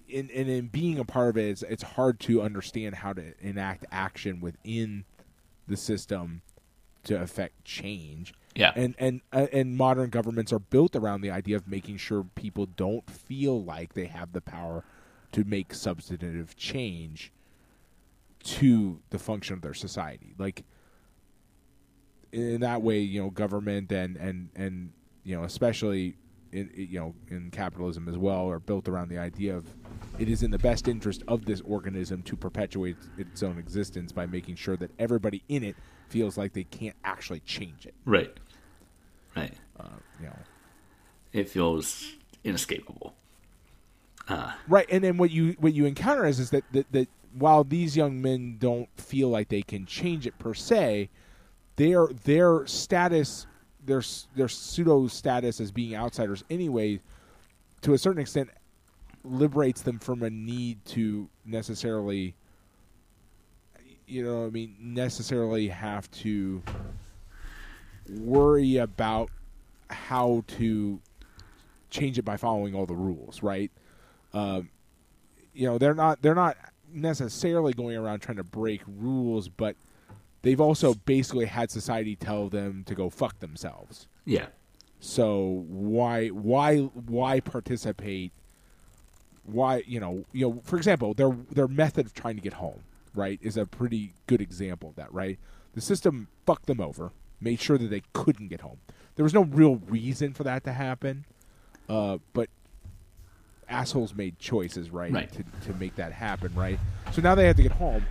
in, 0.08 0.28
and 0.34 0.48
in 0.48 0.66
being 0.66 0.98
a 0.98 1.04
part 1.04 1.28
of 1.30 1.36
it 1.36 1.48
it's, 1.48 1.62
it's 1.62 1.82
hard 1.84 2.18
to 2.20 2.42
understand 2.42 2.96
how 2.96 3.12
to 3.12 3.32
enact 3.40 3.84
action 3.92 4.40
within 4.40 5.04
the 5.68 5.76
system 5.76 6.42
to 7.04 7.20
affect 7.20 7.64
change 7.64 8.34
Yeah. 8.56 8.72
and 8.74 8.94
and 8.98 9.20
uh, 9.32 9.46
and 9.52 9.76
modern 9.76 10.10
governments 10.10 10.52
are 10.52 10.58
built 10.58 10.96
around 10.96 11.20
the 11.20 11.30
idea 11.30 11.56
of 11.56 11.68
making 11.68 11.98
sure 11.98 12.24
people 12.34 12.66
don't 12.66 13.08
feel 13.08 13.62
like 13.62 13.94
they 13.94 14.06
have 14.06 14.32
the 14.32 14.40
power 14.40 14.82
to 15.32 15.44
make 15.44 15.72
substantive 15.72 16.56
change 16.56 17.32
to 18.42 19.00
the 19.10 19.18
function 19.18 19.54
of 19.54 19.62
their 19.62 19.74
society 19.74 20.34
like 20.38 20.64
in 22.32 22.60
that 22.60 22.80
way 22.82 22.98
you 22.98 23.20
know 23.22 23.30
government 23.30 23.90
and 23.92 24.16
and 24.16 24.48
and 24.54 24.92
you 25.24 25.36
know 25.36 25.44
especially 25.44 26.16
in 26.52 26.70
you 26.74 26.98
know 26.98 27.14
in 27.28 27.50
capitalism 27.50 28.08
as 28.08 28.16
well 28.16 28.48
are 28.50 28.60
built 28.60 28.88
around 28.88 29.08
the 29.08 29.18
idea 29.18 29.56
of 29.56 29.66
it 30.18 30.28
is 30.28 30.42
in 30.42 30.50
the 30.50 30.58
best 30.58 30.88
interest 30.88 31.22
of 31.28 31.44
this 31.44 31.60
organism 31.62 32.22
to 32.22 32.36
perpetuate 32.36 32.96
its 33.18 33.42
own 33.42 33.58
existence 33.58 34.10
by 34.12 34.26
making 34.26 34.54
sure 34.56 34.76
that 34.76 34.90
everybody 34.98 35.42
in 35.48 35.62
it 35.62 35.76
feels 36.08 36.36
like 36.38 36.52
they 36.52 36.64
can't 36.64 36.96
actually 37.04 37.40
change 37.40 37.86
it 37.86 37.94
right. 38.04 38.36
Right. 39.36 39.54
uh, 39.78 39.84
you 40.18 40.26
know 40.26 40.36
It 41.32 41.48
feels 41.48 42.04
inescapable. 42.42 43.14
right 44.68 44.86
and 44.90 45.04
then 45.04 45.16
what 45.18 45.30
you 45.30 45.56
what 45.58 45.72
you 45.74 45.84
encounter 45.86 46.24
is 46.26 46.38
is 46.40 46.50
that, 46.50 46.64
that 46.72 46.90
that 46.92 47.08
while 47.32 47.64
these 47.64 47.96
young 47.96 48.20
men 48.20 48.56
don't 48.58 48.88
feel 48.96 49.28
like 49.28 49.48
they 49.48 49.62
can 49.62 49.86
change 49.86 50.26
it 50.26 50.38
per 50.38 50.54
se 50.54 51.08
their 51.76 52.06
their 52.24 52.66
status 52.66 53.46
their 53.84 54.02
their 54.34 54.48
pseudo 54.48 55.06
status 55.06 55.60
as 55.60 55.70
being 55.70 55.94
outsiders 55.94 56.44
anyway 56.50 57.00
to 57.80 57.94
a 57.94 57.98
certain 57.98 58.20
extent 58.20 58.50
liberates 59.24 59.82
them 59.82 59.98
from 59.98 60.22
a 60.22 60.30
need 60.30 60.84
to 60.84 61.28
necessarily 61.44 62.34
you 64.06 64.24
know 64.24 64.46
i 64.46 64.50
mean 64.50 64.74
necessarily 64.80 65.68
have 65.68 66.10
to 66.10 66.62
worry 68.08 68.78
about 68.78 69.30
how 69.88 70.42
to 70.46 71.00
change 71.90 72.18
it 72.18 72.24
by 72.24 72.36
following 72.36 72.74
all 72.74 72.86
the 72.86 72.94
rules 72.94 73.42
right? 73.42 73.70
Um, 74.32 74.70
you 75.52 75.66
know 75.66 75.78
they're 75.78 75.94
not 75.94 76.22
they're 76.22 76.34
not 76.34 76.56
necessarily 76.92 77.72
going 77.72 77.96
around 77.96 78.20
trying 78.20 78.36
to 78.36 78.44
break 78.44 78.82
rules, 78.86 79.48
but 79.48 79.76
they've 80.42 80.60
also 80.60 80.94
basically 80.94 81.46
had 81.46 81.70
society 81.70 82.16
tell 82.16 82.48
them 82.48 82.84
to 82.84 82.94
go 82.94 83.10
fuck 83.10 83.38
themselves. 83.40 84.06
Yeah. 84.24 84.46
So 85.00 85.64
why 85.68 86.28
why 86.28 86.78
why 86.78 87.40
participate? 87.40 88.32
Why 89.44 89.82
you 89.86 89.98
know 89.98 90.24
you 90.32 90.48
know 90.48 90.60
for 90.64 90.76
example 90.76 91.14
their 91.14 91.30
their 91.50 91.68
method 91.68 92.06
of 92.06 92.14
trying 92.14 92.36
to 92.36 92.42
get 92.42 92.54
home 92.54 92.82
right 93.14 93.38
is 93.42 93.56
a 93.56 93.66
pretty 93.66 94.12
good 94.26 94.40
example 94.40 94.90
of 94.90 94.96
that 94.96 95.12
right. 95.12 95.38
The 95.74 95.80
system 95.80 96.28
fucked 96.46 96.66
them 96.66 96.80
over, 96.80 97.12
made 97.40 97.60
sure 97.60 97.78
that 97.78 97.90
they 97.90 98.02
couldn't 98.12 98.48
get 98.48 98.60
home. 98.60 98.78
There 99.16 99.22
was 99.22 99.34
no 99.34 99.44
real 99.44 99.76
reason 99.76 100.34
for 100.34 100.44
that 100.44 100.64
to 100.64 100.72
happen, 100.72 101.24
uh, 101.88 102.18
but 102.32 102.48
assholes 103.70 104.14
made 104.14 104.38
choices 104.38 104.90
right, 104.90 105.12
Right. 105.12 105.32
To, 105.32 105.44
to 105.68 105.78
make 105.78 105.96
that 105.96 106.12
happen 106.12 106.52
right. 106.54 106.78
So 107.12 107.22
now 107.22 107.34
they 107.34 107.46
have 107.46 107.56
to 107.56 107.62
get 107.62 107.72
home, 107.72 108.04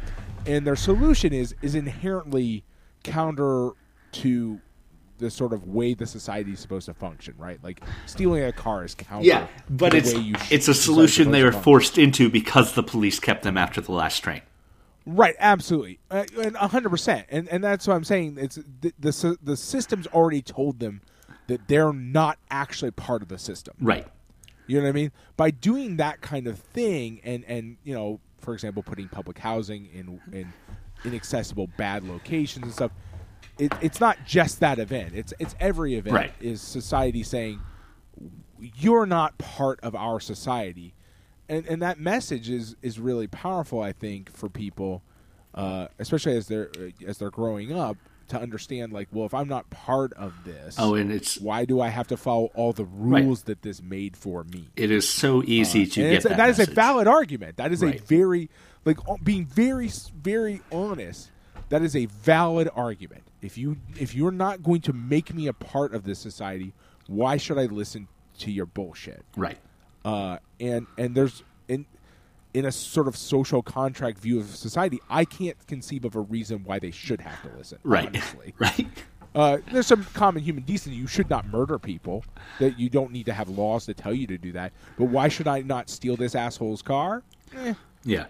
and 0.46 0.66
their 0.66 0.76
solution 0.76 1.34
is 1.34 1.56
is 1.62 1.76
inherently 1.76 2.64
counter 3.04 3.72
to 4.12 4.60
the 5.20 5.30
sort 5.30 5.54
of 5.54 5.68
way 5.68 5.94
the 5.94 6.08
society 6.08 6.54
is 6.54 6.60
supposed 6.60 6.86
to 6.86 6.94
function, 6.94 7.36
right? 7.38 7.62
Like 7.64 7.82
stealing 8.06 8.44
a 8.44 8.52
car 8.52 8.86
is 8.86 8.96
counter. 8.96 9.26
Yeah, 9.26 9.48
but 9.70 9.90
to 9.90 9.92
the 9.92 9.98
it's 9.98 10.16
way 10.16 10.22
you 10.22 10.36
it's 10.50 10.68
a 10.68 10.74
solution 10.74 11.32
they 11.32 11.44
were 11.44 11.52
forced 11.52 11.98
into 11.98 12.30
because 12.30 12.74
the 12.74 12.84
police 12.84 13.20
kept 13.20 13.44
them 13.44 13.58
after 13.58 13.82
the 13.82 13.92
last 13.92 14.20
train. 14.20 14.42
Right, 15.06 15.36
absolutely, 15.40 16.00
uh, 16.12 16.26
and 16.42 16.56
hundred 16.56 16.90
percent, 16.90 17.28
and 17.30 17.48
and 17.50 17.64
that's 17.64 17.88
what 17.88 17.96
I'm 17.96 18.04
saying. 18.04 18.38
It's 18.40 18.56
the, 18.82 18.94
the 19.00 19.38
the 19.42 19.58
system's 19.58 20.08
already 20.08 20.42
told 20.42 20.80
them 20.80 21.02
that 21.48 21.68
they're 21.68 21.94
not 21.94 22.38
actually 22.52 22.92
part 22.92 23.22
of 23.22 23.28
the 23.28 23.40
system. 23.40 23.76
Right. 23.82 24.08
You 24.70 24.78
know 24.78 24.84
what 24.84 24.90
I 24.90 24.94
mean? 24.94 25.12
By 25.36 25.50
doing 25.50 25.98
that 25.98 26.22
kind 26.22 26.46
of 26.46 26.60
thing, 26.60 27.22
and 27.24 27.44
and 27.46 27.78
you 27.84 27.94
know, 27.94 28.20
for 28.40 28.54
example, 28.54 28.84
putting 28.84 29.08
public 29.08 29.40
housing 29.40 29.88
in 29.88 30.22
in 30.32 30.54
inaccessible 31.04 31.68
bad 31.76 32.04
locations 32.04 32.66
and 32.66 32.74
stuff. 32.74 32.92
It, 33.58 33.74
it's 33.82 34.00
not 34.00 34.26
just 34.26 34.60
that 34.60 34.78
event. 34.78 35.16
It's 35.16 35.34
it's 35.40 35.56
every 35.60 35.96
event. 35.96 36.16
Right. 36.16 36.34
Is 36.40 36.62
society 36.62 37.24
saying 37.24 37.60
you're 38.60 39.08
not 39.08 39.40
part 39.40 39.80
of 39.82 39.96
our 39.96 40.20
society, 40.20 40.94
and 41.50 41.66
and 41.66 41.82
that 41.82 42.00
message 42.00 42.50
is 42.50 42.76
is 42.84 43.00
really 43.00 43.28
powerful. 43.28 43.82
I 43.82 43.92
think 43.92 44.32
for 44.32 44.50
people, 44.50 45.02
uh, 45.56 45.88
especially 45.98 46.38
as 46.38 46.48
they're 46.48 46.70
as 47.08 47.18
they're 47.18 47.32
growing 47.32 47.74
up, 47.74 47.98
to 48.30 48.40
understand 48.40 48.94
like, 48.94 49.08
well, 49.12 49.26
if 49.26 49.34
I'm 49.34 49.48
not 49.48 49.70
part 49.70 50.14
of 50.14 50.34
this, 50.46 50.76
Oh, 50.80 50.96
and 50.96 51.12
it's 51.12 51.40
why 51.40 51.66
do 51.66 51.82
I 51.82 51.90
have 51.90 52.08
to 52.08 52.18
follow 52.18 52.50
all 52.56 52.74
the 52.74 52.86
rules 52.86 53.44
that 53.44 53.62
this 53.62 53.82
made 53.82 54.16
for 54.18 54.44
me? 54.46 54.70
it 54.76 54.92
is 54.92 55.08
so 55.08 55.44
easy 55.46 55.86
to 55.86 56.02
Uh, 56.02 56.06
And 56.06 56.14
get 56.14 56.24
that. 56.24 56.38
that 56.38 56.50
is 56.50 56.60
a 56.60 56.66
valid 56.72 57.08
argument. 57.08 57.58
That 57.58 57.72
is 57.72 57.84
a 57.84 57.92
very 57.98 58.50
like 58.86 58.98
being 59.24 59.46
very 59.46 59.90
very 60.24 60.62
honest. 60.72 61.32
That 61.70 61.82
is 61.84 61.96
a 61.96 62.06
valid 62.06 62.70
argument. 62.76 63.24
If 63.42 63.58
you 63.58 63.78
if 64.00 64.16
you're 64.16 64.32
not 64.32 64.64
going 64.64 64.82
to 64.82 64.94
make 64.94 65.34
me 65.34 65.48
a 65.48 65.54
part 65.54 65.94
of 65.94 66.04
this 66.04 66.20
society, 66.20 66.74
why 67.08 67.38
should 67.38 67.58
I 67.58 67.66
listen 67.66 68.08
to 68.40 68.52
your 68.52 68.66
bullshit? 68.66 69.24
Right. 69.36 69.58
Uh, 70.06 70.38
and 70.60 70.88
and 70.98 71.14
there's 71.16 71.44
in 71.68 71.86
in 72.54 72.66
a 72.66 72.72
sort 72.72 73.08
of 73.08 73.16
social 73.16 73.62
contract 73.62 74.18
view 74.20 74.40
of 74.40 74.48
society, 74.56 75.00
I 75.10 75.26
can't 75.26 75.56
conceive 75.68 76.04
of 76.06 76.16
a 76.16 76.20
reason 76.22 76.64
why 76.64 76.80
they 76.80 76.92
should 76.92 77.22
have 77.22 77.42
to 77.44 77.58
listen. 77.58 77.80
Right. 77.84 78.08
honestly. 78.10 78.54
Right. 78.58 78.88
Uh, 79.36 79.58
there's 79.72 79.86
some 79.86 80.04
common 80.14 80.42
human 80.42 80.64
decency. 80.64 80.98
You 80.98 81.06
should 81.06 81.30
not 81.30 81.48
murder 81.48 81.78
people. 81.78 82.24
That 82.60 82.80
you 82.80 82.90
don't 82.90 83.12
need 83.12 83.28
to 83.28 83.34
have 83.34 83.48
laws 83.50 83.86
to 83.86 83.94
tell 83.94 84.14
you 84.14 84.26
to 84.28 84.38
do 84.40 84.52
that. 84.54 84.74
But 84.98 85.06
why 85.06 85.28
should 85.28 85.48
I 85.48 85.62
not 85.62 85.90
steal 85.90 86.16
this 86.16 86.34
asshole's 86.34 86.82
car? 86.82 87.22
Eh, 87.56 87.74
Yeah. 88.04 88.26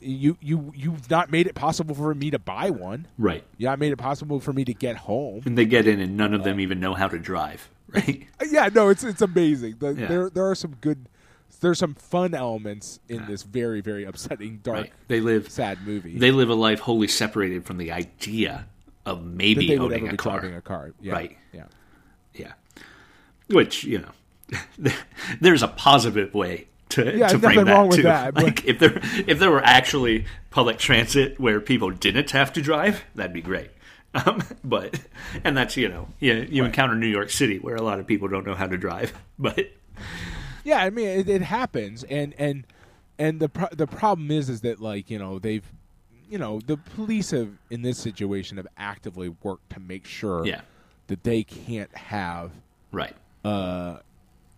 you 0.00 0.38
you 0.40 0.72
you've 0.74 1.10
not 1.10 1.30
made 1.30 1.46
it 1.46 1.54
possible 1.54 1.94
for 1.94 2.14
me 2.14 2.30
to 2.30 2.38
buy 2.38 2.70
one. 2.70 3.06
Right. 3.18 3.44
Yeah, 3.58 3.72
I 3.72 3.76
made 3.76 3.92
it 3.92 3.96
possible 3.96 4.40
for 4.40 4.52
me 4.54 4.64
to 4.64 4.72
get 4.72 4.96
home. 4.96 5.42
And 5.44 5.58
they 5.58 5.66
get 5.66 5.86
in, 5.86 6.00
and 6.00 6.16
none 6.16 6.32
of 6.32 6.44
them 6.44 6.58
even 6.60 6.80
know 6.80 6.94
how 6.94 7.08
to 7.08 7.18
drive. 7.18 7.68
Right. 7.88 8.26
Yeah, 8.50 8.70
no, 8.74 8.88
it's 8.88 9.04
it's 9.04 9.20
amazing. 9.20 9.76
The, 9.78 9.92
Yeah. 9.92 10.06
There 10.06 10.30
there 10.30 10.48
are 10.50 10.54
some 10.54 10.76
good, 10.80 11.06
there's 11.60 11.78
some 11.78 11.94
fun 11.94 12.34
elements 12.34 13.00
in 13.08 13.26
this 13.26 13.42
very 13.42 13.80
very 13.80 14.04
upsetting, 14.04 14.58
dark, 14.62 14.76
right. 14.78 14.92
They 15.08 15.20
live. 15.20 15.50
sad 15.50 15.86
movie. 15.86 16.18
They 16.18 16.30
live 16.30 16.50
a 16.50 16.54
life 16.54 16.80
wholly 16.80 17.08
separated 17.08 17.64
from 17.64 17.78
the 17.78 17.92
idea 17.92 18.66
of 19.06 19.24
maybe 19.24 19.76
owning 19.78 19.98
ever 20.00 20.08
a 20.08 20.10
be 20.12 20.16
car. 20.16 20.40
driving 20.40 20.56
a 20.56 20.60
car. 20.60 20.92
Yeah, 21.00 21.12
Right. 21.12 21.38
Yeah. 21.52 21.64
Yeah. 22.34 22.52
Which 23.48 23.84
you 23.84 23.98
know, 24.00 24.92
there's 25.40 25.62
a 25.62 25.68
positive 25.68 26.34
way 26.34 26.68
to, 26.90 27.16
Yeah, 27.16 27.28
to 27.28 27.38
frame 27.38 27.54
nothing 27.54 27.64
that 27.66 27.72
wrong 27.72 27.88
with 27.88 27.96
too. 27.96 28.02
that, 28.02 28.34
Like 28.42 28.64
if 28.64 28.78
there 28.78 28.98
if 29.26 29.38
there 29.38 29.50
were 29.50 29.62
actually 29.64 30.26
public 30.50 30.78
transit 30.78 31.38
where 31.40 31.60
people 31.60 31.90
didn't 31.90 32.30
have 32.32 32.52
to 32.54 32.62
drive, 32.62 33.02
that'd 33.14 33.32
be 33.32 33.42
great. 33.42 33.70
Um, 34.14 34.42
but 34.64 34.98
and 35.44 35.54
that's 35.54 35.76
you 35.76 35.86
know 35.90 36.08
you 36.18 36.46
you 36.50 36.64
encounter 36.64 36.94
New 36.94 37.06
York 37.06 37.28
City 37.28 37.58
where 37.58 37.76
a 37.76 37.82
lot 37.82 38.00
of 38.00 38.06
people 38.06 38.26
don't 38.26 38.46
know 38.46 38.54
how 38.54 38.66
to 38.66 38.78
drive, 38.78 39.12
but 39.38 39.70
Yeah, 40.68 40.82
I 40.82 40.90
mean 40.90 41.08
it, 41.08 41.30
it 41.30 41.40
happens, 41.40 42.04
and 42.04 42.34
and 42.36 42.66
and 43.18 43.40
the 43.40 43.48
pro- 43.48 43.74
the 43.74 43.86
problem 43.86 44.30
is 44.30 44.50
is 44.50 44.60
that 44.60 44.80
like 44.80 45.08
you 45.08 45.18
know 45.18 45.38
they've 45.38 45.64
you 46.28 46.36
know 46.36 46.60
the 46.60 46.76
police 46.76 47.30
have 47.30 47.48
in 47.70 47.80
this 47.80 47.96
situation 47.96 48.58
have 48.58 48.66
actively 48.76 49.30
worked 49.42 49.70
to 49.70 49.80
make 49.80 50.04
sure 50.04 50.44
yeah, 50.44 50.60
that 51.06 51.24
they 51.24 51.42
can't 51.42 51.96
have 51.96 52.50
right, 52.92 53.16
uh 53.46 54.00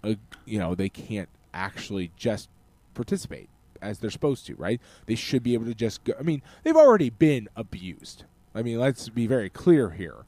a, 0.02 0.16
you 0.46 0.58
know 0.58 0.74
they 0.74 0.88
can't 0.88 1.28
actually 1.54 2.10
just 2.16 2.48
participate 2.94 3.48
as 3.80 4.00
they're 4.00 4.10
supposed 4.10 4.46
to, 4.46 4.56
right? 4.56 4.80
They 5.06 5.14
should 5.14 5.44
be 5.44 5.54
able 5.54 5.66
to 5.66 5.74
just 5.74 6.02
go. 6.02 6.14
I 6.18 6.22
mean, 6.22 6.42
they've 6.64 6.74
already 6.76 7.10
been 7.10 7.48
abused. 7.54 8.24
I 8.52 8.62
mean, 8.62 8.80
let's 8.80 9.08
be 9.08 9.28
very 9.28 9.48
clear 9.48 9.90
here. 9.90 10.24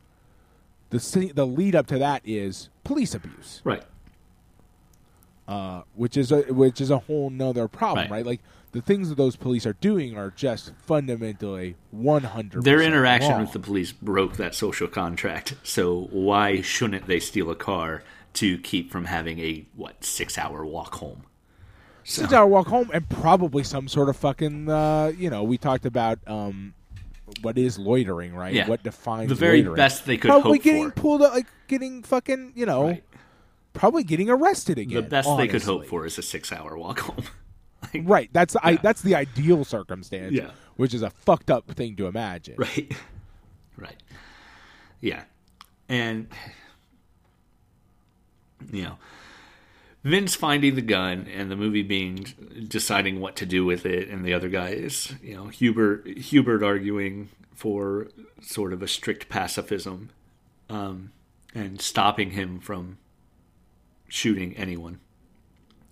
The 0.91 1.33
the 1.35 1.45
lead 1.45 1.75
up 1.75 1.89
to 1.89 1.99
that 1.99 2.23
is 2.25 2.69
police 2.85 3.17
abuse. 3.17 3.63
right, 3.65 3.83
uh, 5.53 5.83
which 5.95 6.17
is 6.17 6.33
a 6.33 6.41
which 6.53 6.81
is 6.81 6.91
a 6.91 6.99
whole 6.99 7.29
nother 7.31 7.69
problem, 7.69 8.05
Right. 8.05 8.11
right? 8.19 8.27
Like 8.27 8.41
the 8.73 8.81
things 8.81 9.09
that 9.11 9.17
those 9.17 9.37
police 9.37 9.67
are 9.67 9.75
doing 9.75 10.17
are 10.17 10.31
just 10.31 10.73
fundamentally 10.79 11.77
one 11.91 12.23
hundred. 12.25 12.65
their 12.65 12.81
interaction 12.81 13.39
with 13.41 13.53
the 13.53 13.59
police 13.59 13.93
broke 13.93 14.37
that 14.37 14.55
social 14.55 14.89
contract. 14.89 15.55
So 15.63 16.09
why 16.11 16.61
shouldn't 16.63 17.07
they 17.07 17.21
steal 17.21 17.51
a 17.51 17.55
car 17.57 18.03
to 18.35 18.57
keep 18.59 18.91
from 18.91 19.05
having 19.07 19.39
a 19.41 19.67
what 19.77 20.05
six 20.05 20.39
hour 20.39 20.65
walk 20.65 20.95
home? 20.97 21.25
six 22.05 22.33
hour 22.33 22.47
walk 22.47 22.67
home 22.67 22.91
and 22.93 23.09
probably 23.09 23.63
some 23.63 23.87
sort 23.89 24.09
of 24.09 24.17
fucking 24.17 24.69
uh, 24.69 25.13
you 25.17 25.31
know 25.31 25.43
we 25.43 25.57
talked 25.59 25.85
about 25.87 26.19
um, 26.27 26.75
what 27.43 27.57
is 27.59 27.79
loitering, 27.79 28.35
right? 28.35 28.55
Yeah. 28.55 28.69
What 28.69 28.83
defines 28.83 29.29
The 29.29 29.35
very 29.35 29.59
loitering. 29.59 29.77
best 29.77 30.07
they 30.07 30.17
could 30.17 30.29
probably 30.31 30.59
getting 30.59 30.91
for. 30.91 31.01
pulled 31.03 31.23
out, 31.23 31.33
like 31.33 31.47
getting 31.69 32.03
fucking 32.03 32.53
you 32.57 32.67
know 32.67 32.85
Right. 32.87 33.05
Probably 33.73 34.05
getting 34.05 34.29
arrested 34.29 34.79
again. 34.79 35.03
The 35.03 35.09
best 35.09 35.29
they 35.37 35.49
could 35.49 35.63
hope 35.63 35.87
for 35.87 36.05
is 36.05 36.19
a 36.19 36.23
six 36.23 36.53
hour 36.53 36.77
walk 36.77 37.01
home. 37.01 37.25
Like, 37.93 38.03
Right. 38.07 38.31
That's 38.33 38.55
I, 38.63 38.77
that's 38.77 39.03
the 39.03 39.17
ideal 39.17 39.65
circumstance. 39.65 40.33
Yeah. 40.33 40.53
Which 40.77 40.95
is 40.95 41.03
a 41.03 41.11
fucked 41.11 41.51
up 41.51 41.69
thing 41.73 41.97
to 41.97 42.07
imagine. 42.07 42.55
Right. 42.57 42.93
Right. 43.77 43.97
Yeah. 45.01 45.25
And 45.89 46.29
you 48.71 48.83
know, 48.85 48.99
Vinz 50.05 50.37
finding 50.37 50.75
the 50.75 50.83
gun 50.83 51.27
and 51.35 51.51
the 51.51 51.57
movie 51.57 51.83
being 51.83 52.27
deciding 52.69 53.21
what 53.21 53.35
to 53.37 53.47
do 53.47 53.65
with 53.65 53.87
it 53.87 54.09
and 54.09 54.25
the 54.25 54.35
other 54.35 54.49
guy 54.49 54.69
is, 54.69 55.15
you 55.23 55.35
know, 55.35 55.47
Hubert 55.47 56.07
Hubert 56.07 56.63
arguing 56.63 57.31
for 57.55 58.09
sort 58.41 58.73
of 58.73 58.83
a 58.83 58.89
strict 58.89 59.29
pacifism 59.29 60.11
um, 60.69 61.13
and 61.55 61.81
stopping 61.81 62.33
him 62.33 62.61
from 62.61 62.99
shooting 64.13 64.55
anyone. 64.57 65.01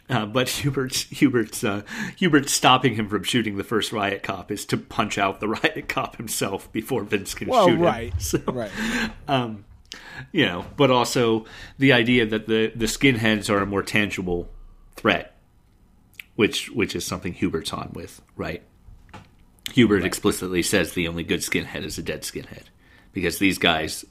Uh, 0.08 0.26
but 0.26 0.48
Hubert's 0.62 1.04
Hubert's 1.04 1.64
uh, 1.64 1.82
Hubert's 2.16 2.52
stopping 2.52 2.94
him 2.96 3.08
from 3.08 3.22
shooting 3.22 3.56
the 3.56 3.64
first 3.64 3.92
riot 3.92 4.22
cop 4.22 4.50
is 4.50 4.64
to 4.66 4.76
punch 4.76 5.18
out 5.18 5.40
the 5.40 5.48
riot 5.62 5.88
cop 5.88 6.16
himself 6.16 6.70
before 6.72 7.04
Vinz 7.04 7.34
can 7.34 7.48
Well, 7.48 7.66
shoot 7.68 7.74
him. 7.76 7.80
right. 7.80 8.12
So, 8.20 8.38
Right. 8.46 8.70
um, 9.28 9.64
you 10.32 10.44
know, 10.46 10.66
but 10.76 10.90
also 10.90 11.46
the 11.78 11.92
idea 11.92 12.26
that 12.26 12.46
the 12.46 12.72
the 12.74 12.86
skinheads 12.86 13.48
are 13.48 13.58
a 13.62 13.66
more 13.66 13.82
tangible 13.82 14.48
threat, 14.96 15.36
which 16.34 16.70
which 16.70 16.94
is 16.96 17.06
something 17.06 17.32
Hubert's 17.32 17.72
on 17.72 17.90
with, 17.94 18.20
right? 18.36 18.62
Hubert 19.72 20.04
explicitly 20.04 20.62
says 20.62 20.92
the 20.92 21.06
only 21.06 21.22
good 21.22 21.40
skinhead 21.40 21.84
is 21.84 21.96
a 21.96 22.02
dead 22.02 22.22
skinhead, 22.22 22.64
because 23.12 23.38
these 23.38 23.56
guys 23.58 24.04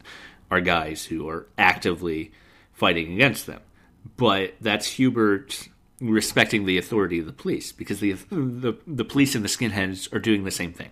are 0.49 0.61
guys 0.61 1.03
who 1.05 1.27
are 1.27 1.47
actively 1.57 2.31
fighting 2.71 3.11
against 3.13 3.45
them. 3.45 3.59
But 4.17 4.55
that's 4.61 4.87
Hubert 4.93 5.69
respecting 6.01 6.65
the 6.65 6.77
authority 6.77 7.19
of 7.19 7.25
the 7.25 7.33
police, 7.33 7.71
because 7.71 7.99
the 7.99 8.13
the 8.29 8.77
the 8.87 9.05
police 9.05 9.35
and 9.35 9.43
the 9.43 9.49
skinheads 9.49 10.11
are 10.13 10.19
doing 10.19 10.43
the 10.43 10.51
same 10.51 10.73
thing. 10.73 10.89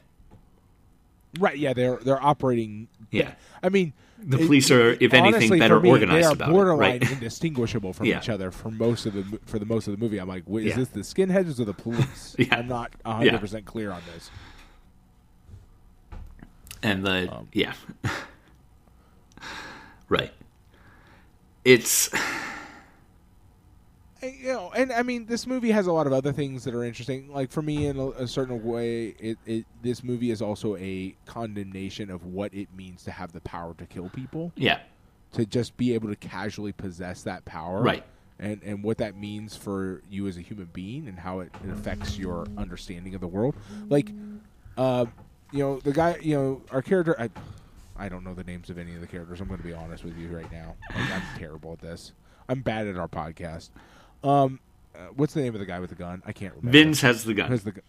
Right. 1.39 1.57
Yeah. 1.57 1.73
They're 1.73 1.97
they're 1.97 2.23
operating. 2.23 2.87
Yeah. 3.11 3.33
I 3.63 3.69
mean, 3.69 3.93
The 4.19 4.37
police 4.37 4.69
are, 4.71 4.91
if 4.91 5.13
anything, 5.13 5.35
honestly, 5.35 5.59
better 5.59 5.79
me, 5.79 5.89
organized 5.89 6.23
They 6.23 6.27
are 6.27 6.33
about 6.33 6.49
it, 6.49 6.53
borderline 6.53 6.99
right? 7.01 7.11
indistinguishable 7.11 7.93
from 7.93 8.07
Yeah. 8.07 8.19
each 8.19 8.29
other 8.29 8.51
for 8.51 8.71
most 8.71 9.05
of 9.05 9.13
the 9.13 9.39
for 9.45 9.59
the 9.59 9.65
most 9.65 9.87
of 9.87 9.97
the 9.97 10.03
movie. 10.03 10.17
I'm 10.19 10.27
like, 10.27 10.43
wait, 10.47 10.65
is 10.67 10.71
Yeah. 10.71 10.77
this 10.83 10.89
the 10.89 10.99
skinheads 11.01 11.59
or 11.59 11.65
the 11.65 11.73
police? 11.73 12.35
Yeah. 12.39 12.55
I'm 12.57 12.67
not 12.67 12.91
100 13.03 13.39
percent 13.39 13.65
clear 13.65 13.91
on 13.91 14.01
this. 14.13 14.29
and 16.83 17.05
the 17.05 17.31
Um, 17.33 17.47
yeah 17.53 17.73
right 20.09 20.31
it's 21.65 22.09
you 24.21 24.47
know, 24.53 24.71
and 24.75 24.91
I 24.91 25.03
mean, 25.03 25.25
this 25.25 25.45
movie 25.47 25.71
has 25.71 25.87
a 25.87 25.91
lot 25.91 26.07
of 26.07 26.13
other 26.13 26.31
things 26.31 26.63
that 26.63 26.73
are 26.73 26.83
interesting. 26.83 27.31
Like 27.31 27.51
for 27.51 27.61
me, 27.61 27.87
in 27.87 27.97
a, 27.97 28.09
a 28.09 28.27
certain 28.27 28.63
way, 28.63 29.15
it, 29.19 29.37
it 29.45 29.65
this 29.81 30.03
movie 30.03 30.31
is 30.31 30.41
also 30.41 30.75
a 30.77 31.15
condemnation 31.25 32.09
of 32.09 32.25
what 32.25 32.53
it 32.53 32.67
means 32.75 33.03
to 33.03 33.11
have 33.11 33.31
the 33.31 33.41
power 33.41 33.73
to 33.75 33.85
kill 33.85 34.09
people. 34.09 34.51
yeah. 34.55 34.79
To 35.33 35.45
just 35.45 35.75
be 35.75 35.93
able 35.93 36.07
to 36.07 36.15
casually 36.15 36.71
possess 36.71 37.23
that 37.23 37.43
power. 37.45 37.81
Right. 37.81 38.03
and 38.39 38.61
and 38.63 38.81
what 38.83 38.97
that 38.99 39.15
means 39.17 39.55
for 39.57 40.01
you 40.09 40.25
as 40.27 40.37
a 40.37 40.41
human 40.41 40.69
being 40.71 41.07
and 41.07 41.19
how 41.19 41.41
it, 41.41 41.51
it 41.63 41.69
affects 41.69 42.17
your 42.17 42.47
understanding 42.57 43.13
of 43.13 43.21
the 43.21 43.27
world. 43.27 43.53
Like 43.89 44.09
uh 44.77 45.05
you 45.51 45.59
know 45.59 45.79
the 45.79 45.91
guy 45.91 46.17
you 46.21 46.35
know 46.35 46.61
our 46.71 46.81
character 46.81 47.15
i 47.19 47.29
i 47.97 48.07
don't 48.09 48.23
know 48.23 48.33
the 48.33 48.43
names 48.43 48.69
of 48.69 48.77
any 48.77 48.95
of 48.95 49.01
the 49.01 49.07
characters. 49.07 49.41
I'm 49.41 49.47
going 49.47 49.59
to 49.59 49.65
be 49.67 49.73
honest 49.73 50.03
with 50.03 50.17
you 50.17 50.29
right 50.29 50.51
now. 50.51 50.75
Like, 50.95 51.11
i'm 51.11 51.23
terrible 51.37 51.73
at 51.73 51.79
this. 51.79 52.13
I'm 52.47 52.61
bad 52.61 52.87
at 52.87 52.95
our 52.95 53.09
podcast 53.09 53.69
um 54.23 54.59
uh, 54.95 54.99
what's 55.15 55.33
the 55.33 55.41
name 55.41 55.53
of 55.53 55.59
the 55.59 55.65
guy 55.65 55.79
with 55.79 55.89
the 55.89 55.95
gun 55.95 56.21
i 56.25 56.31
can't 56.31 56.53
remember 56.55 56.77
vinz 56.77 57.01
has 57.01 57.23
the 57.23 57.33
gun 57.33 57.51
the 57.63 57.71
gu- 57.71 57.81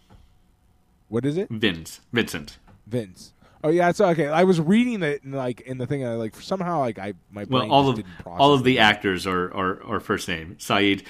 what 1.07 1.25
is 1.25 1.37
it 1.37 1.51
vinz 1.51 1.99
vincent 2.13 2.57
vinz 2.89 3.31
Oh 3.61 3.67
yeah, 3.67 3.89
it's 3.89 3.99
okay. 3.99 4.27
I 4.27 4.45
was 4.45 4.61
reading 4.61 5.03
it 5.03 5.21
and 5.23 5.33
like 5.35 5.59
in 5.59 5.79
the 5.79 5.85
thing, 5.85 6.05
I 6.07 6.13
like 6.13 6.33
somehow 6.37 6.79
like 6.79 6.97
I 6.97 7.13
my 7.29 7.43
brain 7.43 7.67
well 7.67 7.71
all 7.73 7.89
of 7.89 8.01
all 8.25 8.53
of 8.53 8.63
the 8.63 8.79
actors 8.79 9.27
are, 9.27 9.53
are 9.53 9.83
are 9.83 9.99
first 9.99 10.29
name 10.29 10.55
saeed 10.59 11.03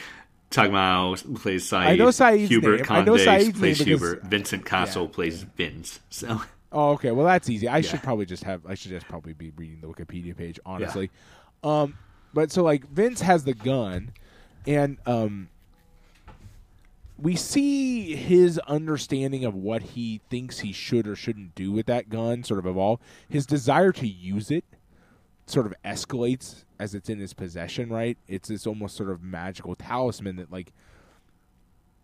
Taghmaoui 0.49 1.39
plays 1.39 1.69
Saeed. 1.69 1.87
I 1.87 1.95
know 1.95 2.09
Saeed's 2.09 2.49
Hubert 2.49 2.77
name. 2.77 2.85
I 2.89 3.01
Koundé 3.01 3.05
know 3.05 3.17
Saeed's 3.17 3.59
plays 3.59 3.79
name 3.79 3.85
because- 3.87 4.09
Hubert. 4.09 4.23
Vincent 4.23 4.65
Cassel 4.65 5.03
Yeah. 5.03 5.09
plays 5.13 5.45
Vinz. 5.45 5.99
So 6.09 6.41
Oh, 6.71 6.89
okay. 6.93 7.11
Well, 7.11 7.25
that's 7.27 7.49
easy. 7.51 7.67
I 7.67 7.77
Yeah. 7.77 7.81
should 7.81 8.01
probably 8.01 8.25
just 8.25 8.43
have. 8.45 8.65
I 8.65 8.73
should 8.73 8.89
just 8.89 9.07
probably 9.07 9.33
be 9.33 9.51
reading 9.55 9.81
the 9.81 9.87
Wikipedia 9.87 10.35
page, 10.35 10.59
honestly. 10.65 11.11
Um, 11.63 11.97
but 12.33 12.51
so 12.51 12.63
like 12.63 12.91
Vinz 12.91 13.19
has 13.19 13.43
the 13.43 13.53
gun, 13.53 14.11
and 14.67 14.97
um, 15.05 15.49
we 17.17 17.35
see 17.35 18.15
his 18.15 18.59
understanding 18.59 19.45
of 19.45 19.55
what 19.55 19.81
he 19.81 20.21
thinks 20.29 20.59
he 20.59 20.71
should 20.71 21.07
or 21.07 21.15
shouldn't 21.15 21.55
do 21.55 21.71
with 21.71 21.85
that 21.87 22.09
gun 22.09 22.43
sort 22.43 22.59
of 22.59 22.65
evolve. 22.65 22.99
His 23.27 23.45
desire 23.45 23.91
to 23.93 24.07
use 24.07 24.51
it 24.51 24.63
sort 25.45 25.65
of 25.65 25.73
escalates 25.83 26.63
as 26.77 26.93
it's 26.93 27.09
in 27.09 27.19
his 27.19 27.33
possession. 27.33 27.89
Right? 27.89 28.17
It's 28.27 28.49
this 28.49 28.65
almost 28.65 28.95
sort 28.95 29.09
of 29.09 29.21
magical 29.21 29.75
talisman 29.75 30.37
that 30.37 30.51
like 30.51 30.71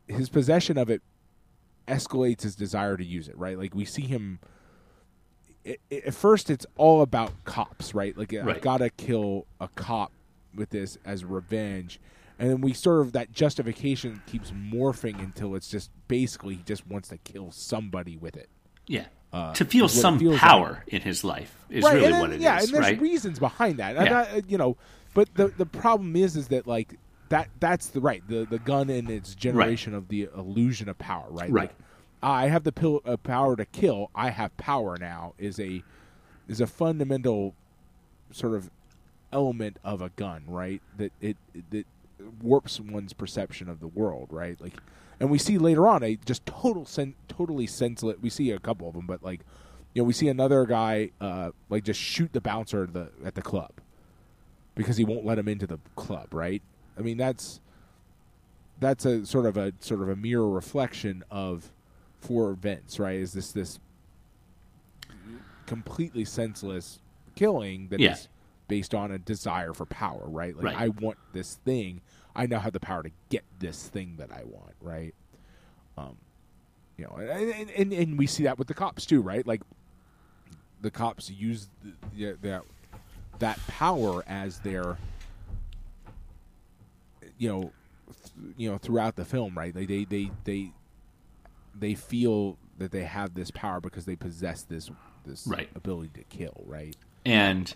his 0.07 0.29
possession 0.29 0.77
of 0.77 0.89
it 0.89 1.01
escalates 1.87 2.41
his 2.41 2.55
desire 2.55 2.97
to 2.97 3.05
use 3.05 3.27
it, 3.27 3.37
right? 3.37 3.57
Like 3.57 3.75
we 3.75 3.85
see 3.85 4.03
him. 4.03 4.39
i 5.65 5.77
i 5.91 5.95
at 6.07 6.13
first, 6.13 6.49
it's 6.49 6.65
all 6.77 7.01
about 7.01 7.31
cops, 7.45 7.93
right? 7.93 8.17
Like 8.17 8.33
I've 8.33 8.61
got 8.61 8.77
to 8.77 8.89
kill 8.89 9.45
a 9.59 9.67
cop 9.69 10.11
with 10.53 10.69
this 10.69 10.97
as 11.05 11.25
revenge, 11.25 11.99
and 12.39 12.49
then 12.49 12.61
we 12.61 12.73
sort 12.73 13.01
of 13.01 13.11
that 13.13 13.31
justification 13.31 14.21
keeps 14.27 14.51
morphing 14.51 15.19
until 15.19 15.55
it's 15.55 15.67
just 15.69 15.89
basically 16.07 16.55
he 16.55 16.63
just 16.63 16.85
wants 16.87 17.09
to 17.09 17.17
kill 17.17 17.51
somebody 17.51 18.17
with 18.17 18.35
it. 18.35 18.49
yeah, 18.87 19.05
Uh, 19.33 19.53
to 19.53 19.65
feel 19.65 19.85
is 19.85 19.91
what 19.95 19.99
it 19.99 20.01
some 20.01 20.37
power 20.37 20.83
in 20.87 21.01
his 21.01 21.23
life 21.23 21.55
is 21.69 21.83
right, 21.83 21.95
really 21.95 22.11
then, 22.11 22.19
what 22.21 22.29
it 22.31 22.35
is, 22.37 22.41
yeah, 22.41 22.59
and 22.59 22.67
there's 22.69 22.85
right? 22.85 23.01
reasons 23.01 23.39
behind 23.39 23.79
that. 23.79 23.95
Yeah. 23.95 24.03
not, 24.05 24.49
you 24.49 24.57
know, 24.57 24.77
but 25.13 25.33
the 25.35 25.47
the 25.47 25.65
problem 25.65 26.15
is, 26.15 26.35
is 26.35 26.47
that 26.49 26.67
like 26.67 26.97
that 27.29 27.49
that's 27.59 27.87
the 27.87 28.01
right 28.01 28.21
the 28.27 28.45
the 28.49 28.59
gun 28.59 28.89
and 28.89 29.09
its 29.09 29.33
generation 29.33 29.93
of 29.93 30.07
the 30.09 30.29
illusion 30.37 30.87
of 30.89 30.97
power, 30.97 31.25
right? 31.29 31.49
Right. 31.51 31.69
Like, 31.69 31.75
I 32.21 32.47
have 32.47 32.63
the 32.63 32.71
pill, 32.71 33.01
uh, 33.05 33.17
power 33.17 33.55
to 33.55 33.65
kill. 33.65 34.09
I 34.15 34.29
have 34.29 34.55
power 34.57 34.97
now. 34.99 35.33
Is 35.37 35.59
a 35.59 35.83
is 36.47 36.61
a 36.61 36.67
fundamental 36.67 37.55
sort 38.31 38.53
of 38.53 38.69
element 39.31 39.77
of 39.83 40.01
a 40.01 40.09
gun, 40.09 40.43
right? 40.47 40.81
That 40.97 41.11
it 41.21 41.37
that 41.71 41.85
warps 42.41 42.79
one's 42.79 43.13
perception 43.13 43.69
of 43.69 43.79
the 43.79 43.87
world, 43.87 44.27
right? 44.31 44.59
Like, 44.59 44.73
and 45.19 45.29
we 45.29 45.37
see 45.37 45.57
later 45.57 45.87
on 45.87 46.03
a 46.03 46.15
just 46.17 46.45
total 46.45 46.85
sen- 46.85 47.15
totally 47.27 47.67
senseless. 47.67 48.17
We 48.21 48.29
see 48.29 48.51
a 48.51 48.59
couple 48.59 48.87
of 48.87 48.95
them, 48.95 49.05
but 49.07 49.23
like, 49.23 49.41
you 49.93 50.01
know, 50.01 50.05
we 50.05 50.13
see 50.13 50.27
another 50.27 50.65
guy 50.65 51.11
uh, 51.21 51.51
like 51.69 51.83
just 51.83 51.99
shoot 51.99 52.33
the 52.33 52.41
bouncer 52.41 52.83
at 52.83 52.93
the 52.93 53.09
at 53.23 53.35
the 53.35 53.41
club 53.41 53.71
because 54.75 54.97
he 54.97 55.05
won't 55.05 55.25
let 55.25 55.37
him 55.39 55.47
into 55.47 55.65
the 55.67 55.79
club, 55.95 56.33
right? 56.33 56.61
I 56.97 57.01
mean, 57.01 57.17
that's 57.17 57.61
that's 58.79 59.05
a 59.05 59.25
sort 59.25 59.45
of 59.45 59.55
a 59.57 59.73
sort 59.79 60.01
of 60.01 60.09
a 60.09 60.15
mirror 60.15 60.49
reflection 60.49 61.23
of 61.31 61.71
for 62.19 62.55
Vinz, 62.55 62.99
right? 62.99 63.15
Is 63.19 63.33
this 63.33 63.51
this 63.51 63.79
completely 65.65 66.25
senseless 66.25 66.99
killing 67.35 67.87
that 67.89 67.99
is 67.99 68.01
Yeah. 68.01 68.15
Based 68.67 68.93
on 68.93 69.11
a 69.11 69.17
desire 69.19 69.73
for 69.73 69.85
power, 69.85 70.23
right? 70.25 70.55
Like 70.55 70.65
Right. 70.65 70.77
I 70.77 70.89
want 70.89 71.17
this 71.33 71.55
thing. 71.65 72.01
I 72.35 72.45
now 72.47 72.59
have 72.59 72.73
the 72.73 72.79
power 72.79 73.03
to 73.03 73.11
get 73.29 73.43
this 73.59 73.87
thing 73.87 74.15
that 74.17 74.31
I 74.31 74.43
want, 74.43 74.73
right? 74.81 75.13
Um, 75.97 76.17
you 76.97 77.05
know, 77.05 77.15
and 77.17 77.69
and, 77.69 77.93
and, 77.93 78.17
we 78.17 78.27
see 78.27 78.43
that 78.43 78.57
with 78.57 78.67
the 78.67 78.73
cops 78.73 79.05
too, 79.05 79.21
right? 79.21 79.45
Like 79.45 79.61
the 80.81 80.91
cops 80.91 81.29
use 81.29 81.69
the, 81.83 81.93
yeah, 82.15 82.31
that 82.41 82.63
that 83.39 83.59
power 83.67 84.23
as 84.27 84.59
their 84.59 84.97
you 87.37 87.49
know 87.49 87.71
th- 88.07 88.53
you 88.57 88.69
know 88.69 88.77
throughout 88.77 89.15
the 89.15 89.25
film 89.25 89.57
right 89.57 89.75
like 89.75 89.87
they 89.87 90.05
they 90.05 90.31
they 90.45 90.71
they 91.77 91.93
feel 91.93 92.57
that 92.77 92.91
they 92.91 93.03
have 93.03 93.33
this 93.33 93.51
power 93.51 93.79
because 93.81 94.05
they 94.05 94.15
possess 94.15 94.63
this 94.63 94.89
this 95.25 95.45
Right. 95.47 95.69
ability 95.75 96.11
to 96.15 96.23
kill 96.23 96.63
right 96.65 96.95
and 97.25 97.73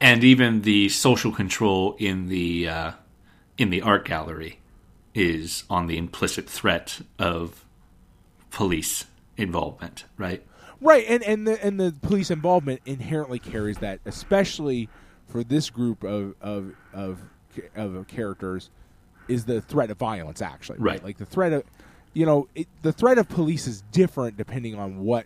and 0.00 0.22
even 0.24 0.62
the 0.62 0.88
social 0.88 1.32
control 1.32 1.96
in 1.98 2.28
the 2.28 2.68
uh, 2.68 2.92
in 3.58 3.70
the 3.70 3.82
art 3.82 4.04
gallery 4.04 4.60
is 5.14 5.64
on 5.70 5.86
the 5.86 5.96
implicit 5.96 6.48
threat 6.48 7.00
of 7.18 7.64
police 8.50 9.06
involvement, 9.36 10.04
right? 10.16 10.42
right 10.80 11.06
and 11.08 11.22
and 11.22 11.46
the 11.46 11.64
and 11.64 11.80
the 11.80 11.94
police 12.02 12.30
involvement 12.30 12.80
inherently 12.84 13.38
carries 13.38 13.78
that 13.78 13.98
especially 14.04 14.90
for 15.26 15.42
this 15.42 15.70
group 15.70 16.04
of 16.04 16.34
of 16.42 16.74
of 16.92 17.18
of 17.74 18.06
characters 18.06 18.68
is 19.26 19.46
the 19.46 19.62
threat 19.62 19.90
of 19.90 19.96
violence 19.96 20.42
actually 20.42 20.78
right, 20.78 20.92
Right. 20.96 21.04
like 21.04 21.16
the 21.16 21.24
threat 21.24 21.54
of 21.54 21.64
you 22.12 22.26
know 22.26 22.46
it, 22.54 22.68
the 22.82 22.92
threat 22.92 23.16
of 23.16 23.26
police 23.26 23.66
is 23.66 23.82
different 23.90 24.36
depending 24.36 24.74
on 24.74 24.98
what 24.98 25.24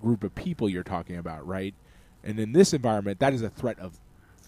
group 0.00 0.24
of 0.24 0.34
people 0.34 0.68
you're 0.68 0.82
talking 0.82 1.16
about 1.16 1.46
right 1.46 1.74
and 2.24 2.38
in 2.38 2.52
this 2.52 2.72
environment 2.72 3.18
that 3.20 3.32
is 3.32 3.42
a 3.42 3.50
threat 3.50 3.78
of 3.78 3.98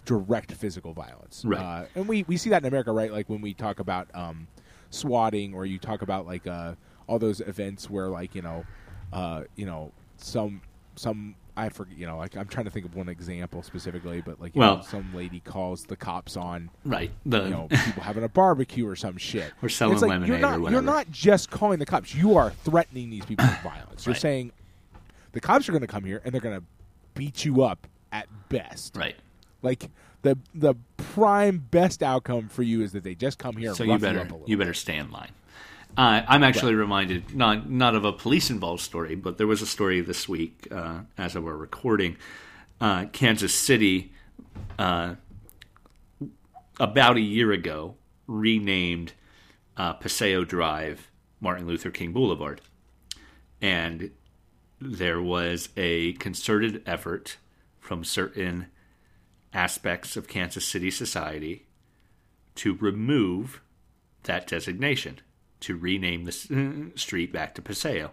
direct 0.05 0.53
physical 0.53 0.93
violence 0.93 1.43
Right. 1.45 1.61
uh, 1.61 1.85
and 1.95 2.09
we 2.09 2.25
we 2.25 2.37
see 2.37 2.51
that 2.51 2.63
in 2.63 2.69
america 2.69 2.93
right 2.93 3.13
like 3.13 3.29
when 3.29 3.41
we 3.41 3.55
talk 3.55 3.79
about 3.81 4.09
um 4.15 4.49
swatting 4.91 5.55
or 5.55 5.65
you 5.65 5.79
talk 5.79 6.03
about 6.03 6.27
like 6.27 6.47
uh 6.47 6.75
all 7.07 7.19
those 7.19 7.41
events 7.41 7.89
where 7.89 8.09
like 8.09 8.35
you 8.35 8.43
know 8.43 8.65
uh 9.13 9.45
you 9.57 9.67
know 9.67 9.93
some 10.17 10.61
some 10.97 11.35
I 11.55 11.69
forget, 11.69 11.99
you 11.99 12.07
know, 12.07 12.17
like 12.17 12.35
I'm 12.35 12.49
trying 12.49 12.65
to 12.65 12.71
think 12.71 12.87
of 12.87 12.95
one 12.95 13.11
example 13.11 13.63
specifically, 13.63 14.23
but 14.23 14.41
like, 14.41 14.55
you 14.57 14.61
Well- 14.61 14.77
know, 14.79 14.83
some 14.83 15.15
lady 15.15 15.41
calls 15.41 15.85
the 15.85 15.97
cops 15.97 16.35
on, 16.35 16.71
Right. 16.83 17.11
The 17.27 17.45
you 17.45 17.51
know, 17.51 17.69
people 17.69 18.03
having 18.03 18.25
a 18.25 18.29
barbecue 18.31 18.89
or 18.89 18.97
some 18.97 19.19
shit. 19.19 19.53
Or 19.63 19.69
selling 19.69 19.93
It's 19.93 20.01
like, 20.01 20.09
lemonade 20.09 20.29
you're 20.31 20.39
not, 20.39 20.61
or 20.61 20.71
You're 20.71 20.81
not 20.81 21.11
just 21.11 21.51
calling 21.51 21.79
the 21.79 21.85
cops; 21.85 22.15
you 22.15 22.39
are 22.39 22.53
threatening 22.65 23.11
these 23.11 23.27
people 23.27 23.45
with 23.45 23.59
violence. 23.63 24.07
You're 24.07 24.15
Right. 24.15 24.23
saying 24.23 24.53
the 25.33 25.41
cops 25.43 25.69
are 25.69 25.73
going 25.73 25.83
to 25.83 25.87
come 25.87 26.05
here 26.05 26.23
and 26.25 26.33
they're 26.33 26.41
going 26.41 26.59
to 26.59 26.65
beat 27.15 27.45
you 27.45 27.63
up 27.63 27.87
at 28.11 28.29
best. 28.49 28.97
right. 28.97 29.17
Like 29.63 29.91
the 30.23 30.39
the 30.55 30.75
prime 30.97 31.59
best 31.59 32.03
outcome 32.03 32.49
for 32.49 32.63
you 32.63 32.83
is 32.83 32.93
that 32.93 33.05
they 33.05 33.15
just 33.15 33.39
come 33.39 33.57
here 33.57 33.69
and 33.69 33.77
So 33.77 33.85
you 33.85 33.99
better 33.99 34.21
up 34.21 34.31
a 34.31 34.35
little. 34.35 34.49
you 34.49 34.57
better 34.57 34.75
stay 34.75 34.97
in 34.97 35.11
line. 35.11 35.31
Uh, 35.97 36.23
I'm 36.27 36.43
actually 36.43 36.75
reminded 36.75 37.35
not 37.37 37.69
not 37.69 37.95
of 37.95 38.05
a 38.05 38.13
police 38.13 38.51
involved 38.51 38.81
story, 38.83 39.15
but 39.15 39.37
there 39.39 39.47
was 39.47 39.61
a 39.63 39.67
story 39.67 40.01
this 40.01 40.29
week 40.29 40.67
uh, 40.71 41.01
as 41.19 41.37
of 41.37 41.47
our 41.47 41.57
recording. 41.57 42.17
Uh, 42.81 43.05
Kansas 43.13 43.55
City, 43.55 44.13
uh, 44.79 45.15
about 46.81 47.17
a 47.17 47.21
year 47.21 47.53
ago, 47.53 47.95
renamed 48.27 49.13
uh, 49.77 49.93
Paseo 49.93 50.45
Drive 50.45 51.11
Martin 51.41 51.67
Luther 51.67 51.91
King 51.91 52.13
Boulevard, 52.13 52.61
and 53.61 54.11
there 54.85 55.21
was 55.21 55.69
a 55.77 56.13
concerted 56.15 56.83
effort 56.87 57.37
from 57.79 58.05
certain 58.05 58.67
aspects 59.53 60.17
of 60.17 60.29
Kansas 60.29 60.67
City 60.67 60.91
society 60.91 61.67
to 62.57 62.75
remove 62.75 63.63
that 64.25 64.47
designation, 64.47 65.21
to 65.61 65.77
rename 65.77 66.25
the 66.25 66.93
street 66.95 67.33
back 67.33 67.55
to 67.55 67.63
Paseo, 67.63 68.13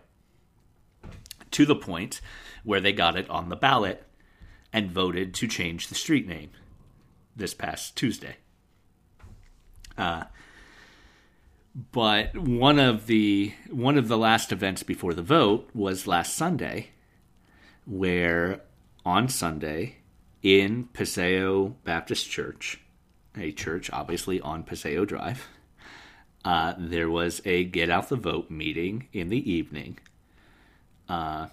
to 1.52 1.66
the 1.66 1.76
point 1.76 2.22
where 2.64 2.82
they 2.82 2.94
got 2.94 3.18
it 3.18 3.30
on 3.30 3.50
the 3.50 3.56
ballot 3.56 4.06
and 4.72 4.92
voted 4.92 5.34
to 5.34 5.48
change 5.48 5.88
the 5.88 5.96
street 5.96 6.28
name 6.28 6.52
this 7.36 7.54
past 7.54 7.96
Tuesday. 7.96 8.38
Uh, 9.98 10.24
but 11.76 12.36
one 12.38 12.80
of 12.80 13.06
the 13.08 13.54
one 13.70 13.98
of 13.98 14.08
the 14.08 14.18
last 14.18 14.52
events 14.52 14.84
before 14.84 15.14
the 15.14 15.22
vote 15.22 15.70
was 15.74 16.08
last 16.08 16.36
Sunday, 16.36 16.90
where 17.86 18.62
on 19.06 19.30
Sunday 19.30 19.98
in 20.42 20.86
Paseo 20.94 21.76
Baptist 21.84 22.30
Church, 22.30 22.82
a 23.38 23.52
church 23.52 23.90
obviously 23.92 24.42
on 24.42 24.64
Paseo 24.64 25.06
Drive, 25.06 25.48
uh, 26.44 26.74
there 26.78 27.10
was 27.10 27.42
a 27.46 27.64
get 27.66 27.90
out 27.90 28.10
the 28.10 28.16
vote 28.16 28.50
meeting 28.50 29.08
in 29.14 29.30
the 29.30 29.52
evening. 29.52 30.00
Uh, 31.08 31.48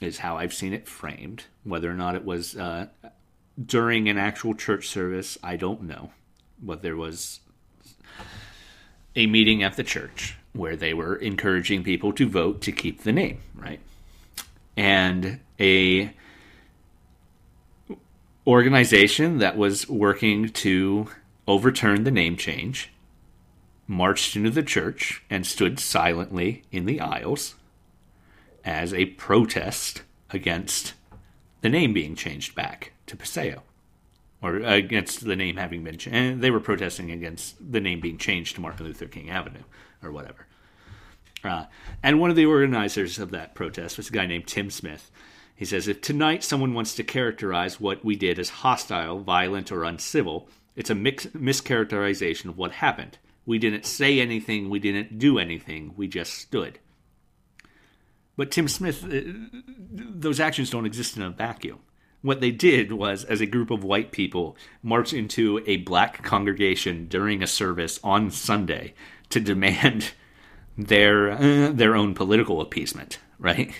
is 0.00 0.18
how 0.18 0.36
I've 0.36 0.52
seen 0.52 0.72
it 0.72 0.88
framed. 0.88 1.44
Whether 1.64 1.90
or 1.90 1.94
not 1.94 2.16
it 2.16 2.24
was 2.24 2.56
uh, 2.56 2.88
during 3.64 4.08
an 4.08 4.18
actual 4.18 4.54
church 4.54 4.88
service, 4.88 5.38
I 5.42 5.56
don't 5.56 5.82
know. 5.82 6.10
But 6.60 6.82
there 6.82 6.96
was 6.96 7.40
a 9.14 9.26
meeting 9.26 9.62
at 9.62 9.76
the 9.76 9.84
church 9.84 10.36
where 10.52 10.76
they 10.76 10.94
were 10.94 11.16
encouraging 11.16 11.82
people 11.82 12.12
to 12.12 12.28
vote 12.28 12.60
to 12.62 12.72
keep 12.72 13.02
the 13.02 13.12
name, 13.12 13.38
right? 13.54 13.80
And 14.76 15.40
a 15.58 16.14
organization 18.46 19.38
that 19.38 19.56
was 19.56 19.88
working 19.88 20.48
to 20.48 21.08
overturn 21.46 22.04
the 22.04 22.10
name 22.10 22.36
change 22.36 22.90
marched 23.86 24.36
into 24.36 24.50
the 24.50 24.62
church 24.62 25.22
and 25.30 25.46
stood 25.46 25.78
silently 25.78 26.62
in 26.72 26.86
the 26.86 27.00
aisles 27.00 27.54
as 28.64 28.94
a 28.94 29.06
protest 29.06 30.02
against 30.30 30.94
the 31.60 31.68
name 31.68 31.92
being 31.92 32.14
changed 32.14 32.54
back 32.54 32.92
to 33.06 33.16
Paseo 33.16 33.62
or 34.42 34.56
against 34.56 35.24
the 35.24 35.36
name 35.36 35.56
having 35.56 35.84
been 35.84 35.96
changed. 35.96 36.16
And 36.16 36.42
they 36.42 36.50
were 36.50 36.60
protesting 36.60 37.10
against 37.10 37.56
the 37.72 37.80
name 37.80 38.00
being 38.00 38.18
changed 38.18 38.56
to 38.56 38.60
Martin 38.60 38.86
Luther 38.86 39.06
King 39.06 39.30
Avenue 39.30 39.62
or 40.02 40.10
whatever. 40.10 40.46
Uh, 41.44 41.66
and 42.02 42.20
one 42.20 42.30
of 42.30 42.36
the 42.36 42.46
organizers 42.46 43.18
of 43.18 43.30
that 43.30 43.54
protest 43.54 43.96
was 43.96 44.08
a 44.08 44.12
guy 44.12 44.26
named 44.26 44.46
Tim 44.46 44.70
Smith. 44.70 45.10
He 45.54 45.64
says, 45.64 45.86
If 45.86 46.00
tonight 46.00 46.42
someone 46.42 46.74
wants 46.74 46.94
to 46.96 47.04
characterize 47.04 47.80
what 47.80 48.04
we 48.04 48.16
did 48.16 48.38
as 48.38 48.48
hostile, 48.48 49.20
violent, 49.20 49.70
or 49.70 49.84
uncivil, 49.84 50.48
it's 50.74 50.90
a 50.90 50.94
mix- 50.94 51.26
mischaracterization 51.26 52.46
of 52.46 52.58
what 52.58 52.72
happened. 52.72 53.18
We 53.44 53.58
didn't 53.58 53.86
say 53.86 54.20
anything, 54.20 54.70
we 54.70 54.78
didn't 54.78 55.18
do 55.18 55.38
anything, 55.38 55.94
we 55.96 56.08
just 56.08 56.34
stood. 56.34 56.78
But 58.36 58.50
Tim 58.50 58.68
Smith, 58.68 59.04
uh, 59.04 59.20
those 59.92 60.40
actions 60.40 60.70
don't 60.70 60.86
exist 60.86 61.16
in 61.16 61.22
a 61.22 61.30
vacuum. 61.30 61.80
What 62.22 62.40
they 62.40 62.52
did 62.52 62.92
was, 62.92 63.24
as 63.24 63.40
a 63.40 63.46
group 63.46 63.70
of 63.70 63.82
white 63.82 64.12
people, 64.12 64.56
march 64.82 65.12
into 65.12 65.62
a 65.66 65.78
black 65.78 66.22
congregation 66.22 67.08
during 67.08 67.42
a 67.42 67.48
service 67.48 67.98
on 68.02 68.30
Sunday 68.30 68.94
to 69.30 69.40
demand 69.40 70.12
their 70.78 71.32
uh, 71.32 71.70
their 71.72 71.96
own 71.96 72.14
political 72.14 72.60
appeasement. 72.60 73.18
Right? 73.38 73.74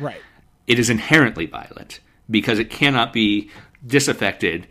right. 0.00 0.20
It 0.66 0.78
is 0.78 0.90
inherently 0.90 1.46
violent 1.46 2.00
because 2.28 2.58
it 2.58 2.70
cannot 2.70 3.12
be 3.12 3.50
disaffected, 3.86 4.66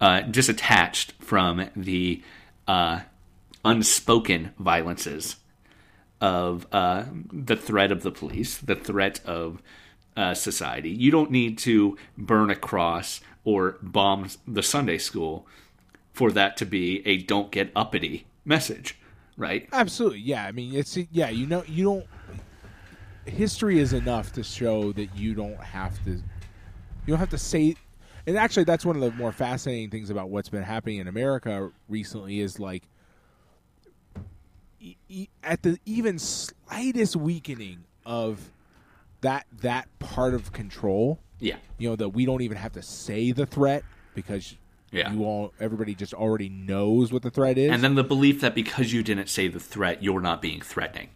uh, 0.00 0.22
disattached 0.22 1.12
from 1.20 1.68
the 1.76 2.22
uh, 2.66 3.00
unspoken 3.64 4.52
violences 4.58 5.36
of 6.20 6.66
uh, 6.72 7.04
the 7.32 7.56
threat 7.56 7.92
of 7.92 8.02
the 8.02 8.10
police, 8.10 8.58
the 8.58 8.76
threat 8.76 9.20
of 9.24 9.60
uh, 10.16 10.34
society. 10.34 10.90
You 10.90 11.10
don't 11.10 11.30
need 11.30 11.58
to 11.58 11.96
burn 12.16 12.50
a 12.50 12.56
cross 12.56 13.20
or 13.44 13.78
bomb 13.82 14.28
the 14.46 14.62
Sunday 14.62 14.98
school 14.98 15.46
for 16.12 16.30
that 16.32 16.56
to 16.58 16.66
be 16.66 17.06
a 17.06 17.18
don't 17.18 17.50
get 17.50 17.72
uppity 17.74 18.26
message, 18.44 18.98
right? 19.36 19.68
Absolutely, 19.72 20.20
yeah. 20.20 20.44
I 20.44 20.52
mean, 20.52 20.74
it's 20.74 20.96
yeah. 21.10 21.30
You 21.30 21.46
know, 21.46 21.64
you 21.66 21.84
don't. 21.84 22.06
History 23.24 23.78
is 23.78 23.92
enough 23.92 24.32
to 24.32 24.42
show 24.42 24.92
that 24.92 25.16
you 25.16 25.34
don't 25.34 25.62
have 25.62 26.02
to. 26.04 26.10
You 26.10 26.22
don't 27.06 27.18
have 27.18 27.30
to 27.30 27.38
say. 27.38 27.76
And 28.26 28.36
actually, 28.36 28.64
that's 28.64 28.86
one 28.86 28.94
of 28.94 29.02
the 29.02 29.10
more 29.12 29.32
fascinating 29.32 29.90
things 29.90 30.10
about 30.10 30.28
what's 30.28 30.48
been 30.48 30.62
happening 30.62 30.98
in 30.98 31.08
America 31.08 31.72
recently 31.88 32.38
is 32.38 32.60
like, 32.60 32.84
at 35.42 35.62
the 35.62 35.78
even 35.86 36.18
slightest 36.20 37.16
weakening 37.16 37.82
of 38.06 38.50
that 39.22 39.46
that 39.62 39.88
part 39.98 40.34
of 40.34 40.52
control, 40.52 41.18
Yeah. 41.40 41.56
you 41.78 41.88
know, 41.88 41.96
that 41.96 42.10
we 42.10 42.24
don't 42.26 42.42
even 42.42 42.56
have 42.58 42.72
to 42.72 42.82
say 42.82 43.32
the 43.32 43.46
threat 43.46 43.82
because 44.14 44.54
Yeah. 44.92 45.10
you 45.12 45.24
all 45.24 45.52
everybody 45.58 45.94
just 45.94 46.12
already 46.14 46.48
knows 46.50 47.12
what 47.12 47.22
the 47.22 47.30
threat 47.30 47.56
is. 47.58 47.70
And 47.72 47.82
then 47.82 47.94
the 47.94 48.04
belief 48.04 48.40
that 48.42 48.54
because 48.54 48.92
you 48.92 49.02
didn't 49.02 49.28
say 49.28 49.48
the 49.48 49.60
threat, 49.60 50.02
you're 50.02 50.20
not 50.20 50.42
being 50.42 50.60
threatening. 50.60 51.08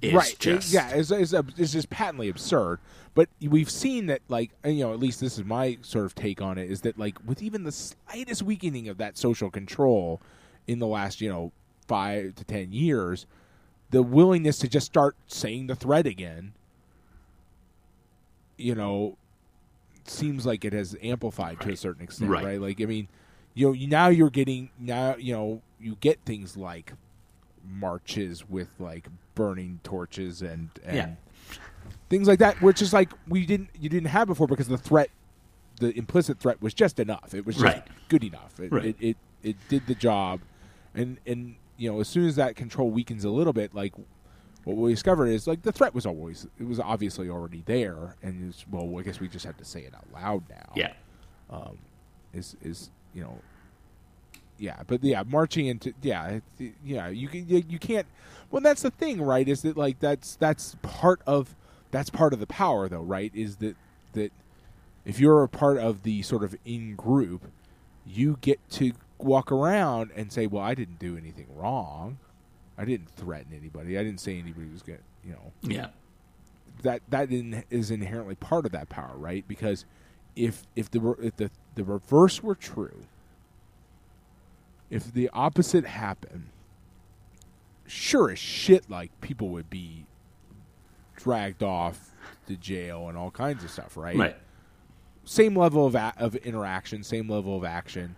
is 0.00 0.12
right. 0.14 0.36
just 0.38 0.72
yeah, 0.72 0.90
it's, 0.90 1.10
it's, 1.10 1.32
it's 1.56 1.72
just 1.72 1.90
patently 1.90 2.28
absurd. 2.28 2.78
But 3.16 3.28
we've 3.40 3.68
seen 3.70 4.06
that, 4.06 4.20
like, 4.28 4.52
you 4.64 4.84
know, 4.84 4.92
at 4.92 5.00
least 5.00 5.18
this 5.18 5.38
is 5.38 5.44
my 5.44 5.76
sort 5.82 6.04
of 6.04 6.14
take 6.14 6.40
on 6.40 6.56
it, 6.56 6.70
is 6.70 6.82
that, 6.82 6.96
like, 6.96 7.18
with 7.26 7.42
even 7.42 7.64
the 7.64 7.72
slightest 7.72 8.42
weakening 8.44 8.86
of 8.88 8.98
that 8.98 9.18
social 9.18 9.50
control 9.50 10.20
in 10.68 10.78
the 10.78 10.86
last, 10.86 11.20
you 11.20 11.28
know, 11.28 11.50
five 11.88 12.36
to 12.36 12.44
ten 12.44 12.70
years, 12.70 13.26
the 13.90 14.04
willingness 14.04 14.58
to 14.60 14.68
just 14.68 14.86
start 14.86 15.16
saying 15.26 15.66
the 15.66 15.74
threat 15.74 16.06
again, 16.06 16.52
you 18.58 18.74
know, 18.74 19.16
seems 20.06 20.44
like 20.46 20.64
it 20.64 20.72
has 20.72 20.96
amplified 21.02 21.60
to 21.60 21.70
a 21.70 21.76
certain 21.76 22.02
extent, 22.02 22.30
Right. 22.30 22.44
right? 22.44 22.60
Like, 22.60 22.80
I 22.80 22.84
mean, 22.86 23.08
you 23.54 23.68
know, 23.72 23.86
now 23.86 24.08
you're 24.08 24.30
getting 24.30 24.70
now, 24.78 25.16
you 25.16 25.32
know, 25.32 25.62
you 25.78 25.96
get 25.96 26.18
things 26.24 26.56
like 26.56 26.92
marches 27.62 28.48
with 28.48 28.68
like 28.78 29.08
burning 29.34 29.80
torches 29.82 30.42
and, 30.42 30.70
and 30.84 30.96
Yeah. 30.96 31.06
things 32.08 32.28
like 32.28 32.38
that, 32.38 32.60
which 32.60 32.80
is 32.82 32.92
like 32.92 33.12
we 33.26 33.46
didn't 33.46 33.70
you 33.74 33.88
didn't 33.88 34.08
have 34.08 34.28
before 34.28 34.46
because 34.46 34.68
the 34.68 34.78
threat, 34.78 35.10
the 35.80 35.96
implicit 35.96 36.40
threat 36.40 36.60
was 36.62 36.74
just 36.74 36.98
enough. 36.98 37.34
It 37.34 37.44
was 37.46 37.56
just 37.56 37.64
Right. 37.64 37.88
good 38.08 38.24
enough. 38.24 38.58
It, 38.60 38.72
Right. 38.72 38.84
it, 38.86 38.96
it 39.00 39.16
it 39.42 39.68
did 39.68 39.86
the 39.86 39.94
job, 39.94 40.42
and 40.94 41.18
and 41.26 41.56
you 41.76 41.90
know 41.90 42.00
as 42.00 42.08
soon 42.08 42.26
as 42.26 42.36
that 42.36 42.56
control 42.56 42.90
weakens 42.90 43.24
a 43.24 43.30
little 43.30 43.52
bit, 43.52 43.74
like 43.74 43.94
what 44.64 44.76
we 44.76 44.90
discovered 44.90 45.26
is 45.26 45.46
like 45.46 45.62
the 45.62 45.72
threat 45.72 45.94
was 45.94 46.06
always 46.06 46.46
it 46.58 46.66
was 46.66 46.78
obviously 46.80 47.30
already 47.30 47.62
there, 47.66 48.16
and 48.22 48.48
it's, 48.48 48.64
well 48.70 48.98
I 48.98 49.02
guess 49.02 49.20
we 49.20 49.28
just 49.28 49.46
have 49.46 49.56
to 49.58 49.64
say 49.64 49.80
it 49.80 49.94
out 49.94 50.06
loud 50.12 50.42
now. 50.50 50.72
yeah 50.74 50.92
um, 51.50 51.78
is 52.32 52.56
is 52.62 52.90
you 53.14 53.22
know. 53.22 53.38
Yeah, 54.60 54.82
but 54.88 55.04
yeah, 55.04 55.22
marching 55.24 55.66
into 55.66 55.94
yeah, 56.02 56.40
it, 56.58 56.72
yeah, 56.84 57.08
you 57.08 57.28
can 57.28 57.48
you, 57.48 57.62
you 57.68 57.78
can't. 57.78 58.06
Well, 58.50 58.60
that's 58.60 58.82
the 58.82 58.90
thing, 58.90 59.22
right? 59.22 59.48
Is 59.48 59.62
that 59.62 59.76
like 59.76 60.00
that's 60.00 60.34
that's 60.36 60.76
part 60.82 61.20
of 61.26 61.54
that's 61.92 62.10
part 62.10 62.32
of 62.32 62.40
the 62.40 62.46
power, 62.46 62.88
though, 62.88 63.02
right? 63.02 63.30
Is 63.34 63.56
that 63.56 63.76
that 64.14 64.32
if 65.04 65.20
you're 65.20 65.44
a 65.44 65.48
part 65.48 65.78
of 65.78 66.02
the 66.02 66.22
sort 66.22 66.42
of 66.42 66.56
in 66.64 66.96
group, 66.96 67.52
you 68.04 68.36
get 68.40 68.58
to 68.70 68.92
walk 69.18 69.52
around 69.52 70.10
and 70.16 70.32
say, 70.32 70.48
"Well, 70.48 70.62
I 70.62 70.74
didn't 70.74 70.98
do 70.98 71.16
anything 71.16 71.46
wrong. 71.54 72.18
I 72.78 72.84
didn't 72.84 73.10
threaten 73.10 73.52
anybody. 73.52 73.98
I 73.98 74.02
didn't 74.04 74.20
say 74.20 74.38
anybody 74.38 74.68
was 74.72 74.82
going." 74.82 74.98
to 75.00 75.04
You 75.28 75.34
know, 75.34 75.52
yeah 75.62 75.88
that 76.82 77.02
that 77.08 77.30
in, 77.30 77.64
is 77.70 77.90
inherently 77.90 78.36
part 78.36 78.64
of 78.64 78.70
that 78.72 78.88
power, 78.88 79.16
right? 79.16 79.44
Because 79.48 79.84
if 80.36 80.62
if 80.76 80.90
the 80.90 81.16
if 81.20 81.36
the 81.36 81.50
the 81.74 81.82
reverse 81.84 82.42
were 82.42 82.54
true, 82.54 83.04
if 84.90 85.12
the 85.12 85.28
opposite 85.32 85.84
happened, 85.84 86.48
sure 87.86 88.30
as 88.30 88.38
shit, 88.38 88.88
like 88.88 89.10
people 89.20 89.48
would 89.50 89.68
be 89.68 90.06
dragged 91.16 91.62
off 91.62 92.12
to 92.46 92.56
jail 92.56 93.08
and 93.08 93.18
all 93.18 93.30
kinds 93.32 93.64
of 93.64 93.70
stuff, 93.70 93.96
right? 93.96 94.16
right 94.16 94.36
Same 95.24 95.56
level 95.56 95.84
of 95.86 95.94
a- 95.94 96.14
of 96.16 96.36
interaction, 96.36 97.02
same 97.02 97.28
level 97.28 97.56
of 97.56 97.64
action 97.64 98.16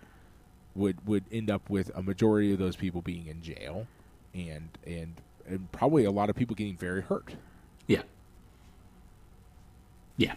would 0.74 1.04
would 1.08 1.24
end 1.32 1.50
up 1.50 1.68
with 1.70 1.90
a 1.96 2.02
majority 2.02 2.52
of 2.52 2.58
those 2.58 2.76
people 2.76 3.00
being 3.02 3.26
in 3.26 3.42
jail, 3.42 3.86
and 4.34 4.68
and 4.86 5.14
and 5.46 5.72
probably 5.72 6.04
a 6.04 6.10
lot 6.10 6.30
of 6.30 6.36
people 6.36 6.54
getting 6.54 6.76
very 6.76 7.02
hurt. 7.02 7.34
Yeah. 7.86 8.02
Yeah. 10.16 10.34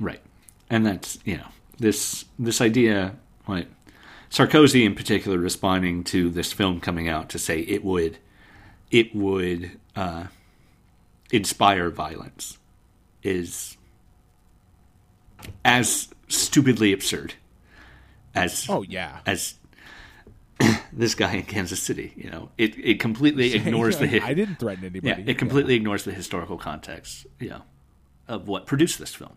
Right. 0.00 0.20
And 0.68 0.84
that's, 0.84 1.18
you 1.24 1.36
know, 1.36 1.46
this 1.78 2.24
this 2.38 2.60
idea 2.60 3.14
like 3.46 3.68
Sarkozy 4.30 4.84
in 4.84 4.94
particular 4.94 5.38
responding 5.38 6.02
to 6.04 6.30
this 6.30 6.52
film 6.52 6.80
coming 6.80 7.08
out 7.08 7.28
to 7.30 7.38
say 7.38 7.60
it 7.60 7.84
would 7.84 8.18
it 8.90 9.14
would 9.14 9.72
uh, 9.96 10.24
inspire 11.30 11.90
violence 11.90 12.58
is 13.22 13.76
as 15.64 16.08
stupidly 16.28 16.92
absurd 16.92 17.34
as 18.34 18.66
Oh 18.68 18.82
yeah. 18.82 19.20
as 19.26 19.54
this 20.92 21.14
guy 21.14 21.34
in 21.34 21.42
Kansas 21.44 21.80
City. 21.80 22.12
You 22.16 22.30
know, 22.30 22.50
it 22.58 22.78
it 22.78 23.00
completely 23.00 23.54
ignores 23.54 23.98
the 23.98 24.22
I 24.22 24.34
didn't 24.34 24.56
threaten 24.56 24.84
anybody. 24.84 25.08
yeah, 25.22 25.30
it 25.30 25.38
completely 25.38 25.74
ignores 25.74 26.04
the 26.04 26.12
historical 26.12 26.56
context. 26.58 27.26
You 27.40 27.50
know, 27.50 27.62
of 28.28 28.48
what 28.48 28.66
produced 28.66 28.98
this 28.98 29.14
film. 29.14 29.36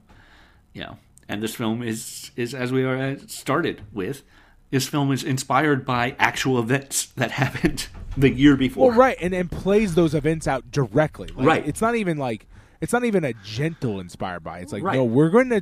You 0.73 0.81
know, 0.83 0.97
and 1.27 1.41
this 1.41 1.55
film 1.55 1.81
is 1.81 2.31
is 2.35 2.53
as 2.53 2.71
we 2.71 2.83
are 2.83 3.17
started 3.27 3.81
with. 3.91 4.23
This 4.69 4.85
film 4.85 5.13
is 5.13 5.23
inspired 5.23 5.85
by 5.85 6.13
actual 6.19 6.59
events 6.59 7.05
that 7.15 7.31
happened 7.43 7.87
the 8.17 8.29
year 8.29 8.57
before. 8.57 8.89
Well, 8.89 8.97
right, 8.97 9.17
and 9.21 9.33
and 9.33 9.49
plays 9.49 9.95
those 9.95 10.13
events 10.13 10.45
out 10.45 10.71
directly. 10.71 11.29
Like, 11.29 11.47
Right. 11.47 11.65
It's 11.67 11.79
not 11.79 11.95
even 11.95 12.17
like 12.17 12.45
it's 12.81 12.91
not 12.91 13.05
even 13.05 13.23
a 13.23 13.33
gentle 13.45 14.01
inspired 14.01 14.43
by. 14.43 14.59
It's 14.59 14.73
like 14.73 14.83
Right. 14.83 14.95
no, 14.95 15.05
we're 15.05 15.29
gonna 15.29 15.61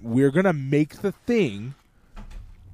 we're 0.00 0.30
gonna 0.30 0.52
make 0.52 1.02
the 1.02 1.10
thing 1.10 1.74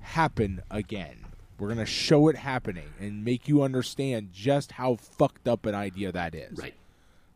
happen 0.00 0.60
again. 0.70 1.23
We're 1.64 1.70
gonna 1.70 1.86
show 1.86 2.28
it 2.28 2.36
happening 2.36 2.92
and 3.00 3.24
make 3.24 3.48
you 3.48 3.62
understand 3.62 4.34
just 4.34 4.72
how 4.72 4.96
fucked 4.96 5.48
up 5.48 5.64
an 5.64 5.74
idea 5.74 6.12
that 6.12 6.34
is. 6.34 6.58
Right. 6.58 6.74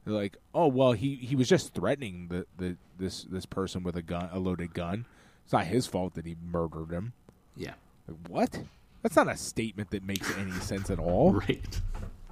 They're 0.04 0.14
like, 0.14 0.36
oh 0.54 0.66
well, 0.66 0.92
he 0.92 1.14
he 1.14 1.34
was 1.34 1.48
just 1.48 1.72
threatening 1.72 2.28
the, 2.28 2.46
the 2.58 2.76
this 2.98 3.22
this 3.22 3.46
person 3.46 3.82
with 3.82 3.96
a 3.96 4.02
gun, 4.02 4.28
a 4.30 4.38
loaded 4.38 4.74
gun. 4.74 5.06
It's 5.44 5.54
not 5.54 5.64
his 5.64 5.86
fault 5.86 6.12
that 6.12 6.26
he 6.26 6.36
murdered 6.44 6.90
him. 6.90 7.14
Yeah. 7.56 7.72
Like, 8.06 8.28
what? 8.28 8.60
That's 9.02 9.16
not 9.16 9.28
a 9.28 9.36
statement 9.38 9.92
that 9.92 10.02
makes 10.02 10.36
any 10.36 10.52
sense 10.52 10.90
at 10.90 10.98
all. 10.98 11.32
Right. 11.48 11.80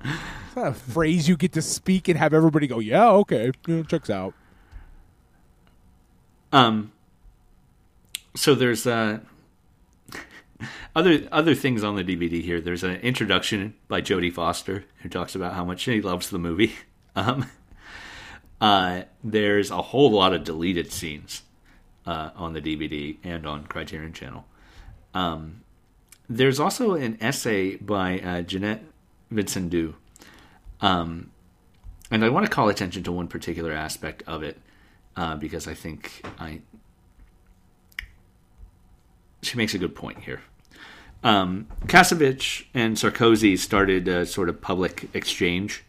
It's 0.05 0.55
not 0.57 0.66
a 0.66 0.74
phrase 0.74 1.26
you 1.26 1.38
get 1.38 1.53
to 1.55 1.62
speak 1.62 2.09
and 2.09 2.18
have 2.18 2.34
everybody 2.34 2.66
go, 2.66 2.78
yeah, 2.78 3.09
okay, 3.09 3.53
know, 3.66 3.82
checks 3.84 4.11
out. 4.11 4.34
Um. 6.53 6.92
So 8.34 8.55
there's 8.55 8.86
uh, 8.86 9.20
other 10.94 11.28
other 11.30 11.54
things 11.54 11.84
on 11.84 11.96
the 11.96 12.04
DVD 12.04 12.42
here. 12.42 12.61
There's 12.61 12.84
an 12.84 12.96
introduction 12.96 13.74
by 13.88 14.00
Jodie 14.00 14.32
Foster 14.32 14.84
who 15.02 15.09
talks 15.09 15.34
about 15.34 15.54
how 15.54 15.64
much 15.64 15.80
she 15.80 16.00
loves 16.00 16.30
the 16.30 16.38
movie. 16.38 16.74
Um. 17.18 17.46
Uh, 18.61 19.02
there's 19.24 19.70
a 19.70 19.80
whole 19.80 20.11
lot 20.11 20.34
of 20.34 20.44
deleted 20.44 20.92
scenes 20.92 21.42
uh, 22.07 22.30
on 22.36 22.52
the 22.52 22.61
DVD 22.61 23.16
and 23.24 23.46
on 23.46 23.66
Criterion 23.66 24.12
Channel. 24.12 24.44
Um, 25.14 25.62
there's 26.28 26.61
also 26.61 26.94
an 26.94 27.18
essay 27.20 27.76
by 27.76 28.18
uh, 28.20 28.42
Ginette 28.42 28.80
Vincendeau. 29.30 29.94
Um, 30.80 31.30
and 32.11 32.24
I 32.24 32.28
want 32.28 32.46
to 32.46 32.52
call 32.52 32.68
attention 32.68 33.02
to 33.04 33.12
one 33.12 33.28
particular 33.28 33.72
aspect 33.72 34.22
of 34.26 34.42
it 34.42 34.61
uh, 35.16 35.36
because 35.36 35.66
I 35.66 35.74
think 35.74 36.22
I 36.38 36.61
she 39.47 39.57
makes 39.57 39.74
a 39.74 39.78
good 39.78 39.94
point 39.94 40.20
here. 40.20 40.40
Um, 41.22 41.66
Kassovitz 41.86 42.64
and 42.74 42.97
Sarkozy 42.97 43.59
started 43.59 44.07
a 44.07 44.26
sort 44.26 44.49
of 44.49 44.61
public 44.61 45.09
exchange 45.14 45.82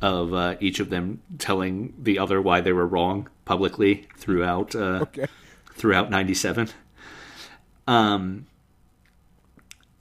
of 0.00 0.32
uh, 0.32 0.56
each 0.60 0.80
of 0.80 0.90
them 0.90 1.20
telling 1.38 1.94
the 1.98 2.18
other 2.18 2.40
why 2.40 2.60
they 2.60 2.72
were 2.72 2.86
wrong 2.86 3.28
publicly 3.44 4.06
throughout 4.16 4.74
uh, 4.74 5.00
Okay. 5.02 5.26
throughout 5.72 6.10
'97. 6.10 6.68
Um, 7.86 8.46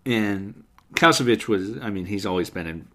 and 0.05 0.63
Kassovitz 0.95 1.47
was, 1.47 1.77
I 1.79 1.89
mean, 1.89 2.05
he's 2.05 2.25
always 2.25 2.49
been 2.49 2.67
in, 2.67 2.87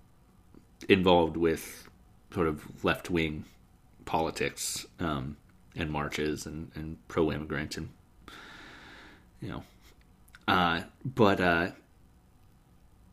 involved 0.89 1.37
with 1.37 1.89
sort 2.33 2.47
of 2.47 2.85
left 2.85 3.11
wing 3.11 3.45
politics 4.05 4.87
um, 5.01 5.37
and 5.76 5.91
marches 5.91 6.47
and, 6.47 6.70
and 6.74 6.97
pro 7.09 7.30
immigrant 7.33 7.76
and 7.76 7.91
you 9.41 9.49
know, 9.49 9.64
uh, 10.49 10.82
but 11.05 11.40
uh, 11.40 11.70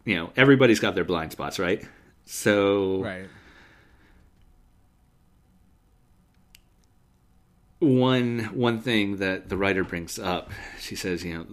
you 0.05 0.15
know, 0.15 0.31
everybody's 0.35 0.79
got 0.79 0.95
their 0.95 1.03
blind 1.03 1.31
spots, 1.31 1.59
right? 1.59 1.85
So 2.25 3.01
Right. 3.03 3.27
one 7.79 8.39
one 8.53 8.81
thing 8.81 9.17
that 9.17 9.49
the 9.49 9.57
writer 9.57 9.83
brings 9.83 10.19
up, 10.19 10.51
she 10.79 10.95
says, 10.95 11.23
you 11.23 11.33
know, 11.37 11.45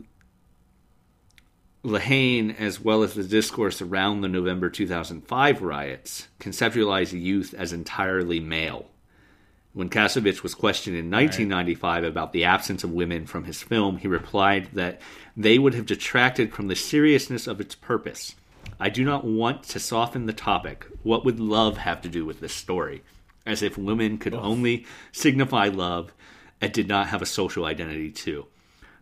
La 1.83 1.99
Haine, 2.01 2.51
as 2.51 2.81
well 2.81 3.03
as 3.05 3.15
the 3.15 3.23
discourse 3.23 3.81
around 3.81 4.21
the 4.21 4.29
November 4.29 4.69
2005 4.69 5.63
riots, 5.63 6.27
conceptualized 6.41 7.19
youth 7.19 7.55
as 7.57 7.73
entirely 7.73 8.41
male. 8.41 8.91
When 9.77 9.91
Kassovitz 9.91 10.43
was 10.43 10.55
questioned 10.55 10.97
in 10.97 11.11
1995 11.11 12.05
about 12.05 12.33
the 12.33 12.45
absence 12.45 12.83
of 12.83 12.93
women 12.93 13.27
from 13.27 13.45
his 13.45 13.63
film, 13.63 13.99
he 13.99 14.09
replied 14.09 14.71
that 14.73 15.03
they 15.37 15.59
would 15.59 15.75
have 15.75 15.85
detracted 15.85 16.55
from 16.55 16.69
the 16.69 16.75
seriousness 16.75 17.47
of 17.47 17.61
its 17.61 17.75
purpose. 17.75 18.35
I 18.81 18.89
do 18.89 19.05
not 19.05 19.27
want 19.27 19.65
to 19.65 19.79
soften 19.79 20.25
the 20.25 20.33
topic. 20.33 20.87
What 21.03 21.27
would 21.27 21.39
love 21.39 21.77
have 21.77 22.01
to 22.01 22.09
do 22.09 22.25
with 22.25 22.41
this 22.41 22.55
story? 22.55 23.03
As 23.45 23.63
if 23.63 23.77
women 23.77 24.17
could 24.17 24.33
only 24.33 24.87
signify 25.13 25.69
love 25.69 26.15
and 26.59 26.73
did 26.73 26.89
not 26.89 27.09
have 27.09 27.21
a 27.21 27.27
social 27.27 27.67
identity 27.67 28.11
too. 28.11 28.47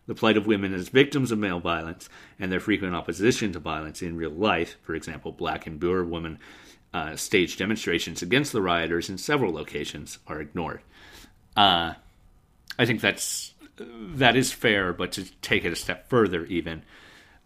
The 0.07 0.13
plight 0.13 0.35
of 0.35 0.45
women 0.45 0.73
as 0.73 0.89
victims 0.89 1.31
of 1.31 1.39
male 1.39 1.61
violence 1.61 2.09
and 2.37 2.51
their 2.51 2.59
frequent 2.59 2.95
opposition 2.95 3.53
to 3.53 3.59
violence 3.59 4.01
in 4.01 4.17
real 4.17 4.29
life, 4.29 4.75
for 4.81 4.93
example, 4.93 5.31
black 5.31 5.67
and 5.67 5.79
beur 5.79 6.03
women 6.03 6.37
uh, 6.95 7.13
staged 7.17 7.59
demonstrations 7.59 8.21
against 8.21 8.53
the 8.53 8.61
rioters 8.61 9.09
in 9.09 9.17
several 9.17 9.51
locations, 9.51 10.17
are 10.27 10.39
ignored. 10.39 10.79
Uh, 11.57 11.93
I 12.79 12.85
think 12.85 13.01
that's 13.01 13.53
that 13.77 14.37
is 14.37 14.53
fair, 14.53 14.93
but 14.93 15.11
to 15.11 15.25
take 15.41 15.65
it 15.65 15.73
a 15.73 15.75
step 15.75 16.09
further, 16.09 16.45
even 16.45 16.83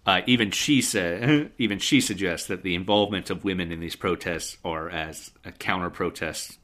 uh, 0.06 0.22
even 0.28 0.52
she 0.52 0.84
said, 0.84 1.50
even 1.58 1.80
she 1.80 2.00
suggests 2.00 2.47
that 2.47 2.62
the 2.62 2.76
involvement 2.76 3.32
of 3.32 3.43
women 3.43 3.72
in 3.72 3.80
these 3.80 3.95
protests 3.95 4.56
are 4.64 4.88
as 4.88 5.32
a 5.43 5.52
counter 5.52 5.89
protest, 5.89 6.60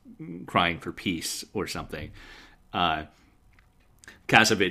crying 0.46 0.78
for 0.78 0.92
peace 0.92 1.44
or 1.56 1.66
something. 1.66 2.12
Uh, 2.72 3.06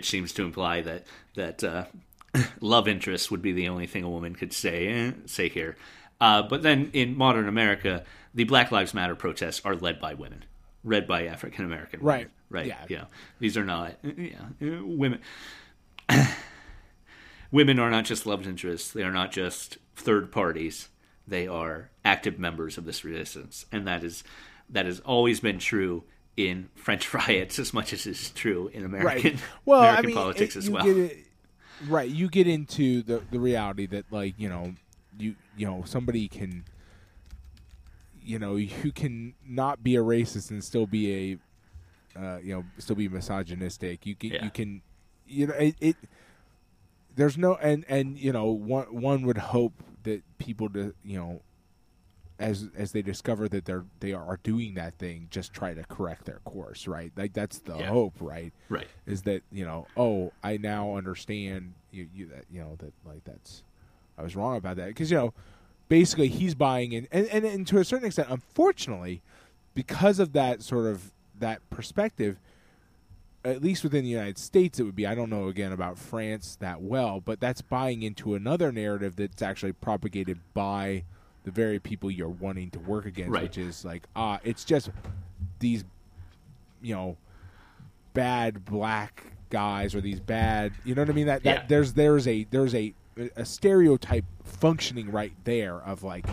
seems 0.02 0.32
to 0.32 0.44
imply 0.44 0.82
that 0.82 1.04
that 1.34 1.64
uh, 1.64 1.86
love 2.60 2.86
interest 2.86 3.32
would 3.32 3.42
be 3.42 3.50
the 3.50 3.68
only 3.68 3.88
thing 3.88 4.04
a 4.04 4.08
woman 4.08 4.36
could 4.36 4.52
say 4.52 4.86
eh, 4.86 5.12
say 5.26 5.48
here. 5.48 5.76
Uh, 6.20 6.42
but 6.42 6.62
then 6.62 6.90
in 6.92 7.16
modern 7.16 7.48
America, 7.48 8.04
the 8.34 8.44
Black 8.44 8.70
Lives 8.70 8.94
Matter 8.94 9.14
protests 9.14 9.60
are 9.64 9.74
led 9.74 10.00
by 10.00 10.14
women, 10.14 10.44
led 10.84 11.06
by 11.06 11.26
African 11.26 11.64
American 11.64 12.00
women. 12.00 12.18
Right. 12.18 12.30
Right. 12.50 12.66
Yeah. 12.66 12.84
You 12.88 12.96
know, 12.98 13.06
these 13.40 13.56
are 13.56 13.64
not 13.64 13.94
yeah, 14.02 14.40
women. 14.60 15.20
women 17.50 17.78
are 17.78 17.90
not 17.90 18.04
just 18.04 18.26
love 18.26 18.46
interests. 18.46 18.92
They 18.92 19.02
are 19.02 19.12
not 19.12 19.32
just 19.32 19.78
third 19.96 20.30
parties. 20.32 20.88
They 21.26 21.46
are 21.48 21.90
active 22.04 22.38
members 22.38 22.76
of 22.78 22.84
this 22.84 23.04
resistance, 23.04 23.66
and 23.72 23.86
that 23.86 24.04
is 24.04 24.24
that 24.70 24.86
has 24.86 25.00
always 25.00 25.40
been 25.40 25.58
true 25.58 26.04
in 26.36 26.68
French 26.74 27.12
riots 27.14 27.58
as 27.58 27.72
much 27.72 27.92
as 27.92 28.06
it's 28.06 28.30
true 28.30 28.70
in 28.72 28.84
American 28.84 29.32
right. 29.32 29.40
Well, 29.64 29.80
American 29.82 30.04
I 30.04 30.06
mean, 30.06 30.16
politics 30.16 30.54
it- 30.56 30.58
as 30.58 30.70
well. 30.70 30.86
it- 30.86 31.18
right. 31.88 32.08
You 32.08 32.28
get 32.28 32.46
into 32.46 33.02
the 33.02 33.22
the 33.30 33.40
reality 33.40 33.86
that, 33.86 34.06
like, 34.10 34.34
you 34.36 34.48
know, 34.48 34.74
you 35.18 35.36
you 35.56 35.66
know, 35.66 35.82
somebody 35.86 36.28
can, 36.28 36.64
you 38.20 38.38
know, 38.38 38.56
you 38.56 38.92
can 38.92 39.34
not 39.46 39.82
be 39.82 39.96
a 39.96 40.00
racist 40.02 40.50
and 40.50 40.62
still 40.62 40.86
be 40.86 41.38
a, 42.16 42.20
uh, 42.20 42.38
you 42.38 42.54
know, 42.54 42.64
still 42.78 42.96
be 42.96 43.08
misogynistic. 43.08 44.06
You 44.06 44.14
can, 44.16 44.30
Yeah. 44.30 44.44
you 44.44 44.50
can, 44.50 44.82
you 45.26 45.46
know, 45.46 45.54
it, 45.54 45.76
it. 45.80 45.96
There's 47.16 47.38
no, 47.38 47.54
and 47.56 47.84
and 47.88 48.18
you 48.18 48.32
know, 48.32 48.46
one 48.46 48.86
one 49.00 49.22
would 49.26 49.38
hope 49.38 49.82
that 50.02 50.22
people 50.38 50.68
to, 50.70 50.94
you 51.04 51.18
know, 51.18 51.42
as 52.40 52.68
as 52.76 52.90
they 52.90 53.02
discover 53.02 53.48
that 53.48 53.64
they're 53.66 53.84
they 54.00 54.12
are 54.12 54.38
doing 54.42 54.74
that 54.74 54.98
thing, 54.98 55.28
just 55.30 55.52
try 55.52 55.74
to 55.74 55.84
correct 55.84 56.24
their 56.24 56.40
course, 56.44 56.88
right? 56.88 57.12
Like 57.16 57.32
that's 57.32 57.60
the 57.60 57.76
Yeah. 57.78 57.86
hope, 57.86 58.14
right? 58.20 58.52
Right. 58.68 58.88
Is 59.06 59.22
that 59.22 59.42
you 59.52 59.64
know? 59.64 59.86
Oh, 59.96 60.32
I 60.42 60.56
now 60.56 60.96
understand 60.96 61.74
you, 61.92 62.08
you 62.12 62.26
that 62.26 62.46
you 62.50 62.60
know 62.60 62.74
that 62.80 62.92
like 63.04 63.22
that's 63.24 63.62
I 64.18 64.22
was 64.22 64.36
wrong 64.36 64.56
about 64.56 64.76
that 64.76 64.88
because 64.88 65.10
you 65.10 65.16
know 65.16 65.34
basically 65.88 66.28
he's 66.28 66.54
buying 66.54 66.92
in 66.92 67.08
and, 67.12 67.26
and 67.28 67.44
and 67.44 67.66
to 67.68 67.78
a 67.78 67.84
certain 67.84 68.06
extent, 68.06 68.28
unfortunately, 68.30 69.22
because 69.74 70.18
of 70.18 70.32
that 70.34 70.62
sort 70.62 70.86
of 70.86 71.12
that 71.38 71.68
perspective. 71.70 72.38
At 73.46 73.62
least 73.62 73.84
within 73.84 74.04
the 74.04 74.10
United 74.10 74.38
States, 74.38 74.80
it 74.80 74.84
would 74.84 74.96
be. 74.96 75.06
I 75.06 75.14
don't 75.14 75.28
know 75.28 75.48
again 75.48 75.70
about 75.70 75.98
France 75.98 76.56
that 76.60 76.80
well, 76.80 77.20
but 77.20 77.40
that's 77.40 77.60
buying 77.60 78.02
into 78.02 78.34
another 78.34 78.72
narrative 78.72 79.16
that's 79.16 79.42
actually 79.42 79.74
propagated 79.74 80.38
by 80.54 81.04
the 81.44 81.50
very 81.50 81.78
people 81.78 82.10
you're 82.10 82.26
wanting 82.26 82.70
to 82.70 82.78
work 82.78 83.04
against, 83.04 83.32
Right. 83.32 83.42
which 83.42 83.58
is 83.58 83.84
like, 83.84 84.04
ah, 84.16 84.40
it's 84.44 84.64
just 84.64 84.88
these, 85.58 85.84
you 86.80 86.94
know, 86.94 87.18
bad 88.14 88.64
black 88.64 89.24
guys 89.50 89.94
or 89.94 90.00
these 90.00 90.20
bad, 90.20 90.72
you 90.82 90.94
know 90.94 91.02
what 91.02 91.10
I 91.10 91.12
mean? 91.12 91.26
That, 91.26 91.42
that 91.44 91.54
Yeah. 91.56 91.66
there's 91.68 91.92
there's 91.92 92.26
a 92.26 92.44
there's 92.44 92.74
a 92.74 92.94
a 93.36 93.44
stereotype 93.44 94.24
functioning 94.44 95.10
right 95.10 95.32
there 95.44 95.76
of 95.80 96.02
like, 96.02 96.26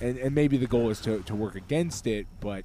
and 0.00 0.18
and 0.18 0.34
maybe 0.34 0.56
the 0.56 0.66
goal 0.66 0.90
is 0.90 1.00
to 1.02 1.20
to 1.22 1.34
work 1.34 1.54
against 1.54 2.06
it, 2.06 2.26
but 2.40 2.64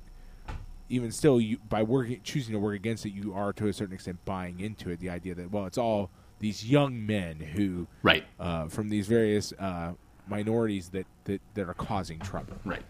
even 0.89 1.11
still, 1.11 1.39
you 1.39 1.57
by 1.69 1.83
working 1.83 2.19
choosing 2.23 2.53
to 2.53 2.59
work 2.59 2.75
against 2.75 3.05
it, 3.05 3.11
you 3.11 3.33
are 3.33 3.53
to 3.53 3.67
a 3.67 3.73
certain 3.73 3.93
extent 3.93 4.23
buying 4.25 4.59
into 4.59 4.89
it. 4.89 4.99
The 4.99 5.09
idea 5.09 5.35
that 5.35 5.51
well, 5.51 5.65
it's 5.65 5.77
all 5.77 6.09
these 6.39 6.65
young 6.65 7.05
men 7.05 7.35
who 7.39 7.87
Right. 8.01 8.23
uh, 8.39 8.67
from 8.67 8.89
these 8.89 9.07
various 9.07 9.51
uh, 9.59 9.91
minorities 10.27 10.89
that, 10.89 11.05
that, 11.25 11.41
that 11.55 11.67
are 11.67 11.73
causing 11.73 12.17
trouble, 12.19 12.55
Right. 12.63 12.83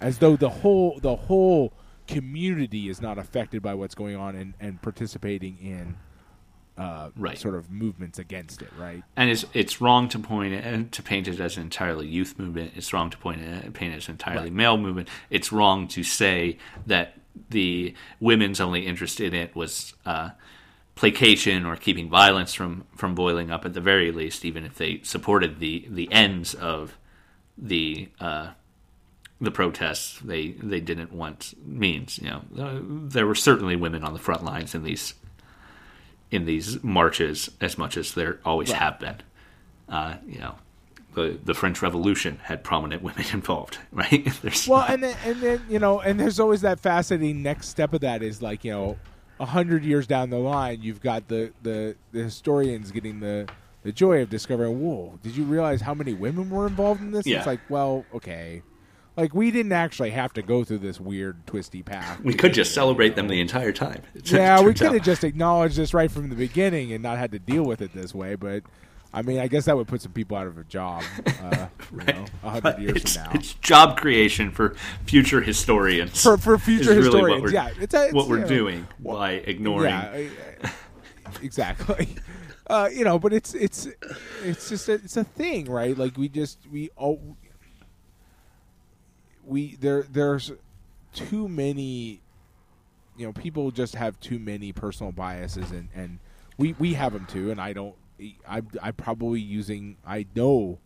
as 0.00 0.18
though 0.18 0.36
the 0.36 0.50
whole 0.50 0.98
the 1.00 1.16
whole 1.16 1.72
community 2.06 2.88
is 2.88 3.00
not 3.00 3.16
affected 3.18 3.62
by 3.62 3.72
what's 3.74 3.94
going 3.94 4.16
on 4.16 4.34
and, 4.36 4.54
and 4.60 4.82
participating 4.82 5.56
in 5.58 5.96
uh, 6.78 7.10
Right. 7.16 7.36
sort 7.38 7.54
of 7.54 7.70
movements 7.70 8.18
against 8.18 8.62
it, 8.62 8.70
right? 8.78 9.02
And 9.16 9.28
it's 9.30 9.44
it's 9.52 9.80
wrong 9.80 10.08
to 10.10 10.18
point 10.18 10.54
it 10.54 10.92
to 10.92 11.02
paint 11.02 11.28
it 11.28 11.38
as 11.40 11.56
an 11.56 11.64
entirely 11.64 12.06
youth 12.08 12.38
movement. 12.38 12.72
It's 12.76 12.92
wrong 12.92 13.10
to 13.10 13.18
point 13.18 13.40
it 13.42 13.72
paint 13.74 13.92
it 13.94 13.98
as 13.98 14.08
an 14.08 14.12
entirely 14.12 14.44
Right. 14.44 14.52
male 14.52 14.78
movement. 14.78 15.08
It's 15.30 15.52
wrong 15.52 15.86
to 15.88 16.02
say 16.02 16.58
that 16.86 17.14
the 17.50 17.94
women's 18.20 18.60
only 18.60 18.86
interest 18.86 19.20
in 19.20 19.34
it 19.34 19.54
was 19.56 19.94
uh, 20.06 20.30
placation 20.94 21.64
or 21.66 21.76
keeping 21.76 22.08
violence 22.08 22.54
from 22.54 22.84
from 22.96 23.14
boiling 23.14 23.50
up. 23.50 23.64
At 23.64 23.74
the 23.74 23.80
very 23.80 24.10
least, 24.12 24.44
even 24.44 24.64
if 24.64 24.76
they 24.76 25.00
supported 25.02 25.58
the 25.60 25.86
the 25.90 26.10
ends 26.12 26.54
of 26.54 26.96
the 27.58 28.08
uh, 28.20 28.50
the 29.40 29.50
protests, 29.50 30.18
they 30.20 30.52
they 30.52 30.80
didn't 30.80 31.12
want 31.12 31.54
means. 31.66 32.18
You 32.18 32.30
know, 32.30 32.42
uh, 32.64 32.78
there 32.82 33.26
were 33.26 33.34
certainly 33.34 33.76
women 33.76 34.04
on 34.04 34.12
the 34.12 34.18
front 34.18 34.44
lines 34.44 34.74
in 34.74 34.84
these 34.84 35.14
in 36.32 36.46
these 36.46 36.82
marches 36.82 37.50
as 37.60 37.78
much 37.78 37.96
as 37.96 38.14
there 38.14 38.40
always 38.44 38.70
Right. 38.70 38.78
have 38.78 38.98
been. 38.98 39.16
Uh, 39.88 40.14
you 40.26 40.38
know, 40.40 40.54
the 41.14 41.38
the 41.44 41.54
French 41.54 41.82
Revolution 41.82 42.40
had 42.44 42.64
prominent 42.64 43.02
women 43.02 43.24
involved, 43.32 43.78
right? 43.92 44.24
There's, 44.42 44.66
Well, 44.66 44.84
and 44.88 45.02
then 45.02 45.16
and 45.24 45.40
then 45.40 45.62
you 45.68 45.78
know, 45.78 46.00
and 46.00 46.18
there's 46.18 46.40
always 46.40 46.62
that 46.62 46.80
fascinating 46.80 47.42
next 47.42 47.68
step 47.68 47.92
of 47.92 48.00
that 48.00 48.22
is 48.22 48.40
like 48.42 48.64
you 48.64 48.72
know, 48.72 48.98
a 49.38 49.46
hundred 49.46 49.84
years 49.84 50.06
down 50.06 50.30
the 50.30 50.38
line, 50.38 50.80
you've 50.82 51.02
got 51.02 51.28
the 51.28 51.52
the, 51.62 51.94
the 52.12 52.22
historians 52.24 52.90
getting 52.90 53.20
the 53.20 53.46
the 53.82 53.92
joy 53.92 54.22
of 54.22 54.30
discovering, 54.30 54.80
whoa, 54.80 55.18
did 55.22 55.36
you 55.36 55.44
realize 55.44 55.80
how 55.82 55.92
many 55.92 56.14
women 56.14 56.48
were 56.48 56.66
involved 56.66 57.00
in 57.02 57.10
this? 57.10 57.26
Yeah. 57.26 57.38
It's 57.38 57.46
like, 57.48 57.60
well, 57.68 58.04
okay, 58.14 58.62
like 59.16 59.34
we 59.34 59.50
didn't 59.50 59.72
actually 59.72 60.10
have 60.10 60.32
to 60.34 60.42
go 60.42 60.64
through 60.64 60.78
this 60.78 60.98
weird 61.00 61.46
twisty 61.46 61.82
path. 61.82 62.20
we 62.20 62.34
could 62.34 62.54
just 62.54 62.72
celebrate 62.74 63.14
them 63.16 63.28
the 63.28 63.40
entire 63.40 63.72
time. 63.72 64.02
Yeah, 64.24 64.62
we 64.62 64.72
could 64.74 64.92
have 64.92 65.02
just 65.02 65.24
acknowledged 65.24 65.76
this 65.76 65.92
right 65.92 66.10
from 66.10 66.30
the 66.30 66.36
beginning 66.36 66.92
and 66.92 67.02
not 67.02 67.18
had 67.18 67.32
to 67.32 67.38
deal 67.38 67.64
with 67.64 67.82
it 67.82 67.92
this 67.92 68.14
way. 68.14 68.34
But 68.34 68.62
I 69.12 69.20
mean, 69.22 69.38
I 69.38 69.46
guess 69.48 69.66
that 69.66 69.76
would 69.76 69.88
put 69.88 70.00
some 70.00 70.12
people 70.12 70.36
out 70.38 70.46
of 70.46 70.56
a 70.56 70.64
job, 70.64 71.02
uh, 71.42 71.66
you 71.92 71.98
know, 71.98 72.24
a 72.42 72.50
hundred 72.50 72.78
years 72.78 72.96
it's, 72.96 73.16
from 73.16 73.24
now. 73.24 73.30
it's 73.34 73.52
job 73.54 73.98
creation 73.98 74.50
for 74.50 74.74
future 75.04 75.42
historians. 75.42 76.22
For- 76.22 76.38
for 76.38 76.56
future 76.58 76.92
is 76.92 77.06
really 77.06 77.06
historians, 77.06 77.42
what 77.42 77.42
we're, 77.42 77.50
yeah, 77.52 77.70
it's 77.78 77.94
a- 77.94 78.04
it's, 78.04 78.14
what 78.14 78.28
we're 78.28 78.38
know, 78.38 78.46
doing 78.46 78.86
by 79.00 79.32
ignoring. 79.32 79.90
Yeah, 79.90 80.28
exactly. 81.42 82.08
Uh, 82.68 82.88
you 82.90 83.04
know, 83.04 83.18
but 83.18 83.32
it's 83.34 83.54
it's 83.54 83.88
it's 84.44 84.68
just 84.68 84.88
a, 84.88 84.92
it's 84.92 85.16
a 85.16 85.24
thing, 85.24 85.68
right? 85.68 85.98
Like 85.98 86.16
we 86.16 86.28
just 86.28 86.58
we 86.70 86.90
all 86.96 87.36
we 89.44 89.76
there 89.76 90.02
there's 90.10 90.52
too 91.14 91.48
many 91.48 92.20
you 93.16 93.26
know 93.26 93.32
people 93.32 93.70
just 93.70 93.94
have 93.94 94.18
too 94.20 94.38
many 94.38 94.72
personal 94.72 95.12
biases 95.12 95.70
and 95.70 95.88
and 95.94 96.18
we 96.58 96.74
we 96.78 96.94
have 96.94 97.12
them 97.12 97.26
too 97.26 97.50
and 97.50 97.60
i 97.60 97.72
don't 97.72 97.94
i 98.48 98.62
i 98.82 98.90
probably 98.90 99.40
using 99.40 99.96
i 100.06 100.24
know 100.34 100.78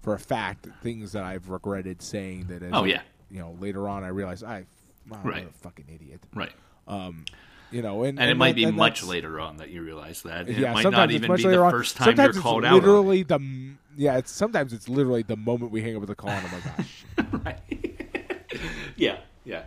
for 0.00 0.14
a 0.14 0.18
fact 0.18 0.66
things 0.82 1.12
that 1.12 1.22
i've 1.24 1.48
regretted 1.50 2.00
saying 2.00 2.46
that 2.46 2.62
as 2.62 2.70
Oh, 2.72 2.84
yeah. 2.84 3.02
you 3.30 3.38
know 3.40 3.56
later 3.60 3.88
on 3.88 4.04
i 4.04 4.08
realized 4.08 4.44
i 4.44 4.64
wow, 5.08 5.18
I'm 5.22 5.28
Right. 5.30 5.46
a 5.48 5.52
fucking 5.52 5.86
idiot 5.94 6.20
Right. 6.34 6.52
Um 6.88 7.24
you 7.70 7.82
know 7.82 8.04
and 8.04 8.18
And, 8.20 8.30
it 8.30 8.36
might 8.36 8.52
that- 8.54 8.66
be 8.66 8.70
much 8.70 9.02
later 9.02 9.40
on 9.40 9.56
that 9.58 9.70
you 9.70 9.82
realize 9.82 10.22
that. 10.22 10.48
yeah, 10.48 10.70
it 10.70 10.74
might 10.74 10.82
sometimes 10.82 10.92
not 10.96 11.04
it's 11.10 11.14
even 11.16 11.28
much 11.28 11.42
be 11.42 11.48
the 11.48 11.60
on. 11.62 11.70
first 11.70 11.96
time 11.96 12.16
you're 12.16 12.32
called 12.34 12.64
it's 12.64 12.70
out. 12.70 12.74
literally 12.76 13.22
the 13.24 13.40
yeah 13.96 14.16
it's 14.18 14.30
sometimes 14.30 14.72
it's 14.72 14.88
literally 14.88 15.22
the 15.22 15.36
moment 15.36 15.72
we 15.72 15.82
hang 15.82 15.94
up 15.96 16.00
with 16.00 16.08
the 16.08 16.14
call 16.14 16.30
and 16.30 16.46
i'm 16.46 16.52
like 16.52 16.64
gosh 16.76 17.04
on. 17.18 17.42
Right. 17.44 17.83
yeah. 18.96 19.18
Yeah. 19.44 19.64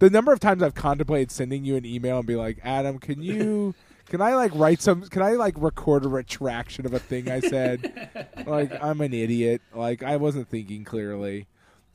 the 0.00 0.10
number 0.10 0.32
of 0.32 0.40
times 0.40 0.62
I've 0.62 0.74
contemplated 0.74 1.30
sending 1.30 1.64
you 1.64 1.76
an 1.76 1.84
email 1.86 2.18
and 2.18 2.26
be 2.26 2.36
like, 2.36 2.58
Adam, 2.64 2.98
can 2.98 3.22
you, 3.22 3.74
can 4.06 4.20
I 4.20 4.34
like 4.34 4.52
write 4.54 4.82
some, 4.82 5.02
can 5.02 5.22
I 5.22 5.32
like 5.32 5.54
record 5.56 6.04
a 6.04 6.08
retraction 6.08 6.84
of 6.86 6.92
a 6.94 6.98
thing 6.98 7.30
I 7.30 7.40
said? 7.40 8.26
like, 8.46 8.72
I'm 8.82 9.00
an 9.00 9.14
idiot. 9.14 9.62
Like, 9.72 10.02
I 10.02 10.16
wasn't 10.16 10.48
thinking 10.48 10.84
clearly. 10.84 11.46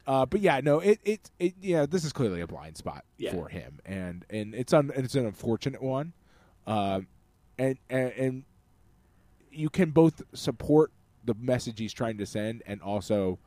Uh, 0.07 0.25
but 0.25 0.39
yeah, 0.41 0.59
no, 0.63 0.79
it, 0.79 0.99
it, 1.03 1.29
it, 1.39 1.53
yeah, 1.61 1.85
this 1.85 2.03
is 2.03 2.11
clearly 2.11 2.41
a 2.41 2.47
blind 2.47 2.77
spot 2.77 3.05
Yeah. 3.19 3.31
for 3.31 3.47
him, 3.47 3.79
and 3.85 4.25
and 4.31 4.55
it's 4.55 4.73
un, 4.73 4.91
it's 4.95 5.13
an 5.13 5.27
unfortunate 5.27 5.83
one, 5.83 6.13
um, 6.65 7.05
and, 7.59 7.77
and 7.91 8.11
and 8.13 8.43
you 9.51 9.69
can 9.69 9.91
both 9.91 10.23
support 10.33 10.91
the 11.25 11.35
message 11.35 11.77
he's 11.77 11.93
trying 11.93 12.17
to 12.17 12.25
send, 12.25 12.63
and 12.65 12.81
also, 12.81 13.37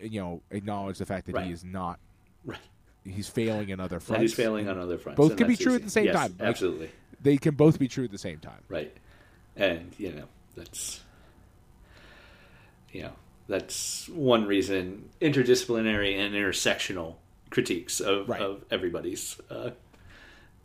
you 0.00 0.20
know, 0.20 0.42
acknowledge 0.50 0.98
the 0.98 1.06
fact 1.06 1.26
that 1.26 1.34
Right. 1.34 1.46
he 1.46 1.52
is 1.52 1.64
not 1.64 1.98
Right. 2.44 2.58
he's 3.04 3.28
failing 3.28 3.68
in 3.70 3.80
other 3.80 4.00
fronts. 4.00 4.22
he's 4.22 4.34
failing 4.34 4.68
on 4.68 4.78
other 4.78 4.98
fronts. 4.98 5.16
Both 5.16 5.36
can 5.36 5.46
be 5.46 5.56
true 5.56 5.72
easy. 5.72 5.76
at 5.76 5.82
the 5.84 5.90
same 5.90 6.04
Yes, 6.06 6.14
time. 6.14 6.36
Like, 6.38 6.48
absolutely. 6.48 6.90
they 7.20 7.36
can 7.36 7.54
both 7.54 7.78
be 7.78 7.88
true 7.88 8.04
at 8.04 8.10
the 8.10 8.18
same 8.18 8.38
time. 8.38 8.62
right? 8.68 8.94
And 9.56 9.92
you 9.98 10.12
know 10.12 10.24
that's 10.56 11.00
you 12.92 13.02
know 13.02 13.12
that's 13.48 14.08
one 14.08 14.46
reason 14.46 15.08
interdisciplinary 15.20 16.16
and 16.16 16.34
intersectional 16.34 17.16
critiques 17.50 18.00
of, 18.00 18.28
Right. 18.28 18.40
of 18.40 18.64
everybody's 18.70 19.38
uh, 19.50 19.70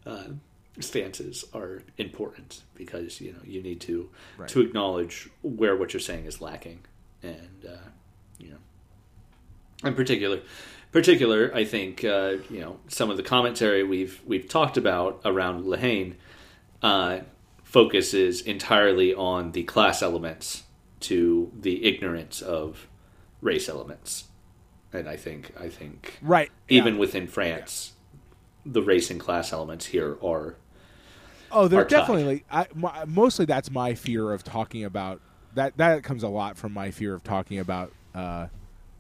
uh, 0.06 0.24
stances 0.80 1.44
are 1.54 1.84
important 1.98 2.62
because 2.76 3.20
you 3.20 3.34
know 3.34 3.40
you 3.46 3.62
need 3.62 3.82
to 3.82 4.10
Right. 4.38 4.50
to 4.50 4.62
acknowledge 4.62 5.30
where 5.42 5.76
what 5.76 5.94
you're 5.94 6.00
saying 6.00 6.26
is 6.26 6.40
lacking, 6.42 6.80
and 7.22 7.66
uh, 7.68 7.78
you 8.40 8.50
know, 8.52 8.58
in 9.84 9.94
particular, 9.94 10.42
particular, 10.92 11.54
I 11.54 11.66
think 11.66 12.04
uh, 12.04 12.36
you 12.50 12.60
know 12.62 12.80
some 12.88 13.10
of 13.10 13.18
the 13.18 13.24
commentary 13.24 13.84
we've 13.84 14.22
we've 14.26 14.48
talked 14.48 14.78
about 14.78 15.22
around 15.26 15.66
La 15.66 15.78
Haine 15.78 16.16
uh, 16.82 17.20
focuses 17.64 18.42
entirely 18.42 19.14
on 19.14 19.52
the 19.52 19.64
class 19.64 20.02
elements 20.02 20.64
to 21.02 21.52
the 21.58 21.86
ignorance 21.86 22.42
of 22.42 22.88
race 23.42 23.70
elements, 23.70 24.26
and 24.92 25.08
I 25.08 25.16
think 25.16 25.54
I 25.60 25.70
think 25.70 26.18
Right. 26.22 26.52
even 26.68 26.96
yeah. 26.96 27.00
within 27.00 27.28
France, 27.28 27.94
the 28.66 28.82
race 28.82 29.10
and 29.10 29.20
class 29.20 29.54
elements 29.54 29.88
here 29.88 30.18
are 30.24 30.56
Oh, 31.52 31.68
they're 31.68 31.82
are 31.82 31.86
definitely. 31.86 32.44
I, 32.52 32.68
my, 32.76 33.06
mostly, 33.06 33.46
that's 33.46 33.72
my 33.72 33.96
fear 33.96 34.32
of 34.34 34.44
talking 34.44 34.84
about 34.84 35.22
that. 35.56 35.78
That 35.78 36.04
comes 36.04 36.24
a 36.24 36.28
lot 36.28 36.58
from 36.58 36.74
my 36.74 36.92
fear 36.92 37.14
of 37.14 37.24
talking 37.24 37.60
about 37.60 37.92
uh, 38.14 38.48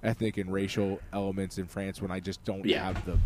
ethnic 0.03 0.37
and 0.37 0.51
racial 0.51 0.99
elements 1.13 1.57
in 1.57 1.65
France 1.65 2.01
when 2.01 2.11
I 2.11 2.19
just 2.19 2.43
don't 2.45 2.65
Yeah. 2.65 2.85
have 2.85 3.05
the 3.05 3.17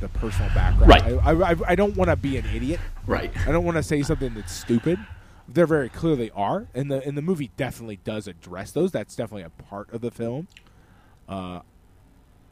the 0.00 0.08
personal 0.10 0.50
background. 0.54 0.90
Right. 0.90 1.02
I, 1.02 1.52
I, 1.52 1.56
I- 1.68 1.74
don't 1.74 1.96
want 1.96 2.10
to 2.10 2.16
be 2.16 2.36
an 2.36 2.44
idiot. 2.54 2.80
right. 3.06 3.32
I 3.46 3.50
don't 3.52 3.64
want 3.64 3.78
to 3.78 3.82
say 3.82 4.02
something 4.02 4.34
that's 4.34 4.52
stupid. 4.52 4.98
There 5.48 5.66
very 5.66 5.88
clearly 5.88 6.30
are, 6.32 6.66
and 6.74 6.90
the 6.90 7.02
and 7.06 7.16
the 7.16 7.22
movie 7.22 7.50
definitely 7.56 8.00
does 8.04 8.26
address 8.28 8.72
those. 8.72 8.90
That's 8.92 9.14
definitely 9.16 9.44
a 9.44 9.50
part 9.50 9.90
of 9.94 10.00
the 10.02 10.10
film. 10.10 10.48
Uh, 11.28 11.60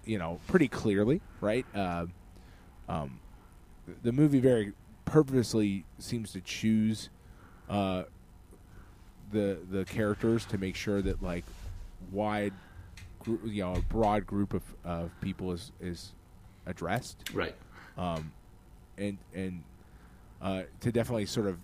you 0.06 0.16
know, 0.18 0.38
pretty 0.46 0.68
clearly, 0.68 1.20
right? 1.40 1.66
Uh, 1.74 2.06
um, 2.88 3.18
the 4.02 4.12
movie 4.12 4.40
very 4.40 4.72
purposely 5.04 5.84
seems 5.98 6.32
to 6.32 6.40
choose 6.40 7.10
uh, 7.68 8.04
the 9.32 9.58
the 9.70 9.84
characters 9.84 10.46
to 10.46 10.56
make 10.56 10.76
sure 10.76 11.02
that 11.02 11.22
like 11.22 11.44
wide, 12.12 12.52
group, 13.24 13.40
you 13.44 13.62
know, 13.62 13.74
a 13.74 13.80
broad 13.80 14.26
group 14.26 14.54
of, 14.54 14.62
of 14.84 15.10
people 15.20 15.52
is 15.52 15.72
is 15.80 16.12
addressed 16.66 17.24
Right. 17.32 17.54
um, 17.98 18.32
and 18.98 19.18
and 19.34 19.62
uh, 20.40 20.62
to 20.80 20.92
definitely 20.92 21.26
sort 21.26 21.46
of 21.46 21.58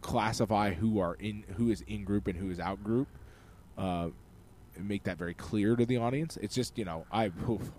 classify 0.00 0.72
who 0.72 1.00
are 1.00 1.14
in 1.14 1.44
who 1.56 1.70
is 1.70 1.82
in 1.88 2.04
group 2.04 2.26
and 2.28 2.36
who 2.38 2.50
is 2.50 2.60
out 2.60 2.82
group, 2.84 3.08
uh, 3.78 4.08
and 4.76 4.88
make 4.88 5.04
that 5.04 5.16
very 5.18 5.34
clear 5.34 5.74
to 5.76 5.84
the 5.86 5.96
audience. 5.96 6.36
It's 6.40 6.54
just 6.54 6.76
you 6.78 6.84
know 6.84 7.06
I 7.10 7.30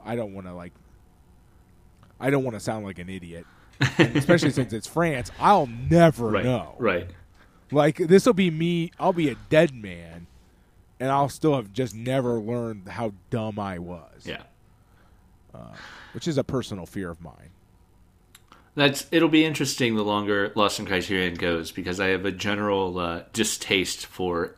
I 0.03 0.15
don't 0.15 0.33
want 0.33 0.47
to 0.47 0.53
like 0.53 0.73
I 2.19 2.29
don't 2.29 2.43
want 2.43 2.55
to 2.55 2.59
sound 2.59 2.85
like 2.85 2.97
an 2.99 3.09
idiot, 3.09 3.45
especially 3.99 4.49
since 4.51 4.73
it's 4.73 4.87
France. 4.87 5.31
I'll 5.39 5.67
never 5.67 6.29
Right. 6.29 6.43
know. 6.43 6.75
Right. 6.79 7.09
Like 7.71 7.97
this 7.97 8.25
will 8.25 8.33
be 8.33 8.49
me. 8.49 8.91
I'll 8.99 9.13
be 9.13 9.29
a 9.29 9.35
dead 9.49 9.73
man, 9.75 10.25
and 10.99 11.11
I'll 11.11 11.29
still 11.29 11.55
have 11.55 11.71
just 11.73 11.93
never 11.95 12.39
learned 12.39 12.87
how 12.89 13.13
dumb 13.29 13.59
I 13.59 13.79
was. 13.79 14.25
Yeah. 14.25 14.41
which 16.13 16.27
is 16.27 16.37
a 16.37 16.43
personal 16.43 16.85
fear 16.85 17.09
of 17.09 17.21
mine. 17.21 17.51
That's 18.75 19.07
it'll 19.11 19.27
be 19.29 19.43
interesting 19.43 19.95
the 19.95 20.03
longer 20.03 20.51
Lost 20.55 20.79
in 20.79 20.85
Criterion 20.85 21.33
goes 21.35 21.71
because 21.71 21.99
I 21.99 22.07
have 22.09 22.25
a 22.25 22.31
general 22.31 22.99
uh, 22.99 23.23
distaste 23.33 24.05
for 24.05 24.53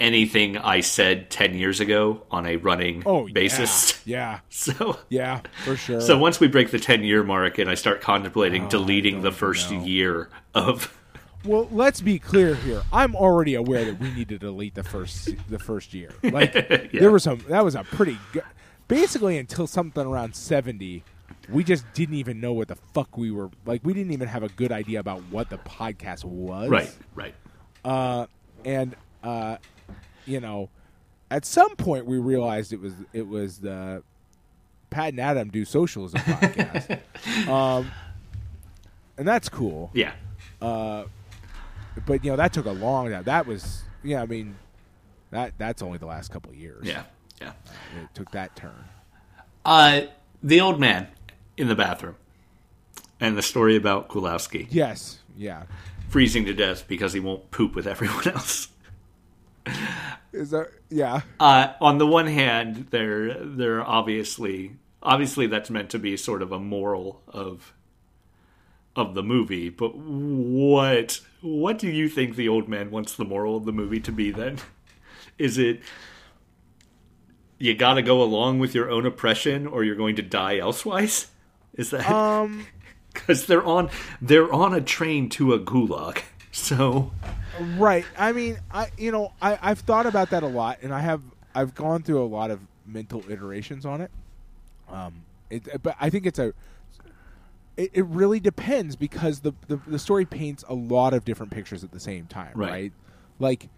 anything 0.00 0.56
I 0.56 0.80
said 0.80 1.28
ten 1.30 1.54
years 1.54 1.80
ago 1.80 2.22
on 2.30 2.46
a 2.46 2.56
running 2.56 3.02
Oh, 3.04 3.28
basis. 3.28 4.00
Yeah, 4.06 4.40
So 4.48 4.98
yeah, 5.10 5.40
for 5.64 5.76
sure. 5.76 6.00
so 6.00 6.16
once 6.18 6.40
we 6.40 6.48
break 6.48 6.70
the 6.70 6.78
ten 6.78 7.04
year 7.04 7.22
mark 7.22 7.58
and 7.58 7.68
I 7.68 7.74
start 7.74 8.00
contemplating 8.00 8.68
deleting 8.68 9.20
the 9.20 9.28
Oh, 9.28 9.32
first 9.32 9.70
know. 9.70 9.84
year 9.84 10.30
of 10.54 10.96
Well, 11.44 11.68
let's 11.70 12.00
be 12.00 12.18
clear 12.18 12.54
here. 12.54 12.82
I'm 12.92 13.14
already 13.14 13.54
aware 13.54 13.84
that 13.84 13.98
we 14.00 14.10
need 14.12 14.28
to 14.30 14.38
delete 14.38 14.74
the 14.74 14.82
first 14.84 15.34
the 15.48 15.58
first 15.58 15.92
year. 15.94 16.10
Like 16.22 16.54
Yeah. 16.54 16.86
there 16.92 17.10
was 17.10 17.22
some 17.22 17.38
that 17.48 17.64
was 17.64 17.74
a 17.74 17.84
pretty 17.84 18.18
good. 18.32 18.42
Basically, 18.88 19.38
until 19.38 19.66
something 19.66 20.04
around 20.06 20.34
seventy, 20.36 21.04
we 21.48 21.64
just 21.64 21.84
didn't 21.94 22.14
even 22.16 22.40
know 22.40 22.52
what 22.52 22.68
the 22.68 22.76
fuck 22.76 23.16
we 23.18 23.30
were 23.30 23.50
like. 23.66 23.82
We 23.84 23.92
didn't 23.94 24.12
even 24.12 24.28
have 24.28 24.42
a 24.42 24.48
good 24.50 24.72
idea 24.72 25.00
about 25.00 25.22
what 25.30 25.50
the 25.50 25.58
podcast 25.58 26.24
was. 26.24 26.68
right 26.70 26.94
right 27.14 27.34
Uh, 27.84 28.26
and 28.64 28.94
uh, 29.22 29.56
you 30.26 30.40
know, 30.40 30.68
at 31.30 31.44
some 31.44 31.76
point 31.76 32.06
we 32.06 32.18
realized 32.18 32.72
it 32.72 32.80
was 32.80 32.94
it 33.12 33.26
was 33.28 33.58
the 33.58 34.02
Pat 34.90 35.08
and 35.10 35.20
Adam 35.20 35.48
do 35.50 35.64
socialism 35.64 36.20
podcast. 36.20 37.00
um, 37.48 37.90
and 39.18 39.26
that's 39.28 39.48
cool. 39.48 39.90
yeah 39.92 40.12
but 42.06 42.24
you 42.24 42.30
know 42.30 42.36
that 42.36 42.52
took 42.52 42.66
a 42.66 42.72
long 42.72 43.10
time. 43.10 43.24
That 43.24 43.46
was 43.46 43.82
yeah. 44.02 44.22
I 44.22 44.26
mean, 44.26 44.56
that 45.30 45.54
that's 45.58 45.82
only 45.82 45.98
the 45.98 46.06
last 46.06 46.30
couple 46.30 46.50
of 46.50 46.56
years. 46.56 46.86
yeah 46.86 47.04
yeah. 47.40 47.52
it 48.02 48.08
took 48.14 48.30
that 48.32 48.56
turn. 48.56 48.84
Uh, 49.64 50.02
the 50.42 50.60
old 50.60 50.78
man 50.78 51.08
in 51.56 51.68
the 51.68 51.74
bathroom 51.74 52.16
and 53.20 53.36
the 53.36 53.42
story 53.42 53.76
about 53.76 54.08
Kulowski 54.08 54.66
Yes, 54.70 55.20
yeah. 55.36 55.64
freezing 56.08 56.44
to 56.46 56.52
death 56.52 56.86
because 56.86 57.12
he 57.12 57.20
won't 57.20 57.50
poop 57.50 57.74
with 57.74 57.86
everyone 57.86 58.28
else. 58.34 58.68
Is 60.32 60.50
that 60.50 60.68
yeah? 60.90 61.22
Uh, 61.40 61.72
on 61.80 61.98
the 61.98 62.06
one 62.06 62.26
hand, 62.26 62.88
they're 62.90 63.34
they're 63.42 63.82
obviously 63.82 64.76
obviously 65.02 65.46
that's 65.46 65.70
meant 65.70 65.90
to 65.90 65.98
be 65.98 66.16
sort 66.16 66.42
of 66.42 66.52
a 66.52 66.58
moral 66.58 67.22
of 67.28 67.72
of 68.96 69.14
the 69.14 69.22
movie. 69.22 69.70
But 69.70 69.96
what 69.96 71.20
what 71.44 71.78
do 71.78 71.88
you 71.88 72.08
think 72.08 72.36
the 72.36 72.48
old 72.48 72.70
man 72.70 72.90
wants 72.90 73.14
the 73.14 73.24
moral 73.24 73.56
of 73.56 73.66
the 73.66 73.72
movie 73.72 74.00
to 74.00 74.10
be? 74.10 74.30
Then 74.30 74.58
is 75.36 75.58
it 75.58 75.80
you 77.58 77.74
got 77.74 77.94
to 77.94 78.02
go 78.02 78.22
along 78.22 78.60
with 78.60 78.74
your 78.74 78.90
own 78.90 79.04
oppression, 79.04 79.66
or 79.66 79.84
you're 79.84 79.94
going 79.94 80.16
to 80.16 80.22
die 80.22 80.56
elsewise? 80.56 81.28
Is 81.74 81.90
that 81.90 82.10
Um, 82.10 82.66
because 83.12 83.46
they're 83.46 83.64
on 83.64 83.90
they're 84.22 84.50
on 84.50 84.74
a 84.74 84.80
train 84.80 85.28
to 85.30 85.52
a 85.52 85.58
gulag? 85.58 86.22
So 86.50 87.12
right. 87.76 88.06
I 88.16 88.32
mean, 88.32 88.58
I 88.72 88.88
you 88.96 89.12
know 89.12 89.32
I 89.42 89.58
I've 89.60 89.80
thought 89.80 90.06
about 90.06 90.30
that 90.30 90.42
a 90.42 90.48
lot, 90.48 90.78
and 90.82 90.94
I 90.94 91.00
have 91.00 91.20
I've 91.54 91.74
gone 91.74 92.02
through 92.02 92.22
a 92.22 92.26
lot 92.26 92.50
of 92.50 92.60
mental 92.86 93.22
iterations 93.28 93.84
on 93.84 94.00
it. 94.00 94.10
Um, 94.88 95.24
it 95.50 95.82
but 95.82 95.96
I 96.00 96.08
think 96.10 96.26
it's 96.26 96.38
a. 96.38 96.54
It, 97.76 97.90
it 97.92 98.06
really 98.06 98.38
depends 98.40 98.94
because 98.96 99.40
the, 99.40 99.52
the 99.68 99.76
the 99.86 99.98
story 99.98 100.24
paints 100.24 100.64
a 100.68 100.74
lot 100.74 101.12
of 101.14 101.24
different 101.24 101.50
pictures 101.52 101.82
at 101.82 101.90
the 101.92 102.00
same 102.00 102.26
time, 102.26 102.52
Right. 102.54 102.70
right? 102.70 102.92
Like, 103.40 103.68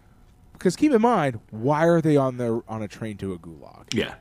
because 0.53 0.75
keep 0.75 0.91
in 0.91 1.01
mind, 1.01 1.39
why 1.49 1.85
are 1.87 1.99
they 2.01 2.15
on 2.15 2.37
the 2.37 2.61
on 2.67 2.81
a 2.83 2.87
train 2.87 3.17
to 3.17 3.33
a 3.33 3.39
gulag? 3.39 3.93
yeah, 3.93 4.15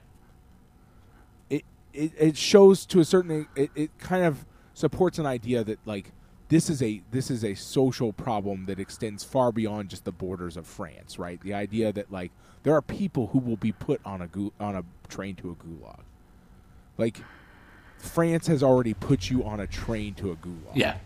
it, 1.50 1.62
it 1.92 2.12
it 2.18 2.36
shows 2.36 2.86
to 2.86 3.00
a 3.00 3.04
certain 3.04 3.46
it, 3.54 3.70
it 3.74 3.98
kind 3.98 4.24
of 4.24 4.46
supports 4.74 5.18
an 5.18 5.26
idea 5.26 5.62
that 5.64 5.78
like 5.86 6.12
this 6.48 6.70
is 6.70 6.80
a 6.82 7.02
this 7.10 7.30
is 7.30 7.44
a 7.44 7.54
social 7.54 8.12
problem 8.12 8.66
that 8.66 8.78
extends 8.78 9.24
far 9.24 9.50
beyond 9.52 9.90
just 9.90 10.04
the 10.04 10.12
borders 10.12 10.56
of 10.56 10.66
France, 10.66 11.18
right? 11.18 11.40
The 11.40 11.52
idea 11.54 11.92
that 11.92 12.10
like 12.10 12.32
there 12.62 12.74
are 12.74 12.82
people 12.82 13.28
who 13.28 13.38
will 13.38 13.56
be 13.56 13.72
put 13.72 14.00
on 14.04 14.22
a 14.22 14.26
gu- 14.28 14.52
on 14.60 14.74
a 14.76 14.84
train 15.08 15.34
to 15.36 15.50
a 15.50 15.54
gulag. 15.54 16.00
Like 16.98 17.20
France 17.98 18.46
has 18.46 18.62
already 18.62 18.94
put 18.94 19.30
you 19.30 19.44
on 19.44 19.60
a 19.60 19.66
train 19.66 20.14
to 20.14 20.30
a 20.30 20.36
gulag. 20.36 20.74
yeah, 20.74 20.96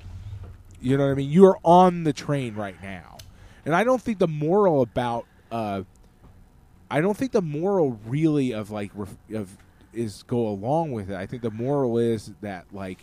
You 0.81 0.97
know 0.97 1.05
what 1.07 1.13
I 1.13 1.15
mean? 1.15 1.31
You 1.31 1.47
are 1.47 1.59
on 1.65 2.05
the 2.05 2.13
train 2.13 2.55
right 2.55 2.81
now. 2.83 3.19
And 3.65 3.75
I 3.75 3.85
don't 3.85 4.01
think 4.01 4.19
the 4.19 4.29
moral 4.29 4.83
about 4.83 5.27
uh 5.51 5.83
I 6.91 7.01
don't 7.01 7.17
think 7.17 7.33
the 7.33 7.43
moral 7.43 7.99
really 8.07 8.53
of 8.53 8.71
like 8.71 8.91
ref- 8.95 9.17
of 9.35 9.57
is 9.93 10.23
go 10.25 10.47
along 10.49 10.93
with 10.93 11.11
it. 11.11 11.17
I 11.17 11.27
think 11.27 11.43
the 11.43 11.51
moral 11.51 11.99
is 11.99 12.33
that 12.41 12.67
like 12.73 12.99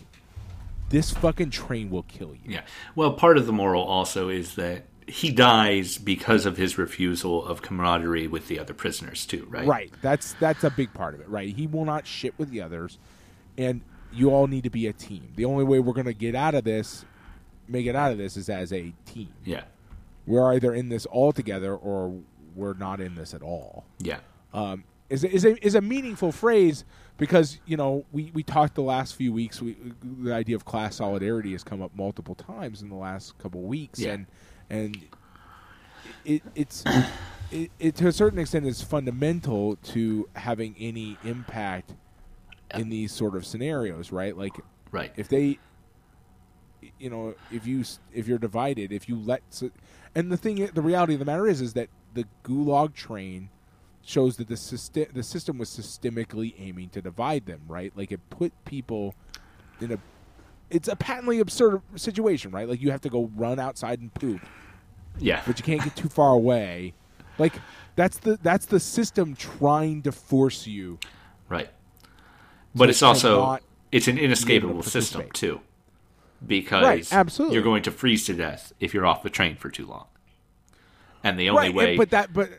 this 0.90 1.12
fucking 1.12 1.50
train 1.52 1.90
will 1.90 2.04
kill 2.04 2.30
you. 2.34 2.52
Yeah. 2.52 2.62
Well, 2.96 3.14
part 3.14 3.38
of 3.38 3.46
the 3.46 3.52
moral 3.54 3.84
also 3.84 4.30
is 4.30 4.56
that 4.56 4.86
he 5.06 5.32
dies 5.32 5.98
because 5.98 6.46
of 6.46 6.58
his 6.58 6.78
refusal 6.78 7.46
of 7.46 7.62
camaraderie 7.62 8.28
with 8.28 8.48
the 8.48 8.60
other 8.60 8.74
prisoners 8.74 9.26
too, 9.26 9.46
right? 9.50 9.66
Right. 9.68 9.94
That's 10.02 10.34
that's 10.34 10.64
a 10.64 10.70
big 10.70 10.94
part 10.94 11.14
of 11.14 11.22
it, 11.22 11.30
right? 11.30 11.54
He 11.54 11.68
will 11.68 11.86
not 11.86 12.06
shit 12.08 12.34
with 12.38 12.50
the 12.50 12.62
others 12.62 12.98
and 13.58 13.82
you 14.14 14.30
all 14.30 14.48
need 14.48 14.64
to 14.64 14.70
be 14.70 14.88
a 14.88 14.94
team. 14.94 15.34
The 15.36 15.46
only 15.46 15.64
way 15.64 15.80
we're 15.80 15.94
going 15.94 16.06
to 16.06 16.14
get 16.14 16.36
out 16.36 16.56
of 16.56 16.64
this 16.64 17.06
make 17.68 17.86
it 17.86 17.96
out 17.96 18.12
of 18.12 18.18
this 18.18 18.38
is 18.38 18.50
as 18.50 18.72
a 18.72 18.94
team. 19.06 19.30
Yeah. 19.44 19.64
We're 20.26 20.54
either 20.54 20.74
in 20.74 20.90
this 20.90 21.06
all 21.06 21.32
together 21.34 21.76
or 21.76 22.18
we're 22.56 22.74
not 22.74 23.02
in 23.02 23.16
this 23.16 23.34
at 23.34 23.42
all. 23.42 23.86
Yeah. 24.00 24.20
Um, 24.54 24.84
is 25.10 25.24
a, 25.24 25.32
is 25.34 25.46
a 25.46 25.66
is 25.66 25.76
a 25.76 25.82
meaningful 25.82 26.32
phrase 26.34 26.84
because 27.18 27.60
you 27.66 27.78
know 27.78 28.04
we 28.12 28.32
we 28.34 28.44
talked 28.44 28.76
the 28.76 28.82
last 28.82 29.16
few 29.16 29.32
weeks. 29.32 29.62
We, 29.62 29.78
the 30.04 30.34
idea 30.34 30.56
of 30.56 30.66
class 30.66 30.98
solidarity 30.98 31.54
has 31.54 31.64
come 31.64 31.82
up 31.82 31.92
multiple 31.96 32.36
times 32.36 32.82
in 32.82 32.90
the 32.90 32.96
last 32.96 33.38
couple 33.38 33.62
of 33.62 33.68
weeks, 33.68 34.00
Yeah. 34.00 34.14
and 34.14 34.26
and 34.70 34.98
it 36.26 36.44
it's 36.56 36.84
it, 37.52 37.72
it 37.80 37.96
to 37.96 38.08
a 38.08 38.12
certain 38.12 38.40
extent 38.40 38.66
is 38.66 38.82
fundamental 38.82 39.78
to 39.78 40.28
having 40.36 40.76
any 40.78 41.18
impact 41.24 41.94
in 42.76 42.90
these 42.90 43.12
sort 43.12 43.36
of 43.36 43.46
scenarios, 43.46 44.12
right? 44.12 44.36
Like 44.38 44.54
Right. 44.92 45.12
if 45.18 45.28
they 45.28 45.60
you 47.00 47.10
know 47.10 47.34
if 47.52 47.66
you 47.66 47.84
if 48.14 48.28
you're 48.28 48.38
divided 48.38 48.92
if 48.92 49.10
you 49.10 49.18
let 49.18 49.42
and 50.16 50.32
the 50.32 50.38
thing 50.38 50.70
the 50.74 50.82
reality 50.82 51.14
of 51.14 51.20
the 51.20 51.26
matter 51.26 51.48
is 51.48 51.60
is 51.60 51.74
that 51.74 51.90
the 52.14 52.26
gulag 52.44 52.94
train 52.94 53.50
shows 54.04 54.38
that 54.38 54.48
the 54.48 54.56
system 54.56 55.06
the 55.14 55.24
system 55.24 55.58
was 55.58 55.70
systemically 55.70 56.54
aiming 56.60 56.88
to 56.90 57.02
divide 57.02 57.46
them 57.46 57.62
right 57.68 57.92
like 57.96 58.12
it 58.12 58.20
put 58.30 58.54
people 58.64 59.16
in 59.82 59.92
a 59.92 59.98
it's 60.70 60.88
a 60.88 60.96
patently 60.96 61.40
absurd 61.40 61.82
situation 61.96 62.52
right 62.52 62.70
like 62.70 62.80
you 62.82 62.92
have 62.92 63.02
to 63.02 63.10
go 63.10 63.30
run 63.36 63.60
outside 63.60 64.00
and 64.00 64.14
poop 64.14 64.42
yeah. 65.20 65.42
but 65.48 65.58
you 65.58 65.66
can't 65.66 65.84
get 65.84 65.96
too 65.96 66.10
far 66.10 66.34
away 66.34 66.94
like 67.40 67.54
that's 67.96 68.20
the 68.20 68.38
that's 68.44 68.68
the 68.68 68.80
system 68.80 69.36
trying 69.36 70.02
to 70.04 70.12
force 70.12 70.68
you 70.68 71.00
Right. 71.50 71.70
But 72.78 72.90
it's 72.90 73.02
also 73.02 73.60
it's 73.92 74.08
an 74.08 74.18
inescapable 74.18 74.84
system 74.84 75.30
too. 75.34 75.62
Because 76.46 76.84
Right, 76.84 77.14
absolutely. 77.14 77.56
you're 77.56 77.64
going 77.64 77.82
to 77.84 77.92
freeze 77.92 78.26
to 78.26 78.34
death 78.34 78.72
if 78.80 78.94
you're 78.94 79.06
off 79.08 79.24
the 79.24 79.30
train 79.30 79.56
for 79.56 79.70
too 79.70 79.88
long. 79.88 80.06
And 81.24 81.40
the 81.40 81.50
only 81.50 81.68
right 81.70 81.74
way 81.76 81.98
but 81.98 82.12
that 82.12 82.32
but 82.34 82.50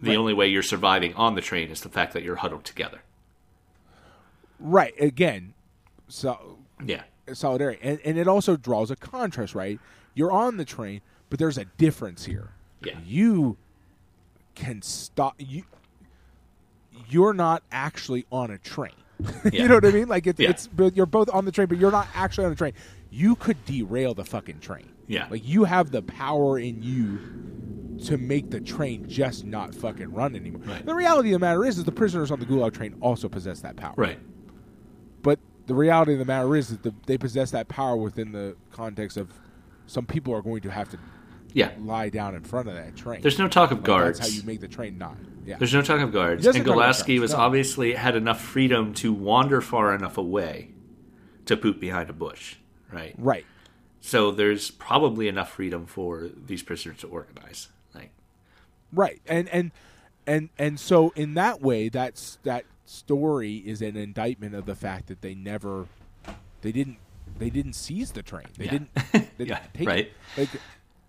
the 0.00 0.10
right. 0.10 0.16
only 0.16 0.32
way 0.34 0.46
you're 0.46 0.62
surviving 0.62 1.12
on 1.14 1.34
the 1.34 1.40
train 1.40 1.70
is 1.70 1.80
the 1.80 1.88
fact 1.88 2.12
that 2.12 2.22
you're 2.22 2.36
huddled 2.36 2.64
together. 2.64 3.00
right 4.60 4.94
again 5.00 5.54
so 6.08 6.58
Yeah. 6.84 7.02
solidarity 7.32 7.80
and, 7.82 7.98
and 8.04 8.16
it 8.18 8.28
also 8.28 8.56
draws 8.56 8.90
a 8.90 8.96
contrast 8.96 9.54
right 9.54 9.78
you're 10.14 10.32
on 10.32 10.56
the 10.56 10.64
train 10.64 11.00
but 11.30 11.38
there's 11.38 11.58
a 11.58 11.64
difference 11.64 12.24
here 12.24 12.52
Yeah. 12.84 12.98
you 13.04 13.56
can 14.54 14.80
stop 14.82 15.34
you 15.38 15.64
you're 17.08 17.34
not 17.34 17.62
actually 17.70 18.26
on 18.32 18.50
a 18.50 18.58
train 18.58 18.94
Yeah. 19.52 19.62
you 19.62 19.68
know 19.68 19.74
what 19.76 19.84
i 19.84 19.90
mean 19.90 20.08
like 20.08 20.26
it's, 20.26 20.38
Yeah. 20.40 20.50
it's 20.50 20.66
but 20.68 20.96
you're 20.96 21.06
both 21.06 21.28
on 21.32 21.44
the 21.44 21.52
train 21.52 21.66
but 21.68 21.78
you're 21.78 21.90
not 21.90 22.06
actually 22.14 22.44
on 22.44 22.50
the 22.50 22.56
train 22.56 22.72
you 23.10 23.34
could 23.36 23.64
derail 23.64 24.14
the 24.14 24.24
fucking 24.24 24.60
train 24.60 24.88
Yeah. 25.06 25.26
like 25.30 25.46
you 25.46 25.64
have 25.64 25.90
the 25.90 26.02
power 26.02 26.58
in 26.58 26.82
you 26.82 27.18
to 28.06 28.16
make 28.16 28.50
the 28.50 28.60
train 28.60 29.08
just 29.08 29.44
not 29.44 29.74
fucking 29.74 30.12
run 30.12 30.36
anymore 30.36 30.62
Right. 30.64 30.84
the 30.86 30.94
reality 30.94 31.30
of 31.30 31.40
the 31.40 31.46
matter 31.46 31.64
is 31.64 31.78
is 31.78 31.84
the 31.84 31.92
prisoners 31.92 32.30
on 32.30 32.38
the 32.38 32.46
gulag 32.46 32.74
train 32.74 32.94
also 33.00 33.28
possess 33.28 33.60
that 33.60 33.76
power 33.76 33.94
Right. 33.96 34.18
but 35.22 35.38
the 35.66 35.74
reality 35.74 36.12
of 36.12 36.18
the 36.20 36.24
matter 36.24 36.54
is 36.56 36.68
that 36.68 36.82
the, 36.82 36.94
they 37.06 37.18
possess 37.18 37.50
that 37.50 37.68
power 37.68 37.96
within 37.96 38.32
the 38.32 38.56
context 38.72 39.16
of 39.16 39.32
some 39.86 40.06
people 40.06 40.32
are 40.34 40.42
going 40.42 40.60
to 40.62 40.70
have 40.70 40.88
to 40.90 40.98
Yeah. 41.52 41.70
lie 41.80 42.08
down 42.10 42.34
in 42.34 42.42
front 42.42 42.68
of 42.68 42.74
that 42.74 42.94
train. 42.94 43.20
There's 43.22 43.38
no 43.38 43.48
talk 43.48 43.70
of 43.70 43.78
Like, 43.78 43.84
guards. 43.86 44.18
That's 44.18 44.30
how 44.30 44.36
you 44.36 44.42
make 44.46 44.60
the 44.60 44.68
train 44.68 44.96
not. 44.98 45.16
Yeah. 45.48 45.56
There's 45.56 45.72
no 45.72 45.80
talk 45.80 46.00
of 46.00 46.12
guards. 46.12 46.46
And 46.46 46.64
Golaski 46.64 47.18
was 47.18 47.32
no. 47.32 47.38
obviously 47.38 47.94
had 47.94 48.14
enough 48.14 48.38
freedom 48.40 48.92
to 48.94 49.14
wander 49.14 49.62
far 49.62 49.94
enough 49.94 50.18
away 50.18 50.72
to 51.46 51.56
poop 51.56 51.80
behind 51.80 52.10
a 52.10 52.12
bush. 52.12 52.56
Right. 52.92 53.14
right. 53.16 53.46
So 54.00 54.30
there's 54.30 54.70
probably 54.70 55.26
enough 55.26 55.50
freedom 55.52 55.86
for 55.86 56.28
these 56.46 56.62
prisoners 56.62 56.98
to 56.98 57.06
organize. 57.06 57.68
Like 57.94 58.10
Right. 58.92 59.22
And 59.26 59.48
and 59.48 59.72
and 60.26 60.50
and 60.58 60.78
so 60.78 61.14
in 61.16 61.32
that 61.34 61.62
way 61.62 61.88
that's 61.88 62.38
that 62.42 62.64
story 62.84 63.56
is 63.56 63.80
an 63.80 63.96
indictment 63.96 64.54
of 64.54 64.66
the 64.66 64.74
fact 64.74 65.06
that 65.06 65.22
they 65.22 65.34
never 65.34 65.86
they 66.60 66.72
didn't 66.72 66.98
they 67.38 67.48
didn't 67.50 67.72
seize 67.74 68.12
the 68.12 68.22
train. 68.22 68.46
They 68.58 68.66
Yeah. 68.66 68.70
didn't 68.72 68.94
they 69.12 69.18
didn't 69.38 69.48
Yeah, 69.48 69.60
take 69.72 69.88
right. 69.88 70.06
it. 70.06 70.12
Like 70.36 70.50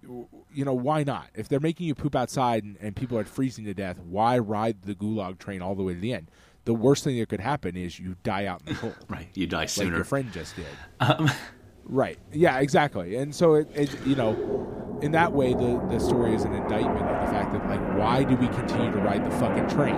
you 0.02 0.66
know, 0.66 0.74
why 0.74 1.04
not? 1.04 1.28
If 1.36 1.50
they're 1.50 1.60
making 1.60 1.88
you 1.88 1.95
poop 1.95 2.16
outside 2.16 2.64
and, 2.64 2.78
and 2.80 2.95
people 2.95 3.18
are 3.18 3.24
freezing 3.26 3.66
to 3.66 3.74
death, 3.74 4.00
why 4.00 4.38
ride 4.38 4.84
the 4.84 4.95
gulag 4.95 5.39
train 5.39 5.62
all 5.62 5.76
the 5.76 5.84
way 5.84 5.93
to 5.93 6.00
the 6.00 6.14
end? 6.14 6.32
The 6.66 6.74
worst 6.74 7.04
thing 7.04 7.18
that 7.20 7.30
could 7.30 7.39
happen 7.39 7.76
is 7.76 8.00
you 8.00 8.16
die 8.24 8.45
out 8.45 8.62
in 8.62 8.74
the 8.74 8.80
cold. 8.80 8.95
right, 9.10 9.28
you 9.34 9.47
die 9.47 9.60
like 9.60 9.70
sooner. 9.70 9.95
your 9.95 10.06
friend 10.06 10.32
just 10.32 10.56
did. 10.56 10.66
Um, 11.00 11.30
Right. 11.89 12.20
Yeah. 12.32 12.60
Exactly. 12.60 13.16
And 13.16 13.34
so 13.34 13.56
it, 13.56 13.68
it, 13.74 14.06
you 14.06 14.16
know, 14.16 15.00
in 15.02 15.12
that 15.14 15.34
way, 15.34 15.54
the 15.54 15.84
the 15.89 16.00
story 16.00 16.36
is 16.36 16.43
an 16.43 16.54
indictment 16.54 17.00
of 17.00 17.26
the 17.26 17.32
fact 17.34 17.52
that 17.54 17.68
like, 17.68 17.82
why 17.97 18.24
do 18.24 18.36
we 18.36 18.47
continue 18.50 18.91
to 18.91 19.00
ride 19.00 19.26
the 19.26 19.32
fucking 19.38 19.68
train? 19.70 19.95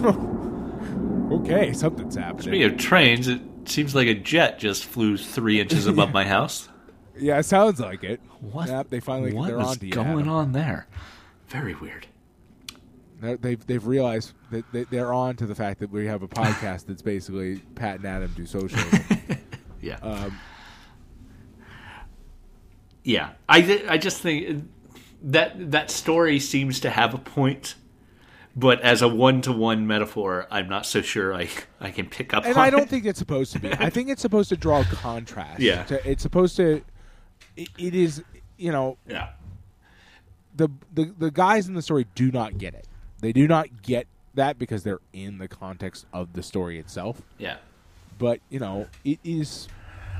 okay, 1.32 1.72
something's 1.72 2.16
happening. 2.16 2.42
Speaking 2.42 2.62
of 2.64 2.76
trains, 2.76 3.28
it 3.28 3.40
seems 3.66 3.94
like 3.94 4.08
a 4.08 4.14
jet 4.14 4.58
just 4.58 4.84
flew 4.84 5.16
three 5.16 5.60
inches 5.60 5.86
above 5.86 6.12
my 6.12 6.24
house. 6.24 6.68
Yeah, 7.20 7.38
it 7.38 7.44
sounds 7.44 7.80
like 7.80 8.02
it. 8.04 8.20
What? 8.40 8.68
Yep, 8.68 8.88
they 8.90 9.00
finally 9.00 9.32
what 9.32 9.48
they're 9.48 9.60
is 9.60 9.66
on 9.66 9.76
to 9.76 9.86
you. 9.86 9.92
going 9.92 10.08
Adam. 10.08 10.28
on 10.28 10.52
there? 10.52 10.86
Very 11.48 11.74
weird. 11.74 12.06
They're- 13.20 13.36
They've 13.36 13.66
they've 13.66 13.86
realized 13.86 14.32
that 14.50 14.64
they- 14.72 14.84
they're 14.84 15.12
on 15.12 15.36
to 15.36 15.46
the 15.46 15.54
fact 15.54 15.80
that 15.80 15.90
we 15.90 16.06
have 16.06 16.22
a 16.22 16.28
podcast 16.28 16.86
that's 16.86 17.02
basically 17.02 17.58
Pat 17.74 17.96
and 17.96 18.06
Adam 18.06 18.32
do 18.36 18.46
socialism. 18.46 19.04
Yeah. 19.82 19.96
um, 20.02 20.38
Yeah, 23.02 23.30
I, 23.48 23.62
thi- 23.62 23.86
I 23.88 23.96
just 23.96 24.20
think 24.20 24.68
that 25.22 25.70
that 25.72 25.90
story 25.90 26.38
seems 26.38 26.80
to 26.80 26.90
have 26.90 27.14
a 27.14 27.18
point, 27.18 27.76
but 28.54 28.80
as 28.82 29.00
a 29.00 29.08
one 29.08 29.40
to 29.42 29.52
one 29.52 29.86
metaphor, 29.86 30.46
I'm 30.50 30.68
not 30.68 30.84
so 30.84 31.00
sure 31.00 31.34
I 31.34 31.48
I 31.80 31.90
can 31.92 32.06
pick 32.06 32.34
up. 32.34 32.44
and 32.44 32.54
on 32.56 32.60
I 32.62 32.68
don't 32.68 32.82
it. 32.82 32.88
think 32.90 33.06
it's 33.06 33.18
supposed 33.18 33.52
to 33.54 33.58
be. 33.58 33.72
I 33.72 33.88
think 33.90 34.10
it's 34.10 34.20
supposed 34.20 34.50
to 34.50 34.56
draw 34.56 34.80
a 34.82 34.84
contrast. 34.84 35.60
Yeah. 35.60 35.84
To- 35.84 36.10
it's 36.10 36.22
supposed 36.22 36.56
to. 36.56 36.82
It, 37.56 37.68
it 37.78 37.94
is, 37.94 38.22
you 38.56 38.72
know, 38.72 38.96
Yeah, 39.06 39.30
the, 40.56 40.68
the 40.92 41.12
the 41.18 41.30
guys 41.30 41.68
in 41.68 41.74
the 41.74 41.82
story 41.82 42.06
do 42.14 42.30
not 42.30 42.58
get 42.58 42.74
it. 42.74 42.86
They 43.20 43.32
do 43.32 43.46
not 43.46 43.82
get 43.82 44.06
that 44.34 44.58
because 44.58 44.82
they're 44.82 45.00
in 45.12 45.38
the 45.38 45.48
context 45.48 46.06
of 46.12 46.32
the 46.32 46.42
story 46.42 46.78
itself. 46.78 47.22
yeah, 47.38 47.56
But 48.18 48.40
you 48.48 48.58
know, 48.60 48.86
it 49.04 49.18
is. 49.24 49.68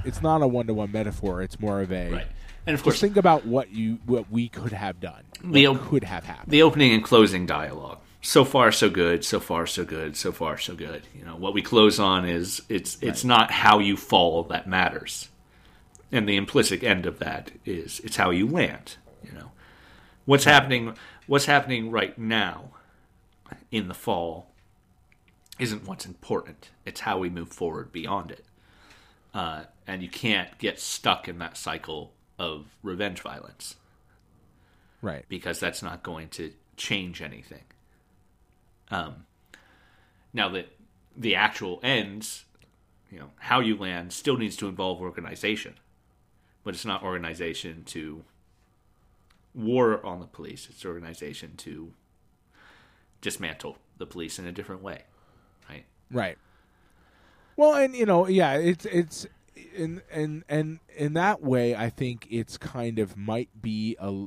It's 0.04 0.22
not 0.22 0.40
a 0.42 0.46
one 0.48 0.66
to 0.66 0.74
one 0.74 0.92
metaphor. 0.92 1.42
It's 1.42 1.60
more 1.60 1.80
of 1.82 1.92
a. 1.92 2.10
right. 2.10 2.26
And 2.66 2.74
of 2.74 2.82
course, 2.82 3.00
think 3.00 3.16
about 3.16 3.46
what 3.46 3.70
you 3.70 3.98
what 4.06 4.30
we 4.30 4.48
could 4.48 4.72
have 4.72 5.00
done. 5.00 5.22
The 5.42 5.66
op- 5.66 5.80
could 5.88 6.04
have 6.04 6.24
happened. 6.24 6.50
the 6.52 6.62
opening 6.62 6.92
and 6.92 7.02
closing 7.02 7.46
dialogue. 7.46 7.98
So 8.22 8.44
far, 8.44 8.70
so 8.70 8.90
good. 8.90 9.24
So 9.24 9.40
far, 9.40 9.66
so 9.66 9.82
good. 9.84 10.14
So 10.14 10.30
far, 10.30 10.58
so 10.58 10.74
good. 10.74 11.02
You 11.18 11.24
know 11.24 11.36
what 11.36 11.54
we 11.54 11.62
close 11.62 11.98
on 11.98 12.26
is 12.28 12.62
it's 12.68 12.98
it's 13.00 13.24
not 13.24 13.50
how 13.50 13.78
you 13.78 13.96
fall 13.96 14.42
that 14.44 14.66
matters, 14.68 15.28
and 16.12 16.28
the 16.28 16.36
implicit 16.36 16.82
end 16.82 17.06
of 17.06 17.18
that 17.18 17.52
is 17.64 18.00
it's 18.00 18.16
how 18.16 18.30
you 18.30 18.46
land. 18.46 18.96
You 19.22 19.32
know 19.32 19.50
what's 20.24 20.44
happening. 20.44 20.94
What's 21.26 21.46
happening 21.46 21.90
right 21.90 22.16
now 22.18 22.70
in 23.70 23.88
the 23.88 23.94
fall 23.94 24.50
isn't 25.58 25.86
what's 25.86 26.06
important. 26.06 26.70
It's 26.84 27.00
how 27.00 27.18
we 27.18 27.30
move 27.30 27.50
forward 27.50 27.92
beyond 27.92 28.30
it, 28.30 28.44
uh, 29.34 29.64
and 29.86 30.02
you 30.02 30.08
can't 30.08 30.56
get 30.58 30.80
stuck 30.80 31.28
in 31.28 31.38
that 31.38 31.56
cycle 31.56 32.12
of 32.38 32.66
revenge 32.82 33.20
violence 33.20 33.76
right. 35.02 35.24
because 35.28 35.60
that's 35.60 35.82
not 35.82 36.02
going 36.02 36.28
to 36.30 36.52
change 36.76 37.20
anything. 37.20 37.64
Um, 38.90 39.26
now 40.32 40.48
that 40.50 40.74
the 41.16 41.34
actual 41.34 41.80
ends, 41.82 42.44
you 43.10 43.18
know, 43.18 43.30
how 43.38 43.60
you 43.60 43.76
land 43.76 44.12
still 44.12 44.36
needs 44.36 44.56
to 44.56 44.68
involve 44.68 45.00
organization, 45.00 45.74
but 46.64 46.74
it's 46.74 46.84
not 46.84 47.02
organization 47.02 47.84
to 47.84 48.24
war 49.54 50.04
on 50.04 50.20
the 50.20 50.26
police. 50.26 50.68
It's 50.70 50.84
organization 50.84 51.56
to 51.58 51.92
dismantle 53.20 53.78
the 53.98 54.06
police 54.06 54.38
in 54.38 54.46
a 54.46 54.52
different 54.52 54.82
way, 54.82 55.02
right? 55.68 55.84
Right. 56.10 56.38
Well, 57.56 57.74
and 57.74 57.94
you 57.94 58.06
know, 58.06 58.26
yeah, 58.26 58.54
it's 58.54 58.86
it's 58.86 59.26
in 59.76 60.02
and 60.10 60.44
and 60.48 60.80
in 60.96 61.14
that 61.14 61.42
way, 61.42 61.74
I 61.74 61.90
think 61.90 62.26
it's 62.30 62.56
kind 62.56 62.98
of 62.98 63.16
might 63.16 63.50
be 63.60 63.96
a 64.00 64.26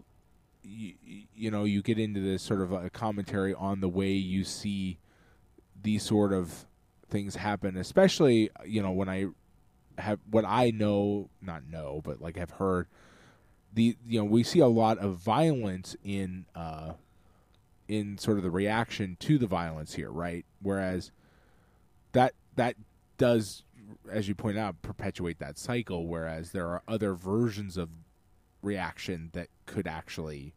you, 0.64 0.93
you 1.35 1.51
know 1.51 1.64
you 1.64 1.81
get 1.81 1.97
into 1.97 2.19
this 2.19 2.41
sort 2.41 2.61
of 2.61 2.72
a 2.72 2.89
commentary 2.89 3.53
on 3.53 3.81
the 3.81 3.89
way 3.89 4.11
you 4.11 4.43
see 4.43 4.99
these 5.81 6.03
sort 6.03 6.34
of 6.34 6.65
things 7.10 7.35
happen, 7.35 7.77
especially 7.77 8.49
you 8.65 8.81
know 8.81 8.91
when 8.91 9.10
I 9.10 9.27
have 9.98 10.20
what 10.30 10.45
I 10.45 10.72
know, 10.72 11.30
not 11.41 11.68
know, 11.70 12.02
but 12.03 12.22
like 12.22 12.38
have 12.38 12.52
heard 12.52 12.88
the 13.74 13.98
you 14.07 14.20
know 14.20 14.26
we 14.26 14.44
see 14.44 14.60
a 14.60 14.68
lot 14.68 14.98
of 14.99 15.15
violence 15.15 15.95
in 16.03 16.45
uh 16.56 16.94
in 17.88 18.18
sort 18.18 18.38
of 18.38 18.44
the 18.44 18.52
reaction 18.52 19.18
to 19.20 19.38
the 19.38 19.48
violence 19.48 19.94
here, 19.95 20.11
right? 20.11 20.45
Whereas 20.61 21.11
that 22.14 22.34
that 22.56 22.76
does, 23.18 23.64
as 24.10 24.28
you 24.28 24.36
point 24.36 24.57
out, 24.57 24.82
perpetuate 24.82 25.40
that 25.40 25.57
cycle. 25.57 26.07
Whereas 26.07 26.52
there 26.52 26.68
are 26.68 26.82
other 26.88 27.14
versions 27.14 27.78
of 27.78 27.90
reaction 28.61 29.30
that 29.34 29.49
could 29.65 29.88
actually 29.88 30.53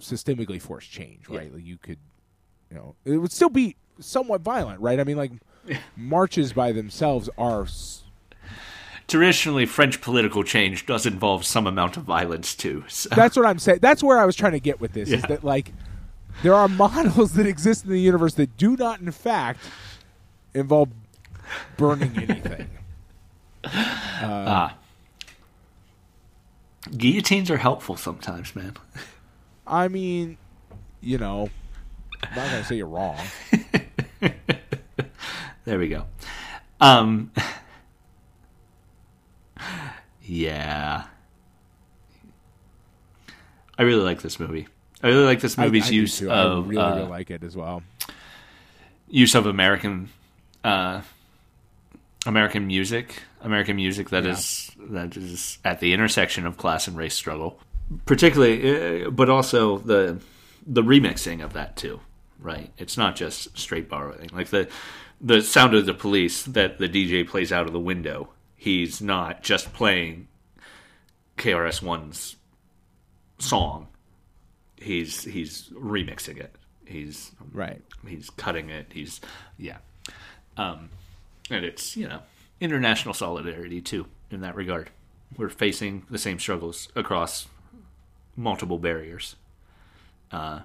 systemically 0.00 0.60
force 0.60 0.86
change, 0.86 1.28
right? 1.28 1.52
Like 1.52 1.64
you 1.64 1.78
could, 1.78 1.98
you 2.70 2.76
know, 2.76 2.96
it 3.04 3.16
would 3.16 3.32
still 3.32 3.48
be 3.48 3.76
somewhat 4.00 4.42
violent, 4.42 4.80
right? 4.80 5.00
I 5.00 5.04
mean, 5.04 5.16
like 5.16 5.32
marches 5.96 6.52
by 6.52 6.72
themselves 6.72 7.28
are. 7.38 7.62
s- 7.64 8.02
Traditionally, 9.06 9.66
French 9.66 10.00
political 10.00 10.42
change 10.42 10.86
does 10.86 11.04
involve 11.04 11.44
some 11.44 11.66
amount 11.66 11.96
of 11.98 12.04
violence 12.04 12.54
too. 12.54 12.84
So. 12.88 13.10
That's 13.14 13.36
what 13.36 13.44
I'm 13.46 13.58
saying. 13.58 13.80
That's 13.82 14.02
where 14.02 14.18
I 14.18 14.24
was 14.24 14.34
trying 14.34 14.52
to 14.52 14.60
get 14.60 14.80
with 14.80 14.92
this. 14.94 15.10
Is 15.10 15.22
that 15.24 15.44
like 15.44 15.72
there 16.42 16.54
are 16.54 16.68
models 16.68 17.34
that 17.34 17.46
exist 17.46 17.84
in 17.84 17.90
the 17.90 18.00
universe 18.00 18.34
that 18.34 18.56
do 18.56 18.76
not, 18.76 19.00
in 19.00 19.10
fact, 19.12 19.60
involve 20.54 20.88
burning 21.76 22.16
anything. 22.16 22.68
Ah, 23.64 24.74
Guillotines 26.96 27.50
are 27.50 27.56
helpful 27.58 27.96
sometimes, 27.96 28.54
man. 28.56 28.76
I 29.66 29.88
mean, 29.88 30.36
you 31.00 31.18
know, 31.18 31.48
I'm 32.22 32.28
not 32.36 32.50
gonna 32.50 32.64
say 32.64 32.76
you're 32.76 32.86
wrong. 32.86 33.18
There 35.64 35.78
we 35.78 35.88
go. 35.88 36.04
Um, 36.80 37.30
yeah, 40.22 41.04
I 43.78 43.82
really 43.82 44.02
like 44.02 44.22
this 44.22 44.38
movie. 44.40 44.66
I 45.02 45.08
really 45.08 45.24
like 45.24 45.40
this 45.40 45.58
I- 45.58 45.64
movie's 45.64 45.86
I 45.86 45.90
do 45.90 45.96
use 45.96 46.22
of 46.22 46.30
I 46.30 46.44
really, 46.68 46.76
uh, 46.78 46.96
really 46.96 47.08
like 47.08 47.30
it 47.30 47.42
as 47.42 47.56
well. 47.56 47.82
use 49.08 49.34
of 49.34 49.46
American 49.46 50.08
uh, 50.62 51.02
American 52.26 52.66
music, 52.66 53.22
American 53.42 53.76
music 53.76 54.10
that 54.10 54.24
Yeah. 54.24 54.32
is 54.32 54.70
that 54.90 55.16
is 55.16 55.58
at 55.64 55.80
the 55.80 55.92
intersection 55.92 56.46
of 56.46 56.56
class 56.56 56.88
and 56.88 56.96
race 56.96 57.14
struggle, 57.14 57.58
particularly, 58.06 59.04
uh, 59.06 59.10
but 59.10 59.28
also 59.28 59.78
the 59.78 60.18
the 60.66 60.82
remixing 60.82 61.44
of 61.44 61.52
that 61.52 61.76
too. 61.76 62.00
Right, 62.40 62.70
it's 62.76 62.98
not 62.98 63.16
just 63.16 63.56
straight 63.58 63.88
borrowing. 63.88 64.28
Like 64.32 64.48
the 64.48 64.68
the 65.24 65.40
sound 65.40 65.74
of 65.74 65.86
the 65.86 65.94
police 65.94 66.42
that 66.42 66.76
the 66.78 66.88
DJ 66.88 67.26
plays 67.26 67.50
out 67.50 67.66
of 67.66 67.72
the 67.72 67.80
window. 67.80 68.28
He's 68.54 69.00
not 69.00 69.42
just 69.42 69.72
playing 69.72 70.28
KRS 71.38 71.82
One's 71.82 72.36
song. 73.38 73.88
He's 74.76 75.24
he's 75.24 75.70
remixing 75.70 76.38
it. 76.38 76.54
He's 76.84 77.32
Right. 77.52 77.80
he's 78.06 78.28
cutting 78.28 78.68
it. 78.68 78.88
He's 78.92 79.20
yeah, 79.56 79.78
um, 80.58 80.90
and 81.50 81.64
it's 81.64 81.96
you 81.96 82.06
know 82.06 82.20
international 82.60 83.14
solidarity 83.14 83.80
too 83.80 84.06
in 84.30 84.42
that 84.42 84.54
regard. 84.54 84.90
We're 85.36 85.48
facing 85.48 86.04
the 86.10 86.18
same 86.18 86.38
struggles 86.38 86.88
across 86.94 87.48
multiple 88.36 88.78
barriers, 88.78 89.36
uh, 90.30 90.60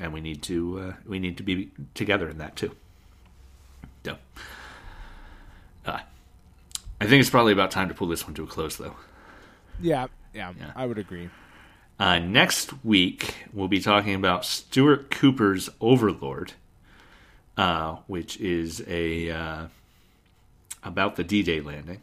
and 0.00 0.14
we 0.14 0.22
need 0.22 0.42
to 0.44 0.78
uh, 0.80 0.92
we 1.06 1.18
need 1.18 1.36
to 1.36 1.42
be 1.42 1.70
together 1.92 2.30
in 2.30 2.38
that 2.38 2.56
too. 2.56 2.74
So, 4.04 4.18
uh, 5.86 6.00
I 7.00 7.06
think 7.06 7.20
it's 7.20 7.30
probably 7.30 7.52
about 7.52 7.70
time 7.70 7.88
to 7.88 7.94
pull 7.94 8.06
this 8.06 8.26
one 8.26 8.34
to 8.34 8.44
a 8.44 8.46
close, 8.46 8.76
though. 8.76 8.96
Yeah, 9.80 10.06
yeah, 10.34 10.52
Yeah. 10.58 10.72
I 10.76 10.86
would 10.86 10.98
agree. 10.98 11.30
Uh, 11.98 12.18
next 12.18 12.84
week, 12.84 13.34
we'll 13.52 13.68
be 13.68 13.80
talking 13.80 14.14
about 14.14 14.44
Stuart 14.44 15.10
Cooper's 15.10 15.70
Overlord, 15.80 16.52
uh, 17.56 17.96
which 18.08 18.38
is 18.40 18.82
a 18.88 19.30
uh, 19.30 19.66
about 20.82 21.16
the 21.16 21.24
D-Day 21.24 21.60
landing 21.60 22.02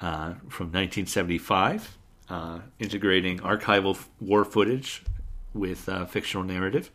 uh, 0.00 0.34
from 0.48 0.68
1975, 0.68 1.96
uh, 2.30 2.60
integrating 2.78 3.38
archival 3.40 4.02
war 4.20 4.44
footage 4.44 5.02
with 5.54 5.88
uh, 5.88 6.06
fictional 6.06 6.44
narrative. 6.44 6.90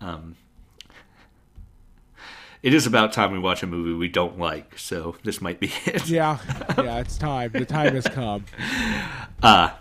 Um, 0.00 0.36
it 2.62 2.74
is 2.74 2.86
about 2.86 3.12
time 3.12 3.32
we 3.32 3.38
watch 3.38 3.62
a 3.62 3.66
movie 3.66 3.92
we 3.92 4.08
don't 4.08 4.38
like, 4.38 4.78
so 4.78 5.16
this 5.24 5.40
might 5.40 5.60
be 5.60 5.72
it. 5.86 6.08
Yeah, 6.08 6.38
yeah, 6.76 6.98
it's 7.00 7.16
time. 7.18 7.52
The 7.52 7.64
time 7.66 7.94
has 7.94 8.06
come. 8.06 8.44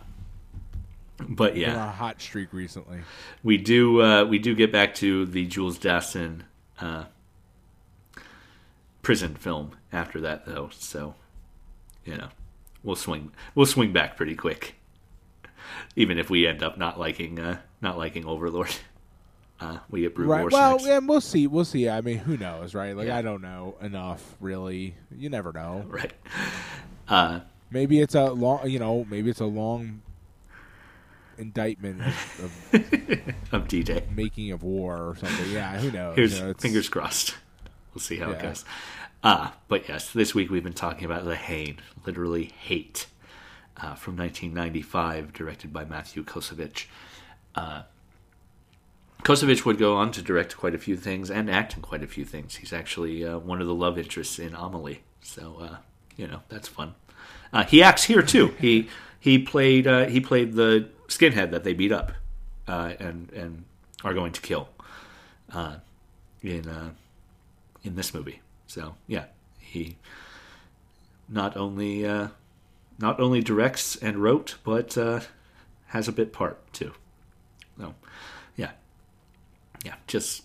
But 1.29 1.53
Been 1.53 1.61
yeah, 1.63 1.81
on 1.81 1.87
a 1.87 1.91
hot 1.91 2.21
streak 2.21 2.53
recently. 2.53 2.99
we 3.43 3.57
do 3.57 4.01
uh, 4.03 4.23
we 4.25 4.37
do 4.37 4.53
get 4.53 4.71
back 4.71 4.93
to 4.95 5.25
the 5.25 5.47
Jules 5.47 5.79
Dassin 5.79 6.41
uh, 6.79 7.05
prison 9.01 9.33
film 9.33 9.71
after 9.91 10.21
that 10.21 10.45
though, 10.45 10.69
so 10.71 11.15
you 12.05 12.15
know 12.17 12.29
we'll 12.83 12.95
swing 12.95 13.31
we'll 13.55 13.65
swing 13.65 13.91
back 13.91 14.15
pretty 14.15 14.35
quick, 14.35 14.75
even 15.95 16.19
if 16.19 16.29
we 16.29 16.45
end 16.45 16.61
up 16.61 16.77
not 16.77 16.99
liking 16.99 17.39
uh, 17.39 17.61
not 17.81 17.97
liking 17.97 18.23
Overlord. 18.25 18.75
Uh, 19.59 19.79
we 19.89 20.01
get 20.01 20.13
brute 20.13 20.27
Right. 20.27 20.41
force 20.41 20.53
Well, 20.53 20.71
next. 20.73 20.85
and 20.87 21.09
we'll 21.09 21.21
see. 21.21 21.47
We'll 21.47 21.65
see. 21.65 21.89
I 21.89 22.01
mean, 22.01 22.19
who 22.19 22.37
knows, 22.37 22.75
right? 22.75 22.95
Like, 22.95 23.07
Yeah. 23.07 23.17
I 23.17 23.21
don't 23.23 23.41
know 23.41 23.75
enough, 23.81 24.35
really. 24.39 24.95
You 25.15 25.29
never 25.29 25.51
know. 25.51 25.83
right. 25.87 26.13
Uh, 27.07 27.39
Maybe 27.71 27.99
it's 27.99 28.15
a 28.15 28.31
long. 28.31 28.69
You 28.69 28.79
know, 28.79 29.05
maybe 29.09 29.29
it's 29.29 29.41
a 29.41 29.45
long 29.45 30.01
indictment 31.37 32.01
of, 32.01 32.69
of 32.73 33.33
of 33.51 33.67
D 33.67 33.85
making 34.15 34.51
of 34.51 34.63
war 34.63 34.95
or 35.09 35.15
something. 35.17 35.51
Yeah, 35.51 35.77
who 35.79 35.91
knows? 35.91 36.15
Here's 36.15 36.35
You 36.37 36.43
know, 36.45 36.49
it's- 36.51 36.61
fingers 36.61 36.89
crossed. 36.89 37.35
We'll 37.93 38.01
see 38.01 38.17
how 38.17 38.29
it 38.31 38.39
goes. 38.41 38.63
Uh, 39.23 39.49
but 39.67 39.89
yes, 39.89 40.11
this 40.13 40.35
week 40.35 40.51
we've 40.51 40.63
been 40.63 40.73
talking 40.73 41.03
about 41.05 41.25
The 41.25 41.35
Haine, 41.35 41.79
literally 42.05 42.45
Hate, 42.59 43.07
uh, 43.77 43.95
from 43.95 44.15
1995, 44.15 45.33
directed 45.33 45.73
by 45.73 45.83
Mathieu 45.83 46.23
Kassovitz. 46.23 46.85
Uh, 47.55 47.81
Kassovitz 49.23 49.65
would 49.65 49.77
go 49.77 49.95
on 49.95 50.11
to 50.11 50.21
direct 50.21 50.55
quite 50.57 50.75
a 50.75 50.77
few 50.77 50.95
things 50.95 51.29
and 51.29 51.49
act 51.49 51.75
in 51.75 51.81
quite 51.81 52.03
a 52.03 52.07
few 52.07 52.23
things. 52.23 52.55
He's 52.55 52.71
actually 52.71 53.25
uh, 53.25 53.37
one 53.39 53.61
of 53.61 53.67
the 53.67 53.75
love 53.75 53.97
interests 53.97 54.39
in 54.39 54.53
Amelie, 54.55 55.03
so 55.21 55.57
uh, 55.59 55.77
you 56.15 56.27
know 56.27 56.41
that's 56.49 56.67
fun. 56.67 56.95
Uh, 57.51 57.63
he 57.65 57.81
acts 57.83 58.05
here 58.05 58.21
too. 58.21 58.55
He 58.59 58.89
he 59.19 59.39
played 59.39 59.87
uh, 59.87 60.05
he 60.05 60.21
played 60.21 60.53
the 60.53 60.89
skinhead 61.07 61.51
that 61.51 61.63
they 61.63 61.73
beat 61.73 61.91
up 61.91 62.11
uh, 62.67 62.93
and 62.99 63.31
and 63.31 63.65
are 64.03 64.13
going 64.13 64.31
to 64.31 64.41
kill 64.41 64.69
uh, 65.53 65.77
in 66.41 66.95
in 67.83 67.95
this 67.95 68.13
movie. 68.13 68.41
So 68.67 68.95
yeah, 69.07 69.25
he 69.59 69.97
not 71.27 71.57
only 71.57 72.03
not 72.99 73.19
only 73.19 73.41
directs 73.41 73.95
and 73.97 74.17
wrote, 74.17 74.55
but 74.63 74.95
has 75.87 76.07
a 76.07 76.11
bit 76.11 76.31
part 76.31 76.71
too. 76.71 76.93
So 77.77 77.93
yeah, 79.87 79.95
just 80.07 80.43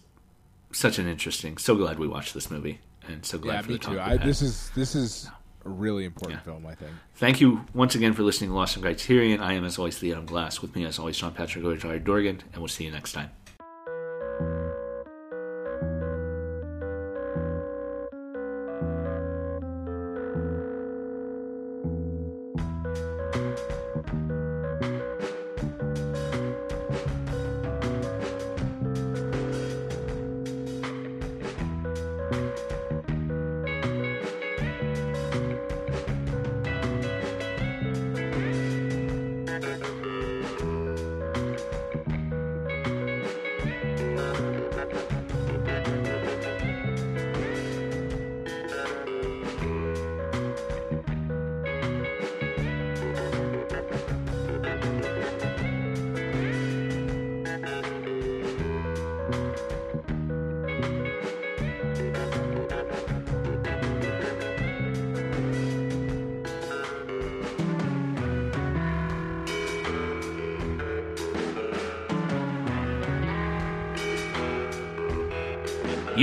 such 0.72 0.98
an 0.98 1.06
interesting. 1.06 1.58
So 1.58 1.74
glad 1.76 1.98
we 1.98 2.08
watched 2.08 2.32
this 2.34 2.50
movie, 2.50 2.80
and 3.08 3.24
so 3.26 3.38
glad 3.38 3.54
Yeah, 3.54 3.62
for 3.62 3.68
me 3.68 3.74
the 3.74 3.78
talk 3.80 3.94
too. 3.94 4.00
I, 4.00 4.16
this 4.16 4.40
is 4.42 4.70
this 4.74 4.94
is 4.94 5.28
a 5.64 5.68
really 5.68 6.04
important 6.04 6.40
Yeah. 6.40 6.44
film. 6.44 6.66
I 6.66 6.74
think. 6.74 6.92
Thank 7.16 7.40
you 7.40 7.64
once 7.74 7.94
again 7.94 8.12
for 8.14 8.22
listening 8.22 8.50
to 8.50 8.56
Lost 8.56 8.76
in 8.76 8.82
Criterion. 8.82 9.40
I 9.40 9.52
am, 9.54 9.64
as 9.64 9.78
always, 9.78 9.98
the 9.98 10.12
Adam 10.12 10.26
Glass. 10.26 10.60
With 10.62 10.74
me, 10.74 10.84
as 10.84 10.98
always, 10.98 11.16
John 11.16 11.32
Patrick 11.34 11.64
Ojari 11.64 12.02
Dorgan, 12.02 12.42
and 12.52 12.58
we'll 12.62 12.68
see 12.68 12.84
you 12.84 12.90
next 12.90 13.12
time. 13.12 13.30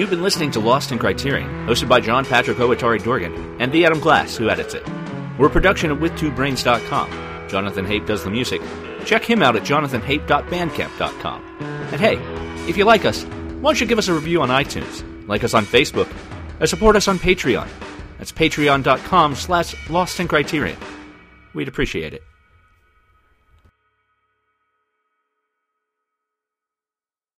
You've 0.09 0.17
been 0.17 0.23
listening 0.23 0.49
to 0.53 0.59
Lost 0.59 0.91
in 0.91 0.97
Criterion, 0.97 1.67
hosted 1.67 1.87
by 1.87 1.99
John 1.99 2.25
Patrick 2.25 2.57
Owatari 2.57 3.03
Dorgan 3.03 3.61
and 3.61 3.71
the 3.71 3.85
Adam 3.85 3.99
Glass, 3.99 4.35
who 4.35 4.49
edits 4.49 4.73
it. 4.73 4.83
We're 5.37 5.45
a 5.45 5.51
production 5.51 5.91
at 5.91 5.99
with2brains.com. 5.99 7.47
Jonathan 7.47 7.85
Haight 7.85 8.07
does 8.07 8.23
the 8.23 8.31
music. 8.31 8.59
check 9.05 9.23
him 9.23 9.43
out 9.43 9.55
at 9.55 9.61
jonathanhaight.bandcamp.com. 9.61 11.57
And 11.61 12.01
hey, 12.01 12.17
if 12.67 12.75
you 12.75 12.85
like 12.85 13.05
us, 13.05 13.23
why 13.23 13.69
don't 13.69 13.79
you 13.81 13.85
give 13.85 13.99
us 13.99 14.07
a 14.07 14.13
review 14.15 14.41
on 14.41 14.49
iTunes, 14.49 15.03
like 15.27 15.43
us 15.43 15.53
on 15.53 15.63
Facebook, 15.63 16.11
and 16.59 16.67
support 16.67 16.95
us 16.95 17.07
on 17.07 17.19
Patreon. 17.19 17.67
That's 18.17 18.31
patreon.com 18.31 19.35
slash 19.35 19.75
lost 19.91 20.19
in 20.19 20.27
criterion. 20.27 20.79
We'd 21.53 21.67
appreciate 21.67 22.15
it. 22.15 22.23